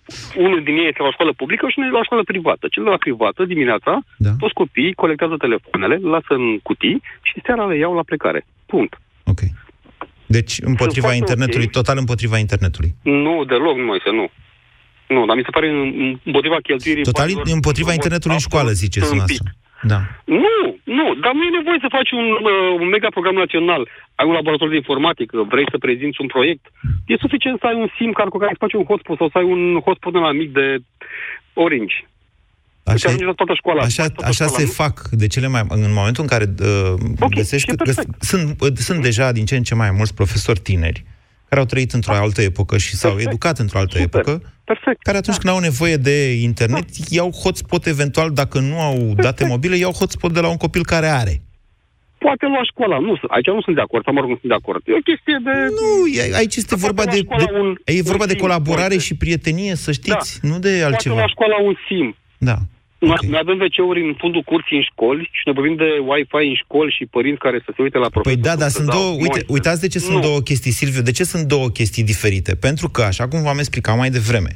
unul 0.45 0.63
din 0.63 0.75
ei 0.77 0.87
este 0.87 1.01
la 1.01 1.07
o 1.07 1.11
școală 1.11 1.33
publică 1.33 1.65
și 1.69 1.75
unul 1.77 1.89
e 1.89 1.93
la 1.93 1.99
o 1.99 2.03
școală 2.03 2.23
privată. 2.23 2.67
Cel 2.71 2.83
de 2.83 2.89
la 2.89 2.97
privată, 2.97 3.45
dimineața, 3.45 3.93
Da. 4.17 4.31
toți 4.39 4.53
copiii 4.53 4.93
colectează 4.93 5.35
telefoanele, 5.37 5.95
lasă 6.13 6.33
în 6.41 6.59
cutii 6.59 7.01
și 7.21 7.41
seara 7.45 7.65
le 7.65 7.77
iau 7.77 7.93
la 7.95 8.03
plecare. 8.03 8.45
Punct. 8.65 8.93
Ok. 9.23 9.39
Deci 10.25 10.53
împotriva 10.71 11.05
foarte 11.07 11.21
internetului, 11.23 11.65
ok. 11.65 11.71
total 11.71 11.97
împotriva 11.97 12.37
internetului. 12.37 12.91
Nu, 13.01 13.43
deloc, 13.43 13.75
nu 13.77 13.85
mai 13.85 13.99
să 14.03 14.09
nu. 14.19 14.25
Nu, 15.15 15.25
dar 15.25 15.35
mi 15.35 15.43
se 15.47 15.49
pare 15.55 15.67
în- 15.69 16.19
împotriva 16.23 16.57
cheltuirii 16.67 17.03
Total 17.03 17.25
banilor 17.25 17.47
împotriva 17.59 17.89
în 17.89 17.95
mod 17.95 18.03
internetului 18.03 18.35
în 18.37 18.41
absolut 18.43 18.51
școală, 18.51 18.71
ziceți 18.83 19.09
tâmpit. 19.09 19.37
dumneavoastră. 19.37 19.64
Da. 19.91 19.99
Nu, 20.43 20.55
nu, 20.97 21.05
dar 21.23 21.31
nu 21.37 21.43
e 21.43 21.57
nevoie 21.59 21.79
să 21.85 21.95
faci 21.97 22.11
un, 22.19 22.27
uh, 22.31 22.79
un 22.81 22.87
mega 22.95 23.09
program 23.15 23.35
național. 23.43 23.81
Ai 24.19 24.27
un 24.27 24.33
laborator 24.39 24.69
de 24.69 24.75
informatică, 24.83 25.35
vrei 25.53 25.67
să 25.71 25.77
prezinți 25.77 26.21
un 26.23 26.27
proiect. 26.35 26.65
E 27.11 27.15
suficient 27.25 27.59
să 27.59 27.65
ai 27.67 27.75
un 27.83 27.89
SIM 27.97 28.11
card 28.11 28.29
cu 28.29 28.37
care 28.37 28.51
să 28.55 28.63
faci 28.65 28.73
un 28.73 28.83
hotspot 28.89 29.17
sau 29.17 29.29
să 29.29 29.37
ai 29.37 29.43
un 29.55 29.79
hotspot 29.85 30.13
de 30.13 30.19
la 30.19 30.31
mic 30.31 30.49
de 30.53 30.77
Orange. 31.53 31.97
Deci 32.83 32.93
Așa, 32.93 33.07
ajungi 33.07 33.25
la 33.25 33.31
toată 33.41 33.53
școala. 33.53 33.81
așa, 33.81 34.03
toată 34.07 34.25
așa 34.29 34.45
școala, 34.45 34.59
se 34.59 34.65
nu? 34.65 34.71
fac 34.83 34.95
de 35.21 35.27
cele 35.27 35.47
mai... 35.47 35.61
În 35.69 35.93
momentul 35.93 36.23
în 36.23 36.29
care 36.33 36.45
uh, 36.59 36.93
Ok, 37.19 37.33
găsești... 37.33 37.69
e 37.71 37.75
Că, 37.75 37.83
perfect. 37.83 38.21
sunt, 38.23 38.61
uh, 38.61 38.67
sunt 38.75 39.01
deja 39.01 39.31
din 39.31 39.45
ce 39.45 39.55
în 39.55 39.63
ce 39.63 39.75
mai 39.75 39.91
mulți 39.91 40.13
profesori 40.13 40.59
tineri 40.59 41.03
care 41.49 41.61
au 41.61 41.67
trăit 41.67 41.91
într-o 41.91 42.13
altă 42.13 42.41
epocă 42.41 42.77
și 42.77 42.95
s-au 42.95 43.09
Perfect. 43.11 43.29
educat 43.31 43.59
într-o 43.59 43.79
altă 43.79 43.97
Super. 43.97 44.19
epocă, 44.19 44.53
Perfect. 44.63 45.01
care 45.03 45.17
atunci 45.17 45.37
când 45.37 45.53
au 45.53 45.59
nevoie 45.59 45.95
de 45.97 46.33
internet, 46.33 46.85
iau 47.09 47.31
hotspot 47.31 47.85
eventual, 47.85 48.31
dacă 48.31 48.59
nu 48.59 48.79
au 48.79 49.13
date 49.15 49.45
mobile, 49.45 49.75
iau 49.75 49.91
hotspot 49.91 50.33
de 50.33 50.39
la 50.39 50.49
un 50.49 50.57
copil 50.57 50.85
care 50.85 51.07
are. 51.07 51.41
Poate 52.17 52.45
lua 52.45 52.63
școala. 52.63 52.99
Nu, 52.99 53.13
aici 53.27 53.45
nu 53.45 53.61
sunt 53.61 53.75
de 53.75 53.81
acord, 53.81 54.03
sau 54.03 54.13
mă 54.13 54.19
rog, 54.19 54.29
nu 54.29 54.37
sunt 54.41 54.51
de 54.51 54.57
acord. 54.61 54.81
E 54.85 54.93
o 54.93 55.05
chestie 55.09 55.37
de... 55.43 55.51
Nu, 55.79 56.07
e- 56.07 56.35
aici 56.35 56.55
este 56.55 56.75
vorba 56.75 57.03
poate 57.03 57.17
de, 57.17 57.25
la 57.27 57.35
școala 57.35 57.51
de, 57.59 57.65
un- 57.67 57.77
e 57.97 58.01
vorba 58.01 58.21
un 58.23 58.27
de 58.27 58.33
sim, 58.37 58.41
colaborare 58.41 58.87
poate. 58.87 58.97
și 59.07 59.15
prietenie, 59.15 59.75
să 59.75 59.91
știți, 59.91 60.39
nu 60.41 60.59
de 60.59 60.69
Poate 60.69 60.83
altceva. 60.83 61.15
la 61.19 61.27
școala 61.27 61.55
un 61.61 61.75
SIM. 61.87 62.15
Da. 62.37 62.55
Noi, 63.09 63.17
Ok. 63.21 63.29
noi 63.31 63.39
avem 63.45 63.57
WC-uri 63.65 63.99
în 64.07 64.13
fundul 64.21 64.43
curții 64.51 64.77
în 64.79 64.85
școli 64.91 65.23
și 65.37 65.41
ne 65.47 65.51
vorbim 65.57 65.75
de 65.83 65.89
Wi-Fi 66.09 66.43
în 66.51 66.55
școli 66.63 66.95
și 66.97 67.03
părinți 67.15 67.39
care 67.45 67.57
să 67.65 67.69
se 67.75 67.81
uite 67.81 67.97
la 67.97 68.09
Păi 68.09 68.11
profesor. 68.15 68.41
da, 68.47 68.55
dar 68.61 68.69
să 68.69 68.75
sunt 68.77 68.89
dau 68.89 68.99
două, 68.99 69.11
uite, 69.25 69.39
noi, 69.41 69.45
uitați 69.55 69.81
de 69.85 69.87
ce 69.93 69.99
sunt 69.99 70.15
nu. 70.15 70.21
două 70.27 70.39
chestii, 70.49 70.71
Silviu, 70.71 71.01
de 71.01 71.11
ce 71.11 71.23
sunt 71.23 71.45
două 71.55 71.67
chestii 71.69 72.03
diferite? 72.03 72.51
Pentru 72.55 72.87
că, 72.89 73.01
așa 73.01 73.27
cum 73.27 73.41
v-am 73.41 73.57
explicat 73.63 73.97
mai 73.97 74.09
devreme, 74.09 74.51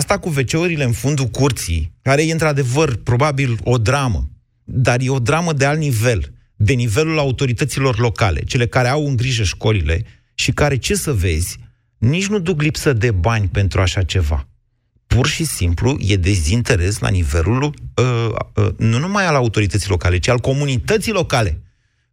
asta 0.00 0.18
cu 0.18 0.28
WC-urile 0.36 0.84
în 0.84 0.92
fundul 0.92 1.26
curții, 1.26 1.92
care 2.02 2.22
e 2.26 2.32
într-adevăr 2.32 2.88
probabil 3.10 3.50
o 3.64 3.76
dramă, 3.78 4.20
dar 4.64 4.96
e 5.00 5.08
o 5.10 5.18
dramă 5.18 5.52
de 5.52 5.64
alt 5.64 5.78
nivel, 5.78 6.20
de 6.56 6.72
nivelul 6.72 7.18
autorităților 7.18 7.98
locale, 7.98 8.40
cele 8.46 8.66
care 8.66 8.88
au 8.88 9.06
în 9.06 9.16
grijă 9.16 9.42
școlile 9.42 10.04
și 10.34 10.52
care, 10.52 10.76
ce 10.76 10.94
să 10.94 11.12
vezi, 11.12 11.58
nici 11.98 12.26
nu 12.26 12.38
duc 12.38 12.62
lipsă 12.62 12.92
de 12.92 13.10
bani 13.10 13.48
pentru 13.52 13.80
așa 13.80 14.02
ceva 14.02 14.46
pur 15.14 15.26
și 15.26 15.44
simplu 15.44 15.96
e 16.00 16.16
dezinteres 16.16 16.98
la 16.98 17.08
nivelul 17.08 17.62
uh, 17.62 18.28
uh, 18.54 18.68
nu 18.76 18.98
numai 18.98 19.26
al 19.26 19.34
autorității 19.34 19.90
locale, 19.90 20.18
ci 20.18 20.28
al 20.28 20.38
comunității 20.38 21.12
locale. 21.12 21.61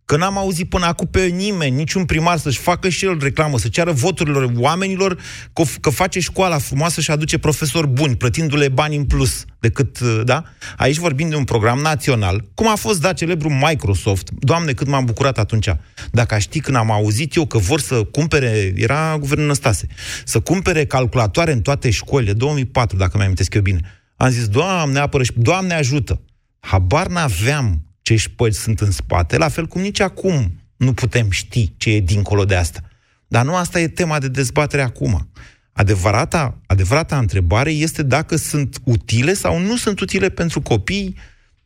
Că 0.09 0.17
n-am 0.17 0.37
auzit 0.37 0.69
până 0.69 0.85
acum 0.85 1.07
pe 1.07 1.25
nimeni, 1.25 1.75
niciun 1.75 2.05
primar 2.05 2.37
să-și 2.37 2.59
facă 2.59 2.89
și 2.89 3.05
el 3.05 3.17
reclamă, 3.21 3.57
să 3.57 3.67
ceară 3.67 3.91
voturilor 3.91 4.51
oamenilor 4.55 5.21
că, 5.53 5.63
că 5.81 5.89
face 5.89 6.19
școala 6.19 6.57
frumoasă 6.57 7.01
și 7.01 7.11
aduce 7.11 7.37
profesori 7.37 7.87
buni, 7.87 8.15
plătindu-le 8.15 8.69
bani 8.69 8.95
în 8.95 9.05
plus 9.05 9.45
decât, 9.59 9.99
uh, 9.99 10.21
da? 10.23 10.43
Aici 10.77 10.97
vorbim 10.97 11.29
de 11.29 11.35
un 11.35 11.43
program 11.43 11.79
național, 11.79 12.49
cum 12.53 12.67
a 12.67 12.75
fost 12.75 13.01
dat 13.01 13.15
celebru 13.15 13.49
Microsoft. 13.49 14.29
Doamne, 14.31 14.73
cât 14.73 14.87
m-am 14.87 15.05
bucurat 15.05 15.37
atunci. 15.37 15.69
Dacă 16.11 16.35
aș 16.35 16.41
ști 16.41 16.59
când 16.59 16.77
am 16.77 16.91
auzit 16.91 17.35
eu 17.35 17.45
că 17.45 17.57
vor 17.57 17.79
să 17.79 18.03
cumpere, 18.03 18.73
era 18.75 19.17
guvernul 19.19 19.47
Năstase, 19.47 19.87
să 20.25 20.39
cumpere 20.39 20.85
calculatoare 20.85 21.51
în 21.51 21.61
toate 21.61 21.89
școlile, 21.89 22.33
2004, 22.33 22.97
dacă 22.97 23.17
mi 23.17 23.23
amintesc 23.23 23.53
eu 23.53 23.61
bine. 23.61 23.79
Am 24.15 24.29
zis, 24.29 24.47
Doamne, 24.47 24.99
apără 24.99 25.23
și 25.23 25.33
Doamne 25.35 25.73
ajută. 25.73 26.21
Habar 26.59 27.07
n-aveam 27.07 27.88
ce 28.09 28.15
șpăci 28.15 28.53
sunt 28.53 28.79
în 28.79 28.91
spate, 28.91 29.37
la 29.37 29.47
fel 29.47 29.65
cum 29.65 29.81
nici 29.81 29.99
acum 29.99 30.61
nu 30.77 30.93
putem 30.93 31.29
ști 31.29 31.73
ce 31.77 31.91
e 31.91 31.99
dincolo 31.99 32.45
de 32.45 32.55
asta. 32.55 32.81
Dar 33.27 33.45
nu 33.45 33.55
asta 33.55 33.79
e 33.79 33.87
tema 33.87 34.19
de 34.19 34.27
dezbatere 34.27 34.81
acum. 34.81 35.31
Adevărata, 35.71 36.57
adevărata 36.65 37.17
întrebare 37.17 37.71
este 37.71 38.03
dacă 38.03 38.35
sunt 38.35 38.77
utile 38.83 39.33
sau 39.33 39.59
nu 39.59 39.77
sunt 39.77 39.99
utile 39.99 40.29
pentru 40.29 40.61
copii 40.61 41.15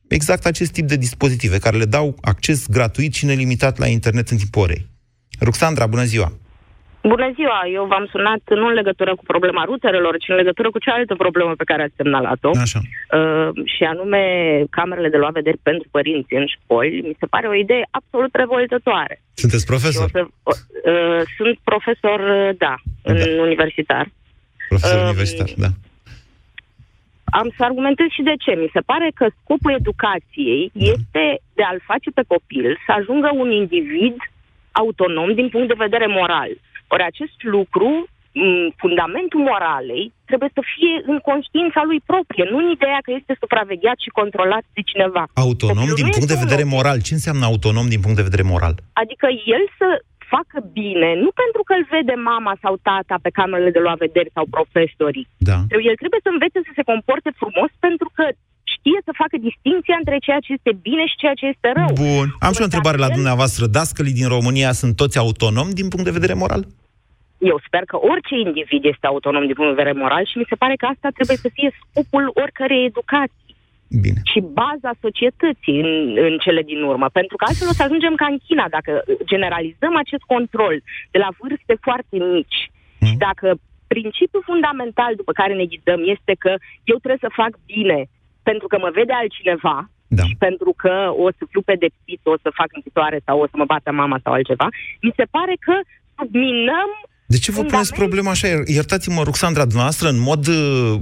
exact 0.08 0.45
acest 0.45 0.71
tip 0.71 0.88
de 0.88 0.95
dispozitive 0.95 1.58
care 1.58 1.77
le 1.77 1.86
dau 1.86 2.17
acces 2.21 2.67
gratuit 2.67 3.13
și 3.13 3.25
nelimitat 3.25 3.77
la 3.77 3.88
internet 3.88 4.29
în 4.29 4.38
timpul 4.38 4.62
orei. 4.62 4.89
Ruxandra, 5.39 5.88
bună 5.88 6.03
ziua! 6.03 6.38
Bună 7.07 7.31
ziua! 7.33 7.59
Eu 7.73 7.85
v-am 7.85 8.05
sunat 8.11 8.41
nu 8.49 8.67
în 8.67 8.73
legătură 8.73 9.15
cu 9.15 9.23
problema 9.27 9.63
ruterelor, 9.63 10.17
ci 10.17 10.29
în 10.29 10.35
legătură 10.35 10.69
cu 10.69 10.79
cealaltă 10.79 11.15
problemă 11.15 11.53
pe 11.55 11.63
care 11.63 11.81
ați 11.83 11.93
semnalat-o. 11.95 12.51
Așa. 12.65 12.79
Uh, 13.17 13.49
și 13.75 13.83
anume 13.83 14.23
camerele 14.69 15.09
de 15.09 15.17
luat 15.17 15.31
vederi 15.31 15.57
pentru 15.63 15.87
părinți 15.91 16.33
în 16.33 16.45
școli. 16.55 17.01
Mi 17.01 17.15
se 17.19 17.25
pare 17.25 17.47
o 17.47 17.53
idee 17.53 17.85
absolut 17.91 18.35
revoltătoare. 18.35 19.21
Sunteți 19.33 19.63
Și 19.65 19.69
o 19.69 19.73
profesor? 19.73 20.09
să, 20.09 20.21
uh, 20.23 21.21
sunt 21.37 21.57
profesor, 21.63 22.19
uh, 22.19 22.49
da, 22.57 22.75
în 23.03 23.15
Da. 23.17 23.41
universitar. 23.41 24.05
Profesor 24.69 24.99
Um, 24.99 25.05
universitar, 25.07 25.49
da. 25.57 25.67
Am 27.39 27.47
să 27.57 27.63
argumentez 27.63 28.07
și 28.17 28.21
de 28.21 28.33
ce. 28.43 28.51
Mi 28.55 28.69
se 28.73 28.79
pare 28.79 29.11
că 29.15 29.25
scopul 29.41 29.71
educației 29.79 30.71
Da. 30.73 30.83
este 30.91 31.23
de 31.53 31.63
a-l 31.63 31.81
face 31.85 32.09
pe 32.13 32.23
copil 32.27 32.77
să 32.85 32.91
ajungă 32.99 33.29
un 33.33 33.51
individ 33.51 34.15
autonom 34.71 35.33
din 35.33 35.49
punct 35.49 35.67
de 35.67 35.73
vedere 35.85 36.07
moral. 36.07 36.49
Ori 36.93 37.03
acest 37.12 37.38
lucru, 37.56 37.89
m, 38.43 38.67
fundamentul 38.84 39.39
moralei, 39.49 40.06
trebuie 40.29 40.51
să 40.58 40.62
fie 40.73 40.93
în 41.12 41.17
conștiința 41.29 41.82
lui 41.89 41.99
proprie, 42.12 42.45
nu 42.51 42.58
în 42.63 42.67
ideea 42.77 42.99
că 43.06 43.12
este 43.19 43.34
supravegheat 43.43 43.97
și 44.06 44.17
controlat 44.21 44.63
de 44.75 44.82
cineva. 44.91 45.23
Autonom 45.45 45.75
Copilul 45.77 45.99
din 45.99 46.08
nu 46.08 46.13
punct 46.15 46.27
de 46.29 46.34
este 46.36 46.43
un 46.43 46.47
vedere 46.49 46.65
om. 46.67 46.73
moral. 46.77 46.97
Ce 47.08 47.13
înseamnă 47.17 47.43
autonom 47.51 47.88
din 47.93 48.01
punct 48.03 48.17
de 48.19 48.27
vedere 48.29 48.45
moral? 48.53 48.75
Adică 49.03 49.27
el 49.56 49.63
să 49.79 49.88
facă 50.36 50.58
bine, 50.82 51.10
nu 51.23 51.29
pentru 51.43 51.62
că 51.67 51.71
îl 51.79 51.86
vede 51.95 52.15
mama 52.32 52.53
sau 52.63 52.73
tata 52.89 53.15
pe 53.25 53.36
camerele 53.39 53.71
de 53.75 53.82
luat 53.86 53.97
vederi 54.08 54.29
sau 54.38 54.45
profesorii. 54.56 55.25
Da. 55.49 55.58
El 55.89 55.95
trebuie 56.01 56.21
să 56.25 56.32
învețe 56.36 56.60
să 56.67 56.71
se 56.77 56.84
comporte 56.91 57.29
frumos 57.41 57.71
pentru 57.88 58.10
că 58.17 58.23
știe 58.75 58.99
să 59.08 59.12
facă 59.21 59.36
distinția 59.49 59.95
între 60.01 60.17
ceea 60.25 60.41
ce 60.45 60.49
este 60.58 60.71
bine 60.88 61.03
și 61.12 61.19
ceea 61.21 61.36
ce 61.39 61.45
este 61.53 61.69
rău. 61.79 61.91
Bun. 62.08 62.27
Am 62.47 62.53
și 62.56 62.62
o 62.63 62.67
Ori 62.67 62.69
întrebare 62.69 62.97
dacă 62.97 63.06
la 63.06 63.12
el- 63.13 63.17
dumneavoastră. 63.19 63.63
Dascălii 63.77 64.19
din 64.21 64.29
România 64.36 64.71
sunt 64.82 64.93
toți 65.01 65.17
autonomi 65.25 65.77
din 65.79 65.88
punct 65.91 66.06
de 66.10 66.17
vedere 66.19 66.36
moral? 66.43 66.63
Eu 67.51 67.58
sper 67.67 67.84
că 67.91 67.97
orice 68.12 68.36
individ 68.47 68.84
este 68.86 69.06
autonom 69.08 69.45
din 69.45 69.56
punct 69.58 69.69
de 69.71 69.82
vedere 69.82 70.01
moral 70.03 70.25
și 70.25 70.38
mi 70.38 70.49
se 70.51 70.56
pare 70.56 70.75
că 70.82 70.86
asta 70.86 71.10
trebuie 71.17 71.38
să 71.45 71.49
fie 71.58 71.69
scopul 71.82 72.32
oricărei 72.43 72.86
educații 72.91 73.56
Bine. 74.06 74.19
și 74.32 74.39
baza 74.62 74.91
societății 75.06 75.77
în, 75.86 75.93
în 76.27 76.34
cele 76.45 76.62
din 76.71 76.82
urmă. 76.91 77.08
Pentru 77.19 77.36
că 77.38 77.43
altfel 77.47 77.67
o 77.71 77.77
să 77.79 77.84
ajungem 77.84 78.15
ca 78.21 78.25
în 78.34 78.38
China, 78.47 78.65
dacă 78.77 78.91
generalizăm 79.32 79.93
acest 80.03 80.23
control 80.34 80.75
de 81.13 81.19
la 81.23 81.29
vârste 81.39 81.75
foarte 81.88 82.15
mici 82.34 82.60
și 83.08 83.15
dacă 83.27 83.47
principiul 83.88 84.43
fundamental 84.51 85.12
după 85.15 85.32
care 85.32 85.53
ne 85.53 85.65
ghidăm 85.65 86.01
este 86.15 86.34
că 86.43 86.51
eu 86.91 86.97
trebuie 86.97 87.25
să 87.25 87.38
fac 87.41 87.51
bine 87.65 87.99
pentru 88.43 88.67
că 88.67 88.77
mă 88.84 88.89
vede 88.99 89.13
altcineva 89.13 89.77
Da. 90.08 90.23
și 90.23 90.36
pentru 90.45 90.73
că 90.82 90.93
o 91.25 91.27
să 91.38 91.43
fiu 91.51 91.62
pedepsit, 91.62 92.21
o 92.23 92.38
să 92.43 92.58
fac 92.60 92.69
închisoare 92.77 93.19
sau 93.25 93.36
o 93.39 93.47
să 93.51 93.56
mă 93.58 93.65
bată 93.65 93.91
mama 93.91 94.17
sau 94.23 94.34
altceva, 94.34 94.67
mi 95.06 95.13
se 95.19 95.25
pare 95.36 95.56
că 95.65 95.75
subminăm 96.17 96.89
De 97.33 97.39
ce 97.43 97.51
vă 97.51 97.63
puneți 97.63 97.91
Fundament- 97.91 98.01
problema 98.03 98.29
așa? 98.35 98.47
Iertați-mă, 98.79 99.21
Ruxandra, 99.29 99.65
dumneavoastră, 99.71 100.07
în 100.09 100.19
mod 100.29 100.47
uh, 100.47 100.55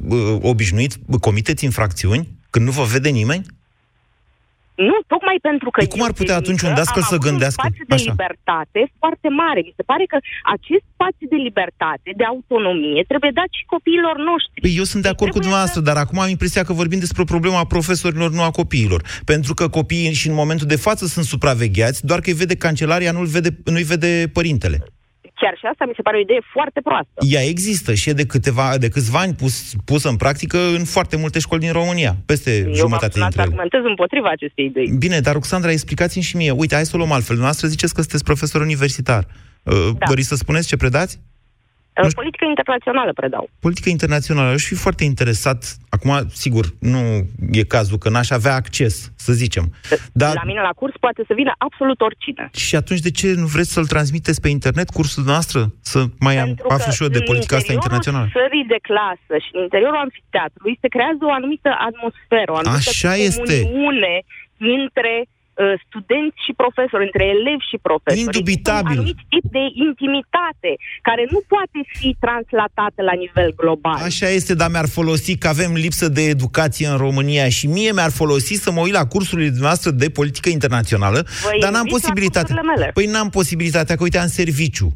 uh, 0.08 0.38
obișnuit, 0.54 0.94
comiteți 1.28 1.64
infracțiuni 1.70 2.24
când 2.50 2.66
nu 2.66 2.72
vă 2.80 2.84
vede 2.94 3.10
nimeni? 3.22 3.44
Nu, 4.90 4.98
tocmai 5.14 5.38
pentru 5.50 5.68
că 5.70 5.78
Păi 5.82 5.94
cum 5.94 6.02
ar 6.08 6.14
eu, 6.14 6.20
putea 6.22 6.36
de 6.38 6.42
atunci 6.42 6.62
mică, 6.62 6.72
un 6.72 6.80
dascăl 6.80 7.04
am 7.04 7.10
să 7.12 7.16
avut 7.16 7.28
gândească? 7.28 7.62
un 7.62 7.68
spațiu 7.68 7.86
de 7.92 7.96
Așa. 8.00 8.10
libertate 8.12 8.82
foarte 9.02 9.30
mare. 9.42 9.60
Mi 9.68 9.74
se 9.80 9.84
pare 9.92 10.06
că 10.12 10.18
acest 10.56 10.86
spațiu 10.94 11.26
de 11.34 11.40
libertate, 11.48 12.10
de 12.20 12.26
autonomie, 12.34 13.02
trebuie 13.12 13.32
dat 13.42 13.50
și 13.58 13.64
copiilor 13.76 14.16
noștri. 14.30 14.62
Păi 14.66 14.74
eu 14.82 14.88
sunt 14.92 15.02
de 15.08 15.12
acord 15.14 15.32
cu 15.32 15.40
Trebuie 15.40 15.48
dumneavoastră, 15.48 15.82
dar 15.90 15.98
acum 16.04 16.18
am 16.24 16.32
impresia 16.36 16.64
că 16.68 16.74
vorbim 16.82 17.00
despre 17.06 17.22
o 17.26 17.32
problemă 17.34 17.58
a 17.60 17.72
profesorilor, 17.76 18.30
nu 18.38 18.44
a 18.50 18.52
copiilor. 18.62 19.02
Pentru 19.32 19.52
că 19.58 19.64
copiii 19.80 20.20
și 20.22 20.28
în 20.32 20.38
momentul 20.42 20.68
de 20.74 20.80
față 20.88 21.04
sunt 21.14 21.26
supravegheați, 21.34 22.00
doar 22.10 22.20
că 22.24 22.28
îi 22.30 22.42
vede 22.44 22.56
cancelaria, 22.66 23.12
nu-l 23.18 23.30
vede, 23.38 23.52
nu-i 23.76 23.90
vede 23.94 24.12
părintele. 24.38 24.78
Chiar 25.42 25.56
și 25.60 25.66
asta 25.72 25.84
mi 25.86 25.94
se 25.96 26.02
pare 26.02 26.18
o 26.18 26.20
idee 26.20 26.42
foarte 26.56 26.80
proastă. 26.88 27.18
Ea 27.36 27.44
există 27.54 27.94
și 27.94 28.10
e 28.10 28.14
de, 28.22 28.26
câteva, 28.26 28.78
de 28.78 28.90
câțiva 28.90 29.20
ani 29.20 29.34
pus, 29.34 29.74
pusă 29.86 30.08
în 30.10 30.16
practică 30.16 30.58
în 30.78 30.84
foarte 30.96 31.16
multe 31.18 31.40
școli 31.40 31.62
din 31.66 31.72
România, 31.72 32.12
peste 32.26 32.52
Eu 32.58 32.64
v-am 32.64 32.74
jumătate 32.74 33.12
sunat 33.12 33.32
să 33.32 33.38
dintre 33.38 33.42
ele. 33.42 33.50
argumentez 33.50 33.82
împotriva 33.90 34.30
acestei 34.30 34.66
idei. 34.66 34.88
Bine, 35.06 35.20
dar 35.20 35.34
Ruxandra, 35.34 35.72
explicați-mi 35.72 36.24
și 36.24 36.36
mie. 36.36 36.52
Uite, 36.52 36.76
hai 36.76 36.86
să 36.86 36.92
o 36.94 36.98
luăm 36.98 37.12
altfel. 37.12 37.36
Dumneavoastră 37.40 37.68
ziceți 37.68 37.94
că 37.94 38.02
sunteți 38.02 38.24
profesor 38.24 38.62
universitar. 38.62 39.24
Uh, 39.64 39.74
Da. 39.98 40.06
Doriți 40.08 40.28
să 40.28 40.36
spuneți 40.36 40.68
ce 40.68 40.78
predați? 40.78 41.20
Uh, 42.00 42.08
politică 42.14 42.46
internațională 42.46 43.14
predau. 43.14 43.50
Politică 43.60 43.90
internațională. 43.90 44.50
Aș 44.52 44.64
fi 44.64 44.76
foarte 44.76 45.04
interesat, 45.04 45.78
acum, 45.90 46.12
sigur, 46.34 46.66
nu 46.80 47.02
e 47.52 47.64
cazul 47.64 47.98
că 47.98 48.10
n-aș 48.10 48.30
avea 48.30 48.56
acces, 48.56 49.12
să 49.16 49.34
zicem. 49.34 49.66
Dar... 50.14 50.34
La 50.34 50.44
mine 50.46 50.62
la 50.62 50.74
curs 50.76 50.94
poate 51.00 51.24
să 51.28 51.34
vină 51.34 51.54
absolut 51.58 52.02
oricine. 52.02 52.50
Și 52.54 52.76
atunci 52.76 53.00
de 53.00 53.12
ce 53.12 53.34
nu 53.34 53.46
vreți 53.46 53.72
să-l 53.72 53.86
transmiteți 53.86 54.42
pe 54.42 54.50
internet, 54.50 54.90
cursul 54.90 55.24
noastră? 55.24 55.74
Să 55.82 56.00
mai 56.20 56.36
Pentru 56.36 56.66
aflu 56.70 56.92
și 56.92 57.04
eu 57.04 57.10
de 57.10 57.22
politica 57.22 57.56
asta 57.56 57.74
internațională. 57.74 58.24
În 58.24 58.42
sării 58.42 58.66
de 58.68 58.80
clasă 58.82 59.34
și 59.46 59.50
în 59.54 59.62
interiorul 59.62 60.04
amfiteatrului 60.06 60.78
se 60.82 60.88
creează 60.88 61.22
o 61.22 61.32
anumită 61.32 61.70
atmosferă, 61.90 62.52
o 62.52 62.56
anumită 62.56 62.90
Așa 62.90 63.16
este. 63.16 63.58
între 64.58 65.14
Uh, 65.26 65.41
studenți 65.88 66.40
și 66.46 66.54
profesori, 66.62 67.04
între 67.10 67.26
elevi 67.36 67.66
și 67.72 67.78
profesori. 67.88 68.26
Indubitabil. 68.26 68.92
Un 68.92 68.98
anumit 68.98 69.20
tip 69.34 69.46
de 69.58 69.64
intimitate 69.88 70.72
care 71.02 71.24
nu 71.34 71.40
poate 71.54 71.80
fi 71.98 72.10
translatată 72.26 73.00
la 73.10 73.16
nivel 73.24 73.50
global. 73.62 74.00
Așa 74.10 74.28
este, 74.28 74.54
dar 74.54 74.70
mi-ar 74.70 74.88
folosi 74.88 75.38
că 75.38 75.48
avem 75.48 75.72
lipsă 75.74 76.08
de 76.18 76.24
educație 76.36 76.88
în 76.88 76.98
România 76.98 77.50
și 77.50 77.68
mie 77.68 77.92
mi-ar 77.92 78.12
folosi 78.12 78.54
să 78.54 78.72
mă 78.72 78.82
uit 78.82 78.94
la 78.94 79.06
cursurile 79.06 79.52
noastre 79.60 79.92
de 79.92 80.10
politică 80.10 80.50
internațională, 80.50 81.20
Vă 81.44 81.50
dar 81.60 81.72
n-am 81.72 81.86
posibilitatea. 81.86 82.62
Mele. 82.62 82.92
Păi 82.94 83.06
n-am 83.06 83.30
posibilitatea, 83.30 83.96
că 83.96 84.04
uite, 84.04 84.18
am 84.18 84.28
serviciu. 84.28 84.96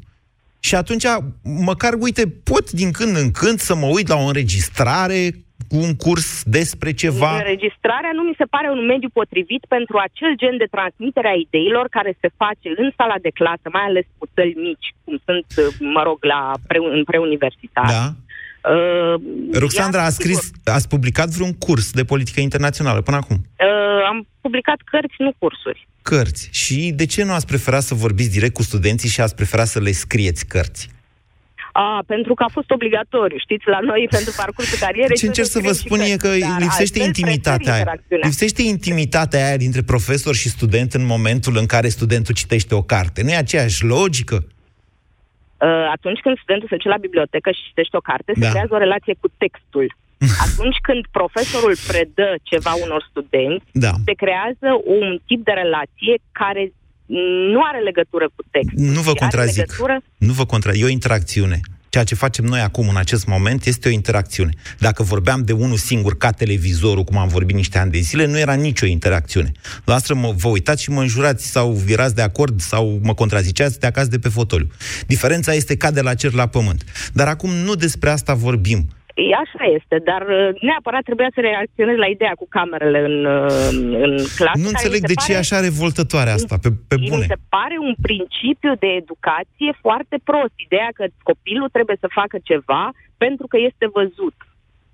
Și 0.59 0.75
atunci, 0.75 1.03
măcar, 1.43 1.93
uite, 1.99 2.27
pot 2.43 2.71
din 2.71 2.91
când 2.91 3.17
în 3.17 3.31
când 3.31 3.59
să 3.59 3.75
mă 3.75 3.85
uit 3.85 4.07
la 4.07 4.15
o 4.15 4.25
înregistrare 4.25 5.44
un 5.69 5.95
curs 5.95 6.43
despre 6.43 6.91
ceva? 6.93 7.37
Înregistrarea 7.37 8.13
nu 8.13 8.23
mi 8.23 8.35
se 8.37 8.45
pare 8.45 8.69
un 8.69 8.85
mediu 8.85 9.09
potrivit 9.09 9.63
pentru 9.75 9.97
acel 9.97 10.31
gen 10.41 10.57
de 10.57 10.67
transmitere 10.75 11.27
a 11.27 11.41
ideilor 11.45 11.85
care 11.97 12.17
se 12.21 12.29
face 12.41 12.69
în 12.81 12.89
sala 12.97 13.17
de 13.21 13.29
clasă, 13.39 13.67
mai 13.71 13.85
ales 13.89 14.05
cu 14.17 14.27
săli 14.33 14.55
mici, 14.67 14.89
cum 15.03 15.15
sunt, 15.25 15.47
mă 15.95 16.03
rog, 16.03 16.17
la 16.33 16.51
pre, 16.67 16.77
în 16.97 17.03
preuniversitar. 17.03 17.89
Da. 17.97 18.05
Uh, 18.73 19.21
Roxandra, 19.53 20.03
a 20.03 20.09
scris, 20.09 20.51
ați 20.63 20.87
publicat 20.87 21.29
vreun 21.29 21.53
curs 21.53 21.91
de 21.91 22.03
politică 22.03 22.39
internațională 22.39 23.01
până 23.01 23.17
acum? 23.17 23.35
Uh, 23.35 24.03
am 24.07 24.27
publicat 24.41 24.79
cărți, 24.83 25.15
nu 25.17 25.33
cursuri. 25.37 25.87
Cărți. 26.01 26.49
Și 26.51 26.91
de 26.95 27.05
ce 27.05 27.23
nu 27.23 27.31
ați 27.31 27.47
preferat 27.47 27.81
să 27.81 27.93
vorbiți 27.93 28.31
direct 28.31 28.53
cu 28.53 28.63
studenții 28.63 29.09
și 29.09 29.21
ați 29.21 29.35
preferat 29.35 29.67
să 29.67 29.79
le 29.79 29.91
scrieți 29.91 30.47
cărți? 30.47 30.89
A, 31.77 32.03
pentru 32.07 32.33
că 32.33 32.43
a 32.43 32.51
fost 32.51 32.69
obligatoriu, 32.71 33.37
știți, 33.37 33.67
la 33.67 33.79
noi 33.79 34.07
pentru 34.09 34.33
parcursul 34.37 34.77
carierei. 34.85 35.17
Ce 35.17 35.25
încerc 35.25 35.47
să 35.47 35.59
vă 35.59 35.71
spun 35.71 35.99
e 35.99 36.15
că 36.25 36.31
lipsește 36.59 36.99
intimitatea 37.03 37.73
aia. 37.73 37.85
Lipsește 38.07 38.61
intimitatea 38.61 39.45
aia 39.45 39.57
dintre 39.57 39.81
profesor 39.81 40.35
și 40.35 40.49
student 40.49 40.93
în 40.93 41.05
momentul 41.05 41.57
în 41.57 41.65
care 41.65 41.87
studentul 41.87 42.33
citește 42.33 42.75
o 42.75 42.81
carte. 42.81 43.23
Nu 43.23 43.29
e 43.29 43.35
aceeași 43.35 43.83
logică? 43.83 44.35
Uh, 44.35 45.87
atunci 45.97 46.19
când 46.19 46.37
studentul 46.37 46.67
se 46.67 46.75
duce 46.75 46.87
la 46.87 47.03
bibliotecă 47.07 47.49
și 47.51 47.67
citește 47.69 47.97
o 47.97 48.07
carte, 48.11 48.31
da. 48.31 48.45
se 48.45 48.49
creează 48.49 48.73
o 48.73 48.83
relație 48.85 49.15
cu 49.19 49.27
textul. 49.43 49.87
Atunci 50.45 50.77
când 50.87 51.01
profesorul 51.19 51.75
predă 51.87 52.27
ceva 52.43 52.73
unor 52.85 53.01
studenți, 53.09 53.65
da. 53.71 53.93
se 54.07 54.13
creează 54.23 54.69
un 54.97 55.19
tip 55.27 55.41
de 55.43 55.53
relație 55.63 56.15
care 56.41 56.63
nu 57.53 57.61
are 57.63 57.79
legătură 57.79 58.25
cu 58.35 58.43
textul. 58.51 58.85
Nu 58.85 59.01
vă 59.01 59.13
contrazic. 59.13 59.57
Legătură... 59.57 60.01
Nu 60.17 60.33
vă 60.33 60.45
contrazic. 60.45 60.81
E 60.81 60.85
o 60.85 60.89
interacțiune. 60.89 61.59
Ceea 61.89 62.07
ce 62.07 62.15
facem 62.15 62.45
noi 62.45 62.59
acum, 62.59 62.89
în 62.89 62.97
acest 62.97 63.25
moment, 63.25 63.65
este 63.65 63.87
o 63.87 63.91
interacțiune. 63.91 64.51
Dacă 64.79 65.03
vorbeam 65.03 65.41
de 65.43 65.53
unul 65.53 65.77
singur, 65.77 66.17
ca 66.17 66.31
televizorul, 66.31 67.03
cum 67.03 67.17
am 67.17 67.27
vorbit 67.27 67.55
niște 67.55 67.77
ani 67.77 67.91
de 67.91 67.99
zile, 67.99 68.25
nu 68.25 68.39
era 68.39 68.53
nicio 68.53 68.85
interacțiune. 68.85 69.51
La 69.85 69.93
asta 69.93 70.13
mă, 70.13 70.33
vă 70.37 70.47
uitați 70.47 70.81
și 70.81 70.89
mă 70.89 71.01
înjurați 71.01 71.47
sau 71.47 71.71
virați 71.71 72.15
de 72.15 72.21
acord 72.21 72.61
sau 72.61 72.99
mă 73.03 73.13
contraziceați 73.13 73.79
de 73.79 73.87
acasă 73.87 74.07
de 74.07 74.19
pe 74.19 74.29
fotoliu. 74.29 74.67
Diferența 75.07 75.53
este 75.53 75.77
ca 75.77 75.91
de 75.91 76.01
la 76.01 76.13
cer 76.13 76.33
la 76.33 76.47
pământ. 76.47 76.83
Dar 77.13 77.27
acum 77.27 77.49
nu 77.49 77.75
despre 77.75 78.09
asta 78.09 78.33
vorbim. 78.33 78.87
Așa 79.43 79.63
este, 79.77 79.95
dar 80.09 80.21
uh, 80.21 80.61
neapărat 80.67 81.03
trebuia 81.03 81.31
să 81.33 81.39
reacționez 81.39 81.97
la 81.97 82.09
ideea 82.15 82.35
cu 82.41 82.47
camerele 82.57 82.99
în, 83.09 83.17
uh, 83.25 84.05
în 84.05 84.13
clasă. 84.37 84.59
Nu 84.63 84.67
înțeleg 84.73 85.01
de 85.11 85.17
ce 85.21 85.27
pare, 85.27 85.33
e 85.33 85.43
așa 85.45 85.59
revoltătoare 85.59 86.29
asta, 86.29 86.55
pe, 86.63 86.69
pe 86.91 86.97
bune. 87.09 87.25
Mi 87.25 87.31
se 87.33 87.39
pare 87.55 87.75
un 87.87 87.95
principiu 88.07 88.71
de 88.83 88.89
educație 89.01 89.71
foarte 89.85 90.15
prost. 90.29 90.55
Ideea 90.67 90.89
că 90.97 91.03
copilul 91.29 91.69
trebuie 91.77 91.97
să 91.99 92.17
facă 92.19 92.37
ceva 92.49 92.83
pentru 93.17 93.45
că 93.51 93.57
este 93.69 93.85
văzut. 93.99 94.37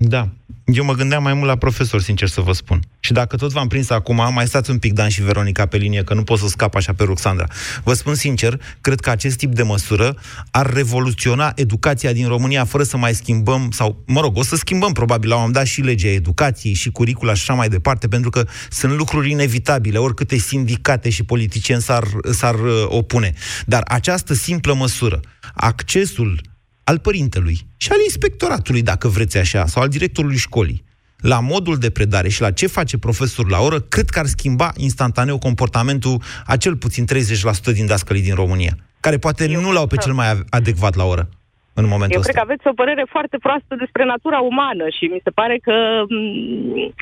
Da. 0.04 0.30
Eu 0.66 0.84
mă 0.84 0.94
gândeam 0.94 1.24
mai 1.24 1.34
mult 1.34 1.48
la 1.48 1.56
profesor, 1.56 2.02
sincer 2.02 2.28
să 2.28 2.42
vă 2.42 2.52
spun. 2.52 2.80
Și 3.00 3.14
dacă 3.14 3.36
tot 3.36 3.52
v-am 3.52 3.68
prins 3.68 3.90
acum, 3.90 4.34
mai 4.34 4.48
stați 4.48 4.70
un 4.70 4.78
pic, 4.78 4.94
Dan 4.94 5.10
și 5.10 5.22
Veronica, 5.22 5.66
pe 5.66 5.78
linie, 5.78 6.04
că 6.04 6.14
nu 6.14 6.24
pot 6.24 6.40
să 6.40 6.48
scap 6.48 6.76
așa 6.76 6.94
pe 6.94 7.04
Ruxandra. 7.04 7.48
Vă 7.84 7.94
spun 7.94 8.16
sincer, 8.16 8.62
cred 8.82 9.00
că 9.00 9.10
acest 9.10 9.38
tip 9.38 9.54
de 9.54 9.64
măsură 9.64 10.16
ar 10.52 10.74
revoluționa 10.74 11.52
educația 11.56 12.14
din 12.14 12.28
România 12.28 12.66
fără 12.66 12.84
să 12.84 12.98
mai 12.98 13.14
schimbăm, 13.14 13.72
sau, 13.72 14.04
mă 14.08 14.22
rog, 14.22 14.38
o 14.38 14.44
să 14.44 14.56
schimbăm 14.56 14.92
probabil 14.92 15.30
la 15.30 15.36
un 15.36 15.42
moment 15.42 15.58
dat 15.58 15.68
și 15.68 15.82
legea 15.82 16.08
educației 16.08 16.74
și 16.74 16.92
curicula 16.92 17.34
și 17.34 17.42
așa 17.42 17.54
mai 17.54 17.70
departe, 17.70 18.08
pentru 18.08 18.30
că 18.30 18.48
sunt 18.70 18.94
lucruri 18.94 19.32
inevitabile, 19.32 19.98
oricâte 19.98 20.38
sindicate 20.38 21.10
și 21.10 21.24
politicieni 21.24 21.82
s-ar, 21.82 22.08
s-ar 22.32 22.56
uh, 22.56 22.86
opune. 22.88 23.34
Dar 23.66 23.84
această 23.88 24.34
simplă 24.34 24.74
măsură, 24.74 25.20
accesul 25.54 26.42
al 26.84 27.00
părintelui 27.00 27.58
și 27.78 27.92
al 27.92 27.98
inspectoratului, 28.04 28.82
dacă 28.82 29.08
vreți 29.08 29.38
așa, 29.38 29.66
sau 29.66 29.82
al 29.82 29.90
directorului 29.90 30.38
școlii, 30.38 30.84
la 31.18 31.40
modul 31.40 31.78
de 31.78 31.90
predare 31.90 32.30
și 32.30 32.42
la 32.42 32.52
ce 32.52 32.68
face 32.68 32.98
profesorul 32.98 33.52
la 33.52 33.60
oră, 33.60 33.80
cred 33.80 34.10
că 34.10 34.20
ar 34.20 34.26
schimba 34.26 34.72
instantaneu 34.78 35.38
comportamentul 35.38 36.22
a 36.46 36.58
cel 36.58 36.76
puțin 36.76 37.06
30% 37.06 37.74
din 37.74 37.86
dascălii 37.86 38.22
din 38.22 38.36
România, 38.36 38.78
care 39.00 39.18
poate 39.18 39.50
Eu 39.50 39.62
nu 39.62 39.72
l-au 39.72 39.88
pe 39.88 39.96
cel 39.96 40.14
mai 40.14 40.26
adecvat 40.50 40.96
la 40.96 41.04
oră 41.04 41.30
în 41.74 41.88
momentul 41.88 42.14
Eu 42.16 42.20
ăsta. 42.20 42.32
cred 42.32 42.44
că 42.44 42.48
aveți 42.52 42.68
o 42.68 42.74
părere 42.74 43.06
foarte 43.10 43.38
proastă 43.38 43.76
despre 43.84 44.04
natura 44.06 44.40
umană 44.40 44.86
și 44.98 45.06
mi 45.06 45.22
se 45.24 45.30
pare 45.30 45.58
că 45.68 45.76
mm, 46.10 46.94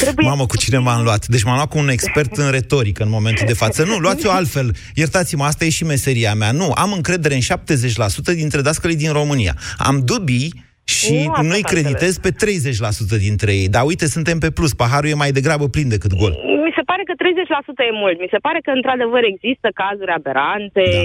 trebuie... 0.00 0.28
Mamă, 0.28 0.46
cu 0.46 0.56
cine 0.56 0.78
m-am 0.78 1.02
luat? 1.02 1.26
Deci 1.26 1.42
m-am 1.42 1.54
luat 1.54 1.68
cu 1.68 1.78
un 1.78 1.88
expert 1.88 2.36
în 2.36 2.50
retorică 2.50 3.02
în 3.02 3.10
momentul 3.10 3.46
de 3.46 3.52
față. 3.52 3.84
Nu, 3.84 3.96
luați-o 3.96 4.30
altfel. 4.30 4.70
Iertați-mă, 4.94 5.44
asta 5.44 5.64
e 5.64 5.70
și 5.70 5.84
meseria 5.84 6.34
mea. 6.34 6.52
Nu, 6.52 6.72
am 6.74 6.92
încredere 6.92 7.34
în 7.34 7.40
70% 7.40 8.34
dintre 8.34 8.60
dascălii 8.60 8.96
din 8.96 9.12
România. 9.12 9.54
Am 9.78 10.02
dubii 10.04 10.66
și 10.84 11.30
nu 11.36 11.42
nu-i 11.42 11.62
creditez 11.62 12.18
pe 12.18 12.30
30% 12.30 13.18
dintre 13.18 13.52
ei. 13.52 13.68
Dar 13.68 13.82
uite, 13.84 14.06
suntem 14.06 14.38
pe 14.38 14.50
plus. 14.50 14.72
Paharul 14.74 15.10
e 15.10 15.14
mai 15.14 15.32
degrabă 15.32 15.68
plin 15.68 15.88
decât 15.88 16.14
gol 16.14 16.48
pare 16.90 17.02
că 17.08 17.14
30% 17.16 17.90
e 17.90 18.00
mult. 18.02 18.16
Mi 18.24 18.34
se 18.34 18.44
pare 18.46 18.60
că, 18.66 18.70
într-adevăr, 18.78 19.22
există 19.34 19.68
cazuri 19.82 20.16
aberante, 20.18 20.86
da. 20.96 21.00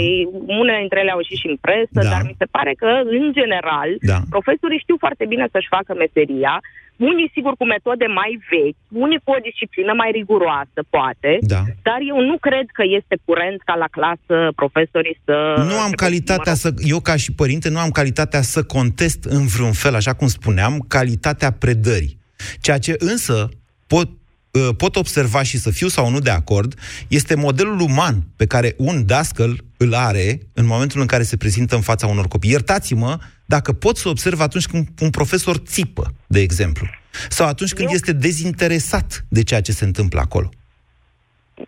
unele 0.62 0.80
dintre 0.84 1.00
ele 1.02 1.14
au 1.14 1.22
ieșit 1.24 1.40
și 1.42 1.52
în 1.54 1.58
presă, 1.66 2.00
da. 2.02 2.12
dar 2.14 2.22
mi 2.30 2.40
se 2.42 2.48
pare 2.56 2.74
că, 2.82 2.90
în 3.20 3.26
general, 3.40 3.90
da. 4.12 4.20
profesorii 4.36 4.84
știu 4.86 4.98
foarte 5.04 5.26
bine 5.32 5.46
să-și 5.54 5.74
facă 5.76 5.92
meseria, 6.04 6.54
unii, 6.98 7.32
sigur, 7.34 7.54
cu 7.58 7.66
metode 7.66 8.06
mai 8.06 8.32
vechi, 8.50 8.82
unii 9.06 9.22
cu 9.24 9.32
o 9.32 9.44
disciplină 9.48 9.94
mai 9.94 10.10
riguroasă, 10.12 10.80
poate, 10.90 11.38
da. 11.42 11.62
dar 11.88 12.00
eu 12.12 12.20
nu 12.30 12.38
cred 12.38 12.66
că 12.78 12.84
este 13.00 13.16
curent 13.26 13.62
ca 13.62 13.76
la 13.76 13.90
clasă 13.98 14.52
profesorii 14.56 15.20
să... 15.26 15.36
Nu 15.58 15.78
am 15.80 15.92
calitatea 15.92 16.54
să... 16.54 16.70
Eu, 16.78 17.00
ca 17.00 17.16
și 17.16 17.32
părinte, 17.34 17.70
nu 17.70 17.80
am 17.80 17.90
calitatea 17.90 18.42
să 18.42 18.64
contest 18.64 19.24
în 19.24 19.46
vreun 19.46 19.72
fel, 19.72 19.96
așa 19.96 20.14
cum 20.14 20.28
spuneam, 20.28 20.86
calitatea 20.88 21.52
predării. 21.52 22.20
Ceea 22.62 22.78
ce 22.78 22.96
însă 22.98 23.50
pot 23.88 24.08
Uh, 24.54 24.76
pot 24.78 24.96
observa 24.96 25.44
și 25.44 25.58
să 25.58 25.72
fiu 25.72 25.88
sau 25.88 26.10
nu 26.10 26.20
de 26.20 26.30
acord, 26.30 26.80
este 27.08 27.36
modelul 27.36 27.80
uman 27.80 28.24
pe 28.36 28.46
care 28.46 28.74
un 28.78 29.06
dascăl 29.06 29.64
îl 29.78 29.94
are 29.94 30.40
în 30.54 30.66
momentul 30.66 31.02
în 31.02 31.08
care 31.08 31.24
se 31.24 31.38
prezintă 31.38 31.76
în 31.76 31.82
fața 31.82 32.08
unor 32.08 32.28
copii. 32.28 32.50
Iertați-mă 32.50 33.18
dacă 33.46 33.74
pot 33.74 33.98
să 33.98 34.10
observ 34.10 34.40
atunci 34.40 34.66
când 34.66 34.88
un 35.02 35.10
profesor 35.10 35.56
țipă, 35.58 36.14
de 36.28 36.40
exemplu, 36.40 36.88
sau 37.30 37.48
atunci 37.48 37.74
când 37.74 37.88
eu... 37.88 37.94
este 37.94 38.14
dezinteresat 38.14 39.26
de 39.30 39.44
ceea 39.44 39.62
ce 39.62 39.72
se 39.72 39.86
întâmplă 39.86 40.20
acolo. 40.20 40.50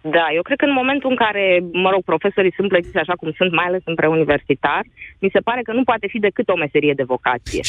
Da, 0.01 0.27
eu 0.35 0.41
cred 0.41 0.57
că 0.57 0.65
în 0.65 0.73
momentul 0.73 1.09
în 1.09 1.15
care, 1.15 1.63
mă 1.71 1.89
rog, 1.89 2.03
profesorii 2.03 2.53
sunt 2.55 2.67
plătiți 2.67 2.97
așa 2.97 3.13
cum 3.13 3.33
sunt, 3.35 3.51
mai 3.51 3.65
ales 3.65 3.81
în 3.85 3.95
preuniversitar, 3.95 4.81
mi 5.19 5.29
se 5.33 5.39
pare 5.39 5.61
că 5.61 5.71
nu 5.71 5.83
poate 5.83 6.07
fi 6.07 6.19
decât 6.19 6.49
o 6.49 6.55
meserie 6.55 6.93
de 6.93 7.03
vocație. 7.03 7.61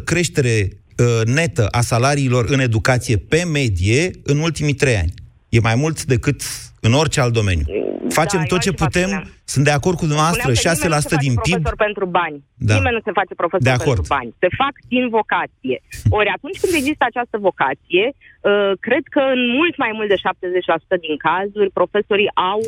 65% 0.00 0.04
creștere 0.04 0.68
Uh, 0.98 1.24
netă 1.24 1.66
a 1.70 1.80
salariilor 1.80 2.44
în 2.48 2.60
educație 2.60 3.16
pe 3.16 3.44
medie 3.52 4.10
în 4.22 4.38
ultimii 4.38 4.74
trei 4.74 4.96
ani. 4.96 5.12
E 5.48 5.60
mai 5.60 5.74
mult 5.74 6.04
decât 6.04 6.42
în 6.80 6.92
orice 6.92 7.20
alt 7.20 7.32
domeniu. 7.32 7.66
Facem 8.08 8.40
da, 8.40 8.46
tot 8.52 8.60
ce 8.60 8.72
putem, 8.72 9.08
spuneam. 9.10 9.30
sunt 9.44 9.64
de 9.64 9.74
acord 9.78 9.96
cu 9.98 10.06
dumneavoastră, 10.10 10.50
6% 10.52 11.24
din 11.26 11.34
PIB. 11.44 11.52
profesor 11.52 11.76
pentru 11.86 12.04
bani. 12.18 12.38
Da. 12.68 12.74
Nimeni 12.74 12.96
nu 12.98 13.02
se 13.08 13.12
face 13.20 13.32
profesor 13.42 13.66
de 13.68 13.74
acord. 13.78 13.98
pentru 13.98 14.14
bani. 14.16 14.30
Se 14.42 14.48
fac 14.62 14.74
din 14.94 15.04
vocație. 15.18 15.76
Ori 16.18 16.28
atunci 16.36 16.60
când 16.62 16.72
există 16.80 17.02
această 17.06 17.36
vocație, 17.48 18.04
uh, 18.14 18.72
cred 18.86 19.04
că 19.14 19.22
în 19.36 19.42
mult 19.58 19.74
mai 19.84 19.92
mult 19.98 20.08
de 20.12 20.18
70% 20.26 20.96
din 21.06 21.16
cazuri, 21.28 21.76
profesorii 21.80 22.30
au 22.52 22.60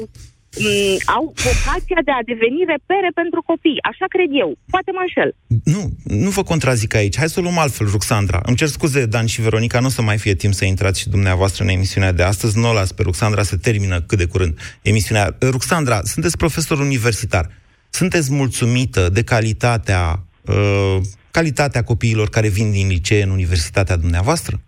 Mm, 0.58 0.96
au 1.16 1.34
vocația 1.36 2.00
de 2.04 2.10
a 2.18 2.22
deveni 2.32 2.60
repere 2.74 3.10
pentru 3.14 3.42
copii. 3.50 3.82
Așa 3.90 4.06
cred 4.14 4.30
eu. 4.42 4.50
Poate 4.74 4.90
mă 4.96 5.02
înșel. 5.06 5.30
Nu, 5.74 5.82
nu 6.24 6.30
vă 6.30 6.42
contrazic 6.42 6.94
aici. 6.94 7.16
Hai 7.16 7.28
să 7.28 7.38
o 7.40 7.42
luăm 7.42 7.58
altfel, 7.58 7.86
Ruxandra. 7.86 8.40
Îmi 8.42 8.56
cer 8.56 8.68
scuze, 8.68 9.06
Dan 9.06 9.26
și 9.26 9.40
Veronica, 9.40 9.80
nu 9.80 9.86
o 9.86 9.96
să 9.98 10.02
mai 10.02 10.18
fie 10.18 10.34
timp 10.34 10.52
să 10.54 10.64
intrați 10.64 11.00
și 11.00 11.08
dumneavoastră 11.08 11.64
în 11.64 11.70
emisiunea 11.70 12.12
de 12.12 12.22
astăzi. 12.22 12.58
Nu 12.58 12.68
o 12.68 12.72
las 12.72 12.92
pe 12.92 13.02
Ruxandra, 13.02 13.42
să 13.42 13.56
termină 13.56 14.00
cât 14.00 14.18
de 14.18 14.26
curând 14.26 14.58
emisiunea. 14.82 15.36
Ruxandra, 15.40 16.00
sunteți 16.02 16.36
profesor 16.36 16.78
universitar. 16.78 17.50
Sunteți 17.90 18.32
mulțumită 18.32 19.08
de 19.08 19.22
calitatea, 19.22 20.22
uh, 20.46 20.96
calitatea 21.30 21.82
copiilor 21.82 22.28
care 22.28 22.48
vin 22.48 22.70
din 22.70 22.88
licee 22.88 23.22
în 23.22 23.30
universitatea 23.30 23.96
dumneavoastră? 23.96 24.60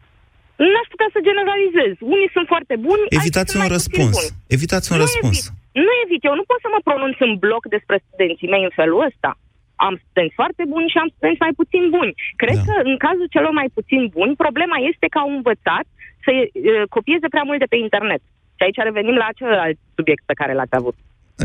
N-aș 0.57 0.87
putea 0.89 1.09
să 1.12 1.18
generalizez. 1.28 1.93
Unii 2.01 2.30
sunt 2.33 2.47
foarte 2.47 2.74
buni, 2.87 3.03
Evitați 3.09 3.57
un 3.57 3.66
răspuns. 3.66 4.35
Evitați 4.47 4.93
un 4.93 4.99
nu 4.99 5.05
răspuns. 5.05 5.39
Evit. 5.39 5.61
Nu 5.72 5.90
evit. 6.04 6.22
Eu 6.28 6.34
nu 6.40 6.48
pot 6.50 6.60
să 6.62 6.68
mă 6.70 6.80
pronunț 6.88 7.16
în 7.26 7.32
bloc 7.44 7.62
despre 7.76 7.96
studenții 8.06 8.52
mei 8.52 8.64
în 8.68 8.74
felul 8.80 9.04
ăsta. 9.08 9.30
Am 9.86 9.94
studenți 10.02 10.38
foarte 10.40 10.62
buni 10.72 10.92
și 10.92 10.98
am 10.98 11.10
studenți 11.12 11.44
mai 11.46 11.54
puțin 11.60 11.82
buni. 11.96 12.12
Cred 12.42 12.58
da. 12.60 12.64
că 12.66 12.74
în 12.90 12.96
cazul 13.06 13.28
celor 13.34 13.52
mai 13.60 13.68
puțin 13.76 14.02
buni, 14.16 14.40
problema 14.44 14.76
este 14.90 15.06
că 15.12 15.18
au 15.18 15.30
învățat 15.38 15.86
să 16.24 16.30
uh, 16.32 16.82
copieze 16.96 17.26
prea 17.34 17.46
mult 17.48 17.58
de 17.62 17.70
pe 17.72 17.78
internet. 17.86 18.22
Și 18.56 18.62
aici 18.64 18.86
revenim 18.88 19.16
la 19.22 19.36
celălalt 19.38 19.78
subiect 19.96 20.22
pe 20.26 20.38
care 20.40 20.52
l-ați 20.54 20.78
avut. 20.80 20.96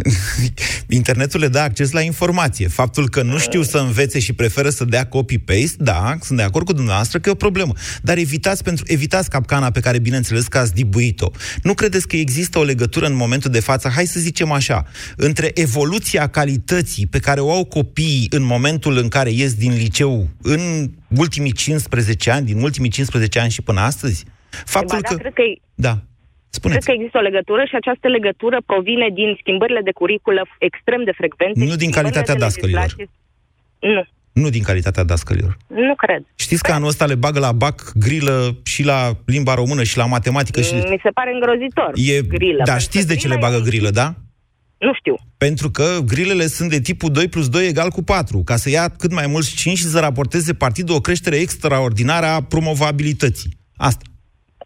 Internetul 0.89 1.39
le 1.39 1.48
dă 1.48 1.60
acces 1.60 1.91
la 1.91 2.02
informație. 2.02 2.68
Faptul 2.68 3.10
că 3.10 3.22
nu 3.22 3.38
știu 3.38 3.62
să 3.62 3.78
învețe 3.78 4.20
și 4.20 4.34
preferă 4.34 4.70
să 4.70 4.86
dea 4.86 5.06
copy-paste, 5.06 5.76
da, 5.78 6.18
sunt 6.22 6.38
de 6.38 6.43
acord 6.43 6.66
cu 6.66 6.74
dumneavoastră 6.74 7.20
că 7.20 7.30
e 7.30 7.32
o 7.32 7.36
problemă. 7.36 7.74
Dar 8.02 8.18
evitați, 8.18 8.64
pentru, 8.64 8.86
evitați 8.88 9.30
capcana 9.30 9.72
pe 9.72 9.80
care, 9.80 10.00
bineînțeles, 10.00 10.48
că 10.48 10.58
ați 10.58 10.74
dibuit-o. 10.74 11.32
Nu 11.64 11.74
credeți 11.74 12.08
că 12.08 12.16
există 12.16 12.60
o 12.60 12.64
legătură 12.64 13.06
în 13.06 13.16
momentul 13.16 13.52
de 13.52 13.60
față, 13.60 13.89
hai 13.89 14.06
să 14.06 14.20
zicem 14.20 14.52
așa, 14.52 14.86
între 15.16 15.52
evoluția 15.54 16.28
calității 16.28 17.08
pe 17.08 17.20
care 17.20 17.39
o 17.39 17.52
au 17.52 17.66
copiii 17.66 18.28
în 18.30 18.43
momentul 18.43 18.98
în 18.98 19.08
care 19.08 19.32
ies 19.32 19.54
din 19.54 19.74
liceu 19.74 20.28
în 20.41 20.91
ultimii 21.16 21.52
15 21.52 22.32
ani, 22.32 22.45
din 22.45 22.62
ultimii 22.62 22.89
15 22.89 23.39
ani 23.39 23.52
și 23.52 23.62
până 23.62 23.80
astăzi? 23.80 24.26
Faptul 24.66 25.00
da, 25.02 25.08
că... 25.08 25.16
Cred 25.16 25.34
că 25.34 25.41
e... 25.41 25.62
Da. 25.76 26.02
Spuneți. 26.50 26.80
Cred 26.80 26.88
că 26.89 26.95
există 26.98 27.18
o 27.18 27.28
legătură 27.30 27.64
și 27.70 27.76
această 27.76 28.08
legătură 28.08 28.58
provine 28.66 29.08
din 29.20 29.30
schimbările 29.41 29.82
de 29.84 29.91
curiculă 29.91 30.41
extrem 30.60 31.04
de 31.04 31.14
frecvente. 31.20 31.64
Nu 31.64 31.76
din 31.76 31.91
calitatea 31.91 32.36
dascălilor. 32.36 32.95
Nu. 33.80 34.04
Nu 34.41 34.50
din 34.50 34.64
calitatea 34.64 35.04
dascălilor. 35.04 35.58
Nu 35.68 35.95
cred. 35.95 36.24
Știți 36.36 36.64
că 36.64 36.72
anul 36.72 36.88
ăsta 36.88 37.06
le 37.06 37.16
bagă 37.16 37.39
la 37.39 37.52
bac 37.52 37.91
grilă 37.95 38.58
și 38.64 38.84
la 38.84 39.00
limba 39.26 39.54
română 39.54 39.84
și 39.84 39.98
la 39.98 40.06
matematică 40.06 40.62
și... 40.62 40.74
Mi 40.74 41.00
se 41.04 41.10
pare 41.10 41.32
îngrozitor. 41.34 41.91
E... 41.93 42.22
Grilă. 42.22 42.64
Da, 42.66 42.78
știți 42.78 43.08
de 43.08 43.16
ce 43.16 43.28
le 43.28 43.38
bagă 43.39 43.60
grilă, 43.60 43.89
da? 43.89 44.14
Nu 44.78 44.93
știu. 44.93 45.16
Pentru 45.38 45.70
că 45.70 45.98
grilele 46.06 46.48
sunt 46.48 46.70
de 46.70 46.80
tipul 46.80 47.12
2 47.12 47.28
plus 47.28 47.50
2 47.50 47.68
egal 47.68 47.89
cu 47.89 48.04
4, 48.04 48.41
ca 48.43 48.56
să 48.56 48.70
ia 48.70 48.89
cât 48.89 49.14
mai 49.14 49.28
mulți 49.28 49.56
5 49.56 49.78
și 49.78 49.84
să 49.84 50.00
raporteze 50.00 50.54
partidul 50.54 50.95
o 50.95 51.00
creștere 51.00 51.36
extraordinară 51.36 52.26
a 52.26 52.43
promovabilității. 52.43 53.50
Asta. 53.76 54.02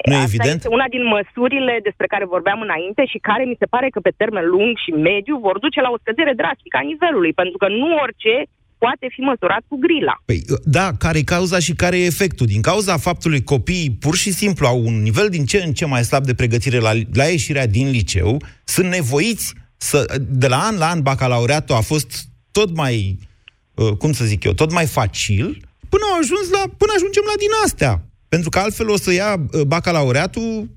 Nu 0.10 0.16
Asta 0.16 0.30
evident? 0.30 0.60
este 0.60 0.76
una 0.78 0.88
din 0.95 1.04
măsurile 1.16 1.76
despre 1.88 2.08
care 2.14 2.26
vorbeam 2.36 2.60
înainte 2.68 3.04
și 3.12 3.18
care 3.30 3.43
mi 3.52 3.60
se 3.62 3.68
pare 3.74 3.88
că 3.93 3.99
pe 3.99 4.14
termen 4.22 4.45
lung 4.56 4.72
și 4.84 4.91
mediu 5.10 5.36
vor 5.47 5.58
duce 5.66 5.80
la 5.82 5.89
o 5.95 6.02
scădere 6.04 6.34
drastică 6.41 6.76
a 6.78 6.88
nivelului, 6.91 7.34
pentru 7.41 7.58
că 7.62 7.68
nu 7.82 7.88
orice 8.04 8.36
poate 8.84 9.08
fi 9.16 9.22
măsurat 9.32 9.64
cu 9.68 9.76
grila. 9.86 10.16
Păi, 10.26 10.39
da, 10.78 10.88
care 11.04 11.18
e 11.18 11.34
cauza 11.36 11.60
și 11.60 11.74
care 11.74 11.97
e 11.99 12.06
efectul? 12.06 12.45
Din 12.54 12.62
cauza 12.62 12.97
faptului 12.97 13.43
copiii 13.43 13.91
pur 14.04 14.16
și 14.16 14.32
simplu 14.32 14.68
au 14.68 14.80
un 14.89 14.95
nivel 15.02 15.28
din 15.30 15.45
ce 15.45 15.58
în 15.66 15.74
ce 15.74 15.86
mai 15.86 16.04
slab 16.04 16.24
de 16.24 16.34
pregătire 16.34 16.80
la, 16.88 16.91
la 17.14 17.24
ieșirea 17.24 17.68
din 17.68 17.89
liceu, 17.89 18.41
sunt 18.64 18.88
nevoiți 18.88 19.54
să, 19.78 19.97
de 20.30 20.47
la 20.47 20.58
an 20.58 20.78
la 20.78 20.89
an 20.89 21.02
bacalaureatul 21.02 21.76
a 21.76 21.82
fost 21.82 22.10
tot 22.52 22.76
mai, 22.76 23.18
uh, 23.74 23.91
cum 23.97 24.12
să 24.12 24.24
zic 24.26 24.43
eu, 24.43 24.54
tot 24.54 24.72
mai 24.72 24.86
facil, 24.86 25.45
până 25.89 26.04
au 26.12 26.18
ajuns 26.20 26.49
la, 26.49 26.62
până 26.78 26.91
ajungem 26.95 27.24
la 27.26 27.38
din 27.38 27.54
astea. 27.64 28.02
Pentru 28.34 28.50
că 28.50 28.60
altfel 28.60 28.90
o 28.90 28.98
să 28.98 29.14
ia 29.14 29.36
uh, 29.36 29.62
bacalaureatul 29.62 30.70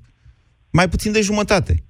mai 0.69 0.89
puțin 0.89 1.11
de 1.11 1.21
jumătate. 1.21 1.83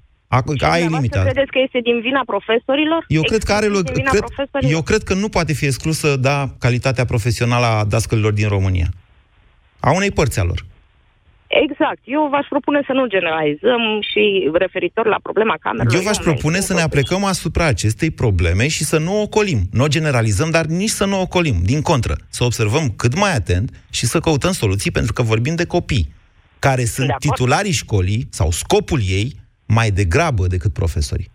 Ai 0.59 0.88
limita. 0.88 1.22
credeți 1.22 1.51
că 1.51 1.59
este 1.66 1.80
din 1.84 2.01
vina 2.01 2.22
profesorilor? 2.26 3.05
Eu 3.07 3.22
cred 3.22 3.43
că 3.43 3.53
are 3.53 3.66
loc. 3.66 3.84
Cred, 3.84 4.24
eu 4.61 4.82
cred 4.82 5.03
că 5.03 5.13
nu 5.13 5.30
poate 5.30 5.53
fi 5.53 5.66
exclusă, 5.66 6.16
da, 6.16 6.55
calitatea 6.59 7.05
profesională 7.05 7.66
a 7.66 7.86
dascălilor 7.86 8.34
din 8.34 8.47
România. 8.47 8.89
A 9.80 9.91
unei 9.91 10.11
părți 10.11 10.39
a 10.39 10.43
lor. 10.43 10.66
Exact. 11.64 11.99
Eu 12.03 12.28
v-aș 12.32 12.47
propune 12.47 12.82
să 12.86 12.93
nu 12.93 13.06
generalizăm 13.06 13.82
și 14.12 14.49
referitor 14.53 15.06
la 15.06 15.20
problema 15.24 15.56
camerelor. 15.60 15.95
Eu 15.95 16.01
v-aș 16.01 16.18
propune 16.18 16.60
să 16.60 16.74
ne 16.74 16.82
aplecăm 16.82 17.24
asupra 17.24 17.66
acestei 17.66 18.12
probleme 18.12 18.68
și 18.68 18.84
să 18.84 18.99
nu 18.99 19.18
o 19.18 19.22
ocolim. 19.22 19.60
Nu 19.72 19.84
o 19.84 19.88
generalizăm, 19.88 20.49
dar 20.49 20.66
nici 20.66 20.89
să 20.89 21.06
nu 21.06 21.18
o 21.18 21.22
ocolim. 21.22 21.56
Din 21.64 21.82
contră, 21.82 22.16
să 22.30 22.43
observăm 22.43 22.86
cât 22.97 23.16
mai 23.16 23.34
atent 23.36 23.70
și 23.91 24.06
să 24.06 24.20
căutăm 24.20 24.51
soluții, 24.51 24.91
pentru 24.91 25.14
că 25.14 25.22
vorbim 25.22 25.56
de 25.56 25.66
copii 25.66 26.14
care 26.60 26.84
sunt 26.84 27.16
titularii 27.20 27.72
școlii 27.72 28.28
sau 28.30 28.51
scopul 28.51 28.99
ei 29.08 29.28
mai 29.66 29.89
degrabă 29.89 30.47
decât 30.47 30.74
profesorii. 30.74 31.30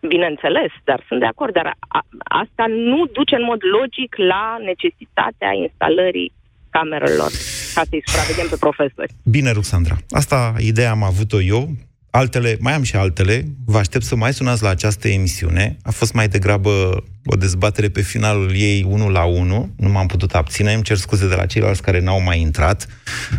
Bineînțeles, 0.00 0.70
dar 0.84 1.04
sunt 1.08 1.20
de 1.20 1.26
acord, 1.26 1.52
dar 1.52 1.76
a, 1.88 2.00
asta 2.42 2.64
nu 2.68 3.06
duce 3.06 3.34
în 3.34 3.44
mod 3.44 3.60
logic 3.78 4.14
la 4.16 4.56
necesitatea 4.64 5.50
instalării 5.52 6.32
camerelor 6.70 7.30
ca 7.74 7.82
să-i 7.88 8.02
supraveghem 8.04 8.48
pe 8.48 8.56
profesori. 8.56 9.14
Bine, 9.22 9.50
Ruxandra. 9.50 9.98
Asta 10.10 10.54
ideea 10.58 10.90
am 10.90 11.02
avut-o 11.02 11.40
eu. 11.40 11.76
Altele, 12.10 12.56
mai 12.60 12.74
am 12.74 12.82
și 12.82 12.96
altele. 12.96 13.44
Vă 13.64 13.78
aștept 13.78 14.04
să 14.04 14.16
mai 14.16 14.34
sunați 14.34 14.62
la 14.62 14.68
această 14.68 15.08
emisiune. 15.08 15.76
A 15.82 15.90
fost 15.90 16.12
mai 16.12 16.28
degrabă 16.28 17.04
o 17.24 17.36
dezbatere 17.36 17.88
pe 17.88 18.00
finalul 18.00 18.54
ei 18.54 18.86
unul 18.88 19.12
la 19.12 19.24
unul. 19.24 19.70
Nu 19.76 19.88
m-am 19.88 20.06
putut 20.06 20.34
abține. 20.34 20.72
Îmi 20.72 20.82
cer 20.82 20.96
scuze 20.96 21.28
de 21.28 21.34
la 21.34 21.46
ceilalți 21.46 21.82
care 21.82 22.00
n-au 22.00 22.22
mai 22.22 22.40
intrat. 22.40 22.86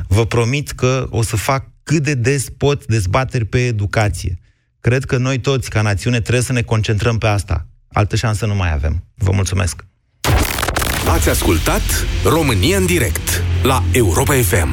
Vă 0.07 0.25
promit 0.25 0.71
că 0.71 1.07
o 1.09 1.21
să 1.21 1.36
fac 1.36 1.65
cât 1.84 2.03
de 2.03 2.13
des 2.13 2.49
pot 2.49 2.86
dezbateri 2.86 3.45
pe 3.45 3.65
educație. 3.65 4.39
Cred 4.79 5.05
că 5.05 5.17
noi 5.17 5.39
toți, 5.39 5.69
ca 5.69 5.82
națiune, 5.82 6.19
trebuie 6.19 6.43
să 6.43 6.53
ne 6.53 6.61
concentrăm 6.61 7.17
pe 7.17 7.27
asta. 7.27 7.67
Altă 7.88 8.15
șansă 8.15 8.45
nu 8.45 8.55
mai 8.55 8.73
avem. 8.73 9.03
Vă 9.15 9.32
mulțumesc! 9.32 9.86
Ați 11.07 11.29
ascultat 11.29 11.81
România 12.23 12.77
în 12.77 12.85
direct 12.85 13.43
la 13.63 13.83
Europa 13.91 14.33
FM. 14.33 14.69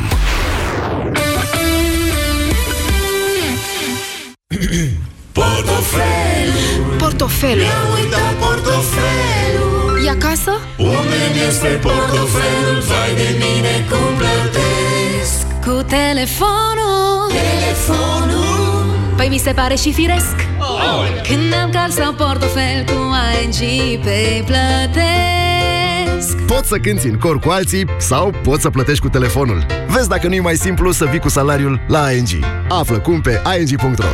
Portofel 5.33 6.51
Portofelul 6.99 7.57
Mi-am 7.57 8.03
uitat 8.03 8.33
portofelul 8.33 10.05
E 10.05 10.11
acasă? 10.11 10.53
Unde 10.79 11.21
este 11.49 11.67
portofelul? 11.67 12.83
Vai 12.87 13.15
de 13.15 13.37
mine 13.39 13.87
cum 13.91 14.15
plătesc 14.17 15.47
Cu 15.65 15.83
telefonul 15.83 17.33
Telefonul 17.33 18.85
Păi 19.17 19.29
mi 19.29 19.39
se 19.39 19.53
pare 19.53 19.75
și 19.75 19.93
firesc 19.93 20.37
oh. 20.59 21.23
Când 21.29 21.55
am 21.63 21.71
card 21.71 21.93
sau 21.93 22.13
portofel 22.13 22.85
Cu 22.87 23.15
ING 23.43 24.01
pe 24.03 24.43
plătesc 24.47 25.58
Poți 26.47 26.69
să 26.69 26.77
cânti 26.77 27.07
în 27.07 27.19
cor 27.19 27.39
cu 27.39 27.49
alții 27.51 27.85
sau 27.99 28.33
poți 28.43 28.63
să 28.63 28.71
plătești 28.71 29.03
cu 29.03 29.09
telefonul. 29.09 29.67
Vezi 29.89 30.09
dacă 30.09 30.27
nu 30.29 30.35
e 30.35 30.41
mai 30.41 30.57
simplu 30.57 30.91
să 30.91 31.05
vii 31.05 31.19
cu 31.19 31.29
salariul 31.29 31.81
la 31.89 32.13
ING. 32.13 32.29
Află 32.69 32.99
cum 32.99 33.21
pe 33.21 33.41
ing.ro 33.59 34.07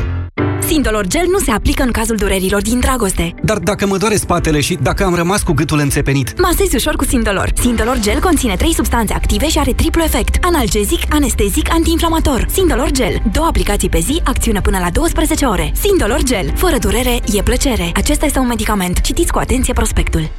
Sindolor 0.67 1.07
Gel 1.07 1.27
nu 1.31 1.39
se 1.39 1.51
aplică 1.51 1.83
în 1.83 1.91
cazul 1.91 2.17
durerilor 2.17 2.63
din 2.63 2.81
dragoste. 2.81 3.35
Dar 3.43 3.59
dacă 3.59 3.87
mă 3.87 3.97
doare 3.97 4.17
spatele 4.17 4.61
și 4.61 4.79
dacă 4.83 5.05
am 5.05 5.15
rămas 5.15 5.43
cu 5.43 5.53
gâtul 5.53 5.79
înțepenit? 5.79 6.41
Masezi 6.41 6.75
ușor 6.75 6.97
cu 6.97 7.05
Sindolor. 7.05 7.53
Sindolor 7.61 7.99
Gel 7.99 8.21
conține 8.21 8.57
3 8.57 8.75
substanțe 8.75 9.15
active 9.15 9.49
și 9.49 9.59
are 9.59 9.73
triplu 9.73 10.03
efect. 10.03 10.45
Analgezic, 10.45 11.01
anestezic, 11.11 11.73
antiinflamator. 11.73 12.47
Sindolor 12.51 12.91
Gel. 12.91 13.23
Două 13.33 13.47
aplicații 13.47 13.89
pe 13.89 13.99
zi, 13.99 14.21
acțiune 14.25 14.61
până 14.61 14.79
la 14.79 14.91
12 14.91 15.45
ore. 15.45 15.73
Sindolor 15.81 16.23
Gel. 16.23 16.53
Fără 16.57 16.77
durere, 16.79 17.19
e 17.33 17.43
plăcere. 17.43 17.91
Acesta 17.95 18.25
este 18.27 18.39
un 18.39 18.47
medicament. 18.47 19.01
Citiți 19.01 19.33
cu 19.33 19.39
atenție 19.39 19.73
prospectul. 19.73 20.31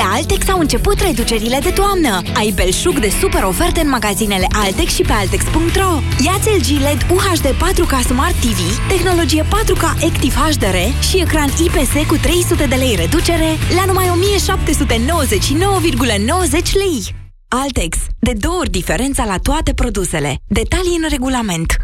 La 0.00 0.12
Altex 0.14 0.48
au 0.48 0.58
început 0.58 1.00
reducerile 1.00 1.58
de 1.62 1.70
toamnă. 1.70 2.22
Ai 2.34 2.52
belșug 2.54 2.98
de 2.98 3.12
super 3.20 3.42
oferte 3.42 3.80
în 3.80 3.88
magazinele 3.88 4.46
Altex 4.52 4.94
și 4.94 5.02
pe 5.02 5.12
Altex.ro. 5.12 6.00
Iați 6.24 6.48
LG 6.48 6.80
LED 6.80 7.06
UHD 7.10 7.46
4K 7.46 8.06
Smart 8.06 8.34
TV, 8.34 8.88
tehnologie 8.88 9.42
4K 9.42 9.84
Active 10.08 10.34
HDR 10.34 10.76
și 11.08 11.20
ecran 11.20 11.48
IPS 11.64 12.06
cu 12.08 12.16
300 12.16 12.66
de 12.66 12.74
lei 12.74 12.94
reducere 12.94 13.56
la 13.76 13.84
numai 13.84 14.06
1799,90 14.06 14.12
lei. 16.82 17.14
Altex. 17.48 17.96
De 18.18 18.32
două 18.32 18.58
ori 18.58 18.70
diferența 18.70 19.24
la 19.24 19.36
toate 19.42 19.74
produsele. 19.74 20.36
Detalii 20.46 20.98
în 21.02 21.08
regulament. 21.08 21.76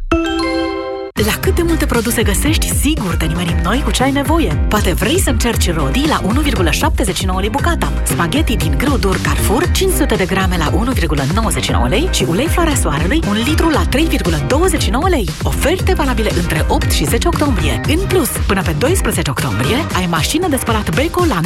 La 1.24 1.32
cât 1.40 1.54
de 1.54 1.62
multe 1.62 1.86
produse 1.86 2.22
găsești, 2.22 2.74
sigur 2.74 3.14
te 3.14 3.24
nimerim 3.24 3.56
noi 3.62 3.82
cu 3.82 3.90
ce 3.90 4.02
ai 4.02 4.12
nevoie. 4.12 4.66
Poate 4.68 4.92
vrei 4.92 5.20
să 5.20 5.30
încerci 5.30 5.72
Rodi 5.72 6.06
la 6.08 6.20
1,79 6.22 7.40
lei 7.40 7.48
bucata, 7.50 7.92
spaghetti 8.04 8.56
din 8.56 8.74
grâu 8.78 8.96
dur 8.96 9.20
Carrefour 9.22 9.70
500 9.70 10.14
de 10.14 10.24
grame 10.24 10.56
la 10.56 10.70
1,99 10.70 11.88
lei 11.88 12.08
și 12.12 12.24
ulei 12.28 12.46
floarea 12.46 12.74
soarelui 12.74 13.22
1 13.28 13.34
litru 13.34 13.68
la 13.68 13.84
3,29 13.86 15.08
lei. 15.08 15.28
Oferte 15.42 15.94
valabile 15.94 16.30
între 16.36 16.64
8 16.68 16.90
și 16.90 17.04
10 17.04 17.28
octombrie. 17.28 17.80
În 17.88 18.06
plus, 18.06 18.28
până 18.46 18.62
pe 18.62 18.74
12 18.78 19.30
octombrie, 19.30 19.76
ai 19.94 20.06
mașină 20.10 20.48
de 20.48 20.56
spălat 20.56 20.94
Beko 20.94 21.24
la 21.28 21.40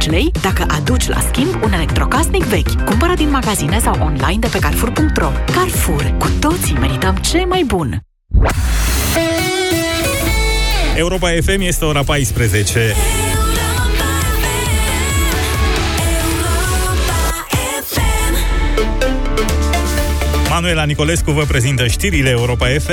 999,90 0.00 0.10
lei 0.10 0.30
dacă 0.40 0.66
aduci 0.68 1.08
la 1.08 1.20
schimb 1.20 1.62
un 1.62 1.72
electrocasnic 1.72 2.44
vechi. 2.44 2.84
Cumpără 2.84 3.14
din 3.14 3.30
magazine 3.30 3.78
sau 3.78 3.96
online 4.00 4.38
de 4.38 4.48
pe 4.52 4.58
Carrefour.ro. 4.58 5.30
Carrefour. 5.54 6.14
Cu 6.18 6.28
toții 6.40 6.76
merităm 6.80 7.14
ce 7.14 7.44
mai 7.48 7.64
bun! 7.66 7.91
Europa 10.96 11.30
FM 11.42 11.60
este 11.60 11.84
ora 11.84 12.02
14. 12.02 12.94
Manuela 20.48 20.84
Nicolescu 20.84 21.30
vă 21.30 21.44
prezintă 21.44 21.86
știrile 21.86 22.30
Europa 22.30 22.66
FM. 22.66 22.80